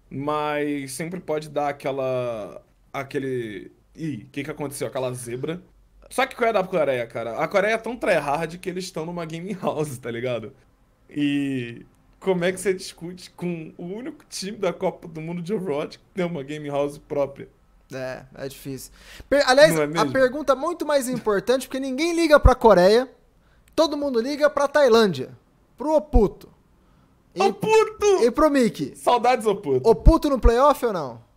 Mas 0.10 0.92
sempre 0.92 1.20
pode 1.20 1.50
dar 1.50 1.70
aquela... 1.70 2.64
Aquele... 2.94 3.72
Ih, 3.96 4.26
o 4.28 4.30
que 4.30 4.44
que 4.44 4.52
aconteceu? 4.52 4.88
Aquela 4.88 5.12
zebra. 5.14 5.60
Só 6.10 6.26
que 6.26 6.36
qual 6.36 6.50
é 6.50 6.54
da 6.54 6.64
Coreia, 6.64 7.06
cara? 7.06 7.38
A 7.38 7.48
Coreia 7.48 7.74
é 7.74 7.78
tão 7.78 7.96
tryhard 7.96 8.58
que 8.58 8.70
eles 8.70 8.86
estão 8.86 9.06
numa 9.06 9.26
game 9.26 9.54
house, 9.62 9.98
tá 9.98 10.10
ligado? 10.10 10.54
E 11.10 11.86
como 12.20 12.44
é 12.44 12.52
que 12.52 12.60
você 12.60 12.74
discute 12.74 13.30
com 13.32 13.72
o 13.78 13.86
único 13.86 14.26
time 14.28 14.58
da 14.58 14.74
Copa 14.74 15.08
do 15.08 15.22
Mundo 15.22 15.42
de 15.42 15.54
Overwatch 15.54 16.00
que 16.00 16.06
tem 16.14 16.26
uma 16.26 16.44
game 16.44 16.68
house 16.68 16.98
própria? 16.98 17.48
É, 17.94 18.24
é 18.36 18.48
difícil. 18.48 18.92
Per 19.28 19.44
Aliás, 19.48 19.76
é 19.76 20.00
a 20.00 20.06
pergunta 20.06 20.56
muito 20.56 20.86
mais 20.86 21.08
importante, 21.10 21.68
porque 21.68 21.80
ninguém 21.80 22.14
liga 22.14 22.40
pra 22.40 22.54
Coreia, 22.54 23.10
todo 23.76 23.98
mundo 23.98 24.20
liga 24.20 24.50
pra 24.50 24.68
Tailândia, 24.68 25.32
pro 25.78 25.96
Oputo. 25.96 26.50
E, 27.34 27.42
Oputo! 27.42 28.24
E 28.24 28.32
pro 28.32 28.50
Mickey. 28.50 28.96
Saudades, 28.96 29.46
Oputo. 29.46 29.90
Oputo 29.90 30.30
no 30.30 30.40
playoff 30.40 30.86
ou 30.86 30.94
não? 30.94 31.29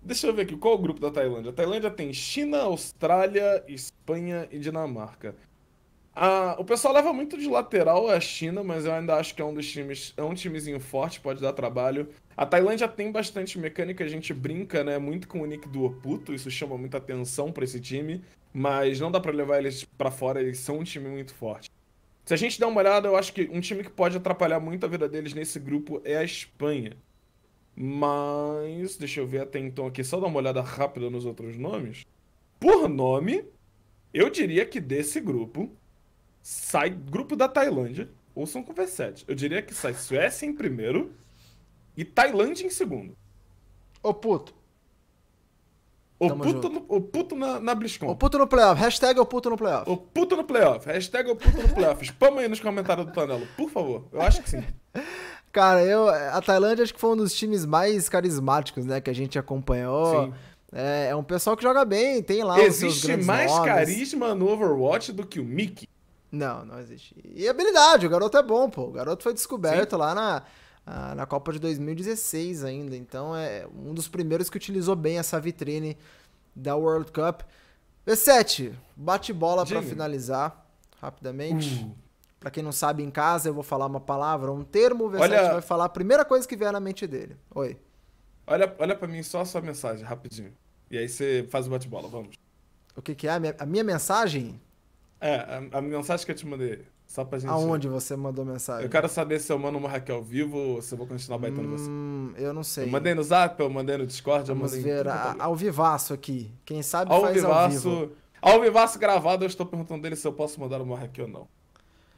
Deixa 0.00 0.26
eu 0.26 0.34
ver 0.34 0.42
aqui, 0.42 0.56
qual 0.56 0.74
é 0.74 0.76
o 0.76 0.80
grupo 0.80 1.00
da 1.00 1.10
Tailândia? 1.10 1.50
A 1.50 1.54
Tailândia 1.54 1.90
tem 1.90 2.12
China, 2.12 2.58
Austrália, 2.62 3.62
Espanha 3.68 4.48
e 4.50 4.58
Dinamarca. 4.58 5.34
Ah, 6.14 6.56
o 6.58 6.64
pessoal 6.64 6.94
leva 6.94 7.12
muito 7.12 7.38
de 7.38 7.48
lateral 7.48 8.08
a 8.08 8.18
China, 8.18 8.64
mas 8.64 8.84
eu 8.84 8.92
ainda 8.92 9.14
acho 9.14 9.34
que 9.34 9.42
é 9.42 9.44
um 9.44 9.54
dos 9.54 9.70
times, 9.70 10.12
é 10.16 10.22
um 10.22 10.34
timezinho 10.34 10.80
forte, 10.80 11.20
pode 11.20 11.40
dar 11.40 11.52
trabalho. 11.52 12.08
A 12.36 12.44
Tailândia 12.44 12.88
tem 12.88 13.12
bastante 13.12 13.58
mecânica, 13.58 14.02
a 14.02 14.08
gente 14.08 14.34
brinca, 14.34 14.82
né, 14.82 14.98
muito 14.98 15.28
com 15.28 15.42
o 15.42 15.46
nick 15.46 15.68
do 15.68 15.84
Oputo, 15.84 16.34
isso 16.34 16.50
chama 16.50 16.76
muita 16.76 16.96
atenção 16.96 17.52
para 17.52 17.62
esse 17.62 17.78
time, 17.78 18.24
mas 18.52 18.98
não 18.98 19.12
dá 19.12 19.20
para 19.20 19.30
levar 19.30 19.58
eles 19.58 19.84
para 19.84 20.10
fora, 20.10 20.40
eles 20.40 20.58
são 20.58 20.78
um 20.78 20.84
time 20.84 21.08
muito 21.08 21.32
forte. 21.34 21.70
Se 22.24 22.34
a 22.34 22.36
gente 22.36 22.58
der 22.58 22.66
uma 22.66 22.80
olhada, 22.80 23.08
eu 23.08 23.16
acho 23.16 23.32
que 23.32 23.48
um 23.52 23.60
time 23.60 23.84
que 23.84 23.90
pode 23.90 24.16
atrapalhar 24.16 24.58
muito 24.58 24.84
a 24.84 24.88
vida 24.88 25.08
deles 25.08 25.34
nesse 25.34 25.60
grupo 25.60 26.02
é 26.04 26.16
a 26.16 26.24
Espanha. 26.24 26.96
Mas, 27.80 28.96
deixa 28.96 29.20
eu 29.20 29.26
ver 29.26 29.42
até 29.42 29.60
então 29.60 29.86
aqui, 29.86 30.02
só 30.02 30.18
dar 30.18 30.26
uma 30.26 30.38
olhada 30.38 30.60
rápida 30.60 31.08
nos 31.08 31.24
outros 31.24 31.56
nomes. 31.56 32.04
Por 32.58 32.88
nome, 32.88 33.44
eu 34.12 34.28
diria 34.28 34.66
que 34.66 34.80
desse 34.80 35.20
grupo 35.20 35.70
sai 36.42 36.90
grupo 36.90 37.36
da 37.36 37.46
Tailândia, 37.46 38.10
ouçam 38.34 38.64
com 38.64 38.74
V7. 38.74 39.24
Eu 39.28 39.34
diria 39.36 39.62
que 39.62 39.72
sai 39.72 39.94
Suécia 39.94 40.44
em 40.44 40.52
primeiro 40.52 41.12
e 41.96 42.04
Tailândia 42.04 42.66
em 42.66 42.70
segundo. 42.70 43.16
Ô 44.02 44.12
puto. 44.12 44.52
O 46.18 46.36
puto, 46.36 46.68
no, 46.68 46.84
o 46.88 47.00
puto 47.00 47.36
na, 47.36 47.60
na 47.60 47.76
BlizzCon. 47.76 48.08
O 48.08 48.16
puto 48.16 48.38
no 48.38 48.48
playoff. 48.48 48.80
Hashtag 48.80 49.20
o 49.20 49.26
puto 49.26 49.50
no 49.50 49.56
playoff. 49.56 49.88
O 49.88 49.96
puto 49.96 50.34
no 50.34 50.42
playoff. 50.42 50.84
Hashtag 50.84 51.30
o 51.30 51.36
puto 51.36 51.62
no 51.62 51.68
playoff. 51.72 52.04
Spama 52.04 52.40
aí 52.40 52.48
nos 52.48 52.58
comentários 52.58 53.06
do 53.06 53.12
Tanelo, 53.12 53.46
por 53.56 53.70
favor. 53.70 54.08
Eu 54.10 54.20
acho 54.20 54.42
que 54.42 54.50
sim. 54.50 54.64
Cara, 55.58 55.84
eu, 55.84 56.08
a 56.08 56.40
Tailândia 56.40 56.84
acho 56.84 56.94
que 56.94 57.00
foi 57.00 57.10
um 57.10 57.16
dos 57.16 57.34
times 57.34 57.66
mais 57.66 58.08
carismáticos, 58.08 58.86
né, 58.86 59.00
que 59.00 59.10
a 59.10 59.12
gente 59.12 59.36
acompanhou. 59.36 60.26
Sim. 60.26 60.34
É, 60.70 61.08
é 61.10 61.16
um 61.16 61.24
pessoal 61.24 61.56
que 61.56 61.64
joga 61.64 61.84
bem, 61.84 62.22
tem 62.22 62.44
lá 62.44 62.60
Existe 62.60 63.16
mais 63.16 63.50
nomes. 63.50 63.66
carisma 63.66 64.36
no 64.36 64.48
Overwatch 64.48 65.12
do 65.12 65.26
que 65.26 65.40
o 65.40 65.44
Mickey. 65.44 65.88
Não, 66.30 66.64
não 66.64 66.78
existe. 66.78 67.12
E 67.24 67.48
habilidade, 67.48 68.06
o 68.06 68.08
garoto 68.08 68.38
é 68.38 68.42
bom, 68.44 68.70
pô. 68.70 68.82
O 68.82 68.92
garoto 68.92 69.24
foi 69.24 69.34
descoberto 69.34 69.96
Sim. 69.96 69.96
lá 69.96 70.14
na, 70.14 71.14
na 71.16 71.26
Copa 71.26 71.52
de 71.52 71.58
2016 71.58 72.62
ainda. 72.62 72.96
Então 72.96 73.34
é 73.34 73.66
um 73.84 73.92
dos 73.92 74.06
primeiros 74.06 74.48
que 74.48 74.56
utilizou 74.56 74.94
bem 74.94 75.18
essa 75.18 75.40
vitrine 75.40 75.98
da 76.54 76.76
World 76.76 77.10
Cup. 77.10 77.40
V7, 78.06 78.74
bate 78.94 79.32
bola 79.32 79.66
para 79.66 79.82
finalizar 79.82 80.64
rapidamente. 81.02 81.84
Uh. 81.84 82.07
Para 82.40 82.50
quem 82.50 82.62
não 82.62 82.72
sabe 82.72 83.02
em 83.02 83.10
casa, 83.10 83.48
eu 83.48 83.54
vou 83.54 83.64
falar 83.64 83.86
uma 83.86 84.00
palavra, 84.00 84.52
um 84.52 84.62
termo, 84.62 85.06
o 85.06 85.10
V7 85.10 85.20
olha... 85.20 85.52
vai 85.54 85.62
falar 85.62 85.86
a 85.86 85.88
primeira 85.88 86.24
coisa 86.24 86.46
que 86.46 86.56
vier 86.56 86.72
na 86.72 86.80
mente 86.80 87.06
dele. 87.06 87.36
Oi. 87.54 87.76
Olha, 88.46 88.74
olha 88.78 88.94
para 88.94 89.08
mim 89.08 89.22
só 89.22 89.40
a 89.40 89.44
sua 89.44 89.60
mensagem, 89.60 90.04
rapidinho. 90.04 90.52
E 90.90 90.96
aí 90.96 91.08
você 91.08 91.46
faz 91.50 91.66
o 91.66 91.70
bate-bola, 91.70 92.08
vamos. 92.08 92.36
O 92.96 93.02
que, 93.02 93.14
que 93.14 93.28
é? 93.28 93.32
A 93.32 93.40
minha, 93.40 93.56
a 93.58 93.66
minha 93.66 93.84
mensagem? 93.84 94.60
É, 95.20 95.34
a, 95.34 95.78
a, 95.78 95.82
mensagem 95.82 96.24
que 96.24 96.32
eu 96.32 96.36
te 96.36 96.46
mandei. 96.46 96.84
Só 97.06 97.24
pra 97.24 97.38
gente. 97.38 97.50
Aonde 97.50 97.88
você 97.88 98.16
mandou 98.16 98.44
mensagem? 98.44 98.84
Eu 98.84 98.90
quero 98.90 99.08
saber 99.08 99.40
se 99.40 99.52
eu 99.52 99.58
mando 99.58 99.78
uma 99.78 99.88
Raquel 99.88 100.16
ao 100.16 100.22
vivo 100.22 100.56
ou 100.56 100.82
se 100.82 100.94
eu 100.94 100.98
vou 100.98 101.06
continuar 101.06 101.38
baitando 101.38 101.68
hum, 101.68 102.32
você. 102.34 102.44
Eu 102.44 102.52
não 102.52 102.62
sei. 102.62 102.84
Eu 102.84 102.88
mandei 102.88 103.14
no 103.14 103.22
zap, 103.22 103.60
eu 103.60 103.68
mandei 103.68 103.96
no 103.96 104.06
Discord, 104.06 104.46
Vamos 104.48 104.72
eu 104.72 104.78
mandei. 104.78 104.94
ver 104.94 105.08
a, 105.08 105.36
ao 105.38 105.56
vivaço 105.56 106.14
aqui. 106.14 106.52
Quem 106.64 106.82
sabe 106.82 107.12
ao 107.12 107.20
faz 107.22 107.34
vivaço, 107.34 107.88
ao 107.88 108.00
vivo. 108.00 108.16
Ao 108.40 108.60
vivaço 108.60 108.98
gravado, 108.98 109.44
eu 109.44 109.48
estou 109.48 109.66
perguntando 109.66 110.02
dele 110.02 110.16
se 110.16 110.26
eu 110.26 110.32
posso 110.32 110.60
mandar 110.60 110.80
uma 110.80 110.98
Raquel 110.98 111.26
ou 111.26 111.30
não. 111.30 111.48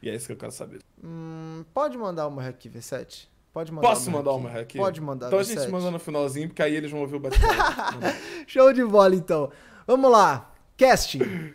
E 0.01 0.09
é 0.09 0.15
isso 0.15 0.25
que 0.27 0.33
eu 0.33 0.37
quero 0.37 0.51
saber. 0.51 0.81
Hum, 1.03 1.63
pode 1.73 1.97
mandar 1.97 2.27
uma 2.27 2.47
aqui, 2.47 2.69
V7? 2.69 3.27
Pode 3.53 3.71
mandar 3.71 3.87
Posso 3.89 4.09
uma 4.09 4.19
mandar 4.19 4.31
uma 4.31 4.49
aqui? 4.59 4.77
Pode 4.77 5.01
mandar. 5.01 5.27
Então 5.27 5.39
V7. 5.39 5.41
a 5.57 5.61
gente 5.61 5.71
manda 5.71 5.91
no 5.91 5.99
finalzinho, 5.99 6.47
porque 6.47 6.61
aí 6.63 6.75
eles 6.75 6.89
vão 6.89 7.01
ouvir 7.01 7.15
o 7.15 7.19
bate 7.19 7.37
Show 8.47 8.71
de 8.73 8.83
bola, 8.83 9.13
então. 9.15 9.51
Vamos 9.85 10.09
lá. 10.09 10.53
Casting. 10.77 11.53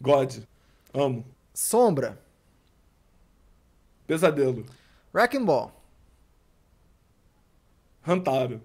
God. 0.00 0.38
Amo. 0.92 1.24
Sombra. 1.54 2.20
Pesadelo. 4.06 4.66
Wrecking 5.14 5.44
Ball. 5.44 5.72
Rantaro. 8.02 8.60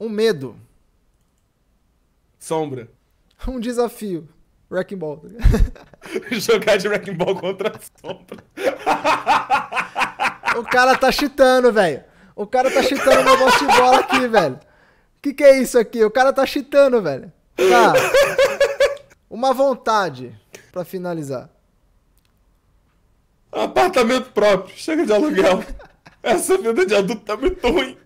Um 0.00 0.08
medo. 0.08 0.56
Sombra. 2.38 2.88
Um 3.46 3.60
desafio. 3.60 4.26
Wrecking 4.70 4.96
Ball. 4.96 5.22
Jogar 6.32 6.76
de 6.76 6.88
Wrecking 6.88 7.14
Ball 7.14 7.36
contra 7.36 7.70
a 7.70 7.80
sombra. 8.00 8.44
o 10.58 10.64
cara 10.64 10.96
tá 10.96 11.10
cheatando, 11.12 11.72
velho. 11.72 12.04
O 12.34 12.46
cara 12.46 12.70
tá 12.70 12.82
cheatando 12.82 13.24
meu 13.24 13.38
bosta 13.38 13.66
de 13.66 13.66
bola 13.66 14.00
aqui, 14.00 14.28
velho. 14.28 14.60
Que 15.22 15.32
que 15.32 15.44
é 15.44 15.58
isso 15.58 15.78
aqui? 15.78 16.04
O 16.04 16.10
cara 16.10 16.32
tá 16.32 16.44
cheatando, 16.44 17.00
velho. 17.00 17.32
Tá. 17.56 17.94
Uma 19.30 19.52
vontade 19.52 20.38
para 20.70 20.84
finalizar. 20.84 21.48
Apartamento 23.50 24.30
próprio, 24.32 24.76
chega 24.76 25.06
de 25.06 25.12
aluguel. 25.12 25.64
Essa 26.22 26.58
vida 26.58 26.84
de 26.84 26.94
adulto 26.94 27.24
tá 27.24 27.36
muito 27.36 27.66
ruim. 27.66 27.96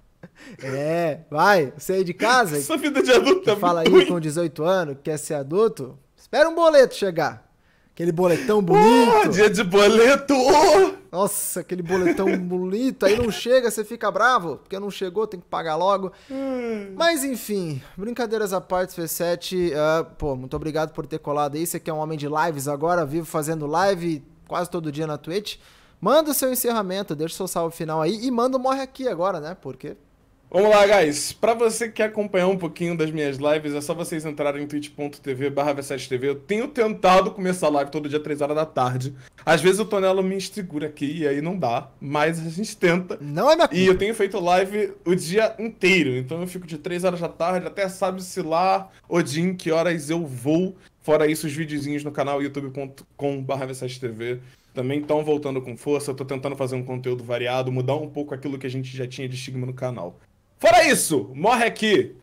É, 0.63 1.21
vai, 1.31 1.73
você 1.77 1.95
aí 1.95 2.05
de 2.05 2.15
casa. 2.15 2.59
Essa 2.59 2.77
vida 2.77 3.03
de 3.03 3.11
adulto 3.11 3.43
tá 3.43 3.53
muito 3.53 3.55
ruim. 3.55 3.61
Fala 3.61 3.81
aí 3.81 4.07
com 4.07 4.21
18 4.21 4.63
anos, 4.63 4.97
quer 5.03 5.19
ser 5.19 5.35
adulto, 5.35 5.99
espera 6.31 6.49
um 6.49 6.55
boleto 6.55 6.95
chegar. 6.95 7.45
Aquele 7.93 8.13
boletão 8.13 8.63
bonito. 8.63 9.13
Oh, 9.25 9.29
dia 9.29 9.51
de 9.51 9.65
boleto! 9.65 10.35
Nossa, 11.11 11.59
aquele 11.59 11.83
boletão 11.83 12.39
bonito. 12.39 13.05
Aí 13.05 13.19
não 13.19 13.33
chega, 13.33 13.69
você 13.69 13.85
fica 13.85 14.09
bravo, 14.13 14.59
porque 14.59 14.79
não 14.79 14.93
chegou, 14.93 15.27
tem 15.27 15.41
que 15.41 15.47
pagar 15.47 15.75
logo. 15.75 16.13
Hum. 16.31 16.95
Mas 16.97 17.25
enfim, 17.25 17.83
brincadeiras 17.97 18.53
à 18.53 18.61
parte, 18.61 18.99
V7. 18.99 19.73
Uh, 19.73 19.75
ah, 19.77 20.05
pô, 20.05 20.37
muito 20.37 20.55
obrigado 20.55 20.93
por 20.93 21.05
ter 21.05 21.19
colado 21.19 21.57
aí. 21.57 21.67
Você 21.67 21.81
que 21.81 21.91
é 21.91 21.93
um 21.93 21.99
homem 21.99 22.17
de 22.17 22.29
lives 22.29 22.69
agora, 22.69 23.05
vivo 23.05 23.27
fazendo 23.27 23.67
live 23.67 24.23
quase 24.47 24.71
todo 24.71 24.93
dia 24.93 25.07
na 25.07 25.19
Twitch. 25.19 25.57
Manda 26.01 26.31
o 26.31 26.35
seu 26.35 26.51
encerramento, 26.51 27.17
deixa 27.17 27.35
o 27.35 27.37
seu 27.37 27.49
salve 27.49 27.77
final 27.77 28.01
aí 28.01 28.25
e 28.25 28.31
manda 28.31 28.57
o 28.57 28.61
morre 28.61 28.81
aqui 28.81 29.09
agora, 29.09 29.41
né? 29.41 29.57
Porque 29.61 29.97
Vamos 30.53 30.69
lá, 30.69 30.85
guys. 30.85 31.33
Para 31.33 31.55
você 31.55 31.87
que 31.87 31.95
quer 31.95 32.07
acompanhar 32.07 32.49
um 32.49 32.59
pouquinho 32.59 32.97
das 32.97 33.09
minhas 33.13 33.37
lives, 33.37 33.73
é 33.73 33.81
só 33.81 33.95
vocês 33.95 34.27
entrarem 34.27 34.65
em 34.65 34.67
twitch.tv 34.67 35.49
barra 35.49 35.77
V7TV. 35.77 36.25
Eu 36.25 36.35
tenho 36.35 36.67
tentado 36.67 37.31
começar 37.31 37.69
a 37.69 37.71
live 37.71 37.89
todo 37.93 38.09
dia 38.09 38.19
3 38.19 38.41
horas 38.41 38.57
da 38.57 38.67
tarde. 38.67 39.15
Às 39.47 39.61
vezes 39.61 39.79
o 39.79 39.85
Tonelo 39.85 40.25
me 40.25 40.35
instigura 40.35 40.89
aqui 40.89 41.19
e 41.19 41.29
aí 41.29 41.41
não 41.41 41.57
dá, 41.57 41.89
mas 42.01 42.45
a 42.45 42.51
gente 42.51 42.77
tenta. 42.77 43.17
Não 43.21 43.49
é 43.49 43.55
minha 43.55 43.69
E 43.71 43.87
eu 43.87 43.97
tenho 43.97 44.13
feito 44.13 44.41
live 44.41 44.93
o 45.05 45.15
dia 45.15 45.55
inteiro, 45.57 46.17
então 46.17 46.41
eu 46.41 46.49
fico 46.49 46.67
de 46.67 46.79
3 46.79 47.05
horas 47.05 47.21
da 47.21 47.29
tarde 47.29 47.69
até 47.69 47.89
sabe-se 47.89 48.43
lá, 48.43 48.91
Odin, 49.09 49.55
que 49.55 49.71
horas 49.71 50.11
eu 50.11 50.27
vou. 50.27 50.75
Fora 51.01 51.29
isso, 51.29 51.47
os 51.47 51.53
videozinhos 51.53 52.03
no 52.03 52.11
canal 52.11 52.43
youtube.com 52.43 53.41
barra 53.41 53.69
V7TV 53.69 54.41
também 54.75 55.01
estão 55.01 55.25
voltando 55.25 55.63
com 55.63 55.77
força. 55.77 56.11
Eu 56.11 56.15
tô 56.17 56.25
tentando 56.25 56.57
fazer 56.57 56.75
um 56.75 56.83
conteúdo 56.83 57.23
variado, 57.23 57.71
mudar 57.71 57.95
um 57.95 58.09
pouco 58.09 58.35
aquilo 58.35 58.59
que 58.59 58.67
a 58.67 58.71
gente 58.71 58.97
já 58.97 59.07
tinha 59.07 59.29
de 59.29 59.37
estigma 59.37 59.65
no 59.65 59.75
canal. 59.75 60.19
Fora 60.61 60.87
isso, 60.87 61.31
morre 61.35 61.65
aqui. 61.65 62.17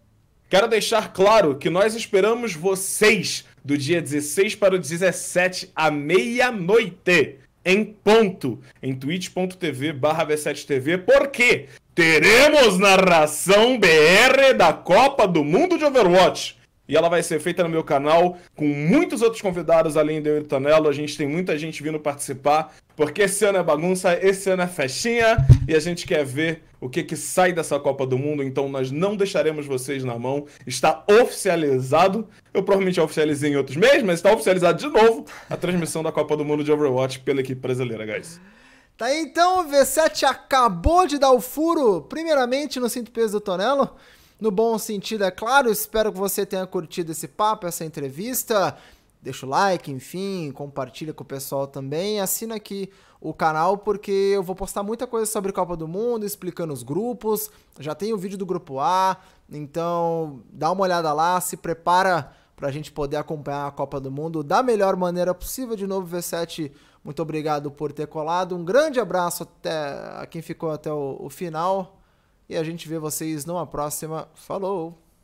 Quero 0.47 0.67
deixar 0.67 1.11
claro 1.11 1.57
que 1.57 1.71
nós 1.71 1.95
esperamos 1.95 2.53
vocês 2.53 3.43
do 3.65 3.75
dia 3.75 3.99
16 3.99 4.53
para 4.53 4.75
o 4.75 4.79
17 4.79 5.71
à 5.75 5.89
meia-noite, 5.89 7.39
em 7.65 7.83
ponto, 7.83 8.61
em 8.81 8.93
twitch.tv 8.93 9.91
barra 9.91 10.23
V7TV, 10.27 10.99
porque 10.99 11.65
teremos 11.95 12.77
narração 12.77 13.79
BR 13.79 14.53
da 14.55 14.71
Copa 14.71 15.27
do 15.27 15.43
Mundo 15.43 15.75
de 15.75 15.85
Overwatch. 15.85 16.56
E 16.87 16.95
ela 16.95 17.09
vai 17.09 17.21
ser 17.21 17.39
feita 17.39 17.63
no 17.63 17.69
meu 17.69 17.83
canal 17.83 18.37
com 18.55 18.65
muitos 18.65 19.21
outros 19.21 19.41
convidados 19.41 19.97
além 19.97 20.21
do 20.21 20.43
Tonelo. 20.43 20.87
A 20.87 20.93
gente 20.93 21.17
tem 21.17 21.27
muita 21.27 21.57
gente 21.57 21.83
vindo 21.83 21.99
participar, 21.99 22.73
porque 22.95 23.23
esse 23.23 23.43
ano 23.43 23.57
é 23.57 23.63
bagunça, 23.63 24.17
esse 24.21 24.49
ano 24.49 24.61
é 24.61 24.67
festinha 24.67 25.37
e 25.67 25.75
a 25.75 25.79
gente 25.79 26.07
quer 26.07 26.23
ver 26.23 26.63
o 26.79 26.87
que, 26.89 27.03
que 27.03 27.15
sai 27.15 27.51
dessa 27.51 27.77
Copa 27.79 28.05
do 28.05 28.17
Mundo. 28.17 28.41
Então 28.41 28.69
nós 28.69 28.89
não 28.89 29.15
deixaremos 29.15 29.65
vocês 29.65 30.03
na 30.03 30.17
mão. 30.17 30.45
Está 30.65 31.03
oficializado. 31.09 32.27
Eu 32.53 32.63
provavelmente 32.63 33.01
oficializei 33.01 33.51
em 33.51 33.57
outros 33.57 33.75
meses, 33.75 34.03
mas 34.03 34.19
está 34.19 34.31
oficializado 34.31 34.79
de 34.79 34.87
novo 34.87 35.25
a 35.49 35.57
transmissão 35.57 36.01
da 36.01 36.11
Copa 36.11 36.37
do 36.37 36.45
Mundo 36.45 36.63
de 36.63 36.71
Overwatch 36.71 37.19
pela 37.19 37.41
equipe 37.41 37.59
brasileira, 37.59 38.05
guys. 38.05 38.39
Tá 38.95 39.07
aí, 39.07 39.21
então, 39.21 39.59
o 39.59 39.69
V7 39.69 40.23
acabou 40.23 41.05
de 41.05 41.19
dar 41.19 41.31
o 41.31 41.39
furo, 41.39 42.01
primeiramente 42.01 42.79
no 42.79 42.89
cinto 42.89 43.11
peso 43.11 43.33
do 43.33 43.41
Tonelo 43.41 43.91
no 44.39 44.51
bom 44.51 44.77
sentido, 44.77 45.23
é 45.23 45.31
claro. 45.31 45.71
Espero 45.71 46.11
que 46.11 46.19
você 46.19 46.45
tenha 46.45 46.65
curtido 46.67 47.11
esse 47.11 47.27
papo, 47.27 47.65
essa 47.65 47.83
entrevista. 47.83 48.77
Deixa 49.21 49.45
o 49.45 49.49
like, 49.49 49.91
enfim, 49.91 50.51
compartilha 50.51 51.13
com 51.13 51.23
o 51.23 51.27
pessoal 51.27 51.67
também. 51.67 52.21
Assina 52.21 52.55
aqui 52.55 52.89
o 53.19 53.33
canal 53.33 53.77
porque 53.77 54.11
eu 54.11 54.43
vou 54.43 54.55
postar 54.55 54.83
muita 54.83 55.07
coisa 55.07 55.25
sobre 55.29 55.51
Copa 55.51 55.75
do 55.75 55.87
Mundo, 55.87 56.25
explicando 56.25 56.71
os 56.71 56.83
grupos. 56.83 57.49
Já 57.79 57.95
tem 57.95 58.13
o 58.13 58.17
vídeo 58.17 58.37
do 58.37 58.45
grupo 58.45 58.79
A, 58.79 59.17
então 59.51 60.41
dá 60.51 60.71
uma 60.71 60.83
olhada 60.83 61.11
lá, 61.13 61.41
se 61.41 61.57
prepara 61.57 62.31
para 62.55 62.67
a 62.67 62.71
gente 62.71 62.91
poder 62.91 63.17
acompanhar 63.17 63.67
a 63.67 63.71
Copa 63.71 63.99
do 63.99 64.11
Mundo 64.11 64.43
da 64.43 64.61
melhor 64.61 64.95
maneira 64.95 65.33
possível. 65.33 65.75
De 65.75 65.87
novo, 65.87 66.15
V7, 66.15 66.71
muito 67.03 67.21
obrigado 67.21 67.71
por 67.71 67.91
ter 67.91 68.07
colado. 68.07 68.55
Um 68.55 68.63
grande 68.63 68.99
abraço 68.99 69.43
até 69.43 69.71
a 70.19 70.27
quem 70.29 70.41
ficou 70.41 70.71
até 70.71 70.91
o, 70.91 71.17
o 71.19 71.29
final. 71.29 71.96
E 72.49 72.55
a 72.55 72.63
gente 72.63 72.87
vê 72.87 72.97
vocês 72.97 73.45
numa 73.45 73.65
próxima. 73.65 74.27
Falou! 74.33 75.06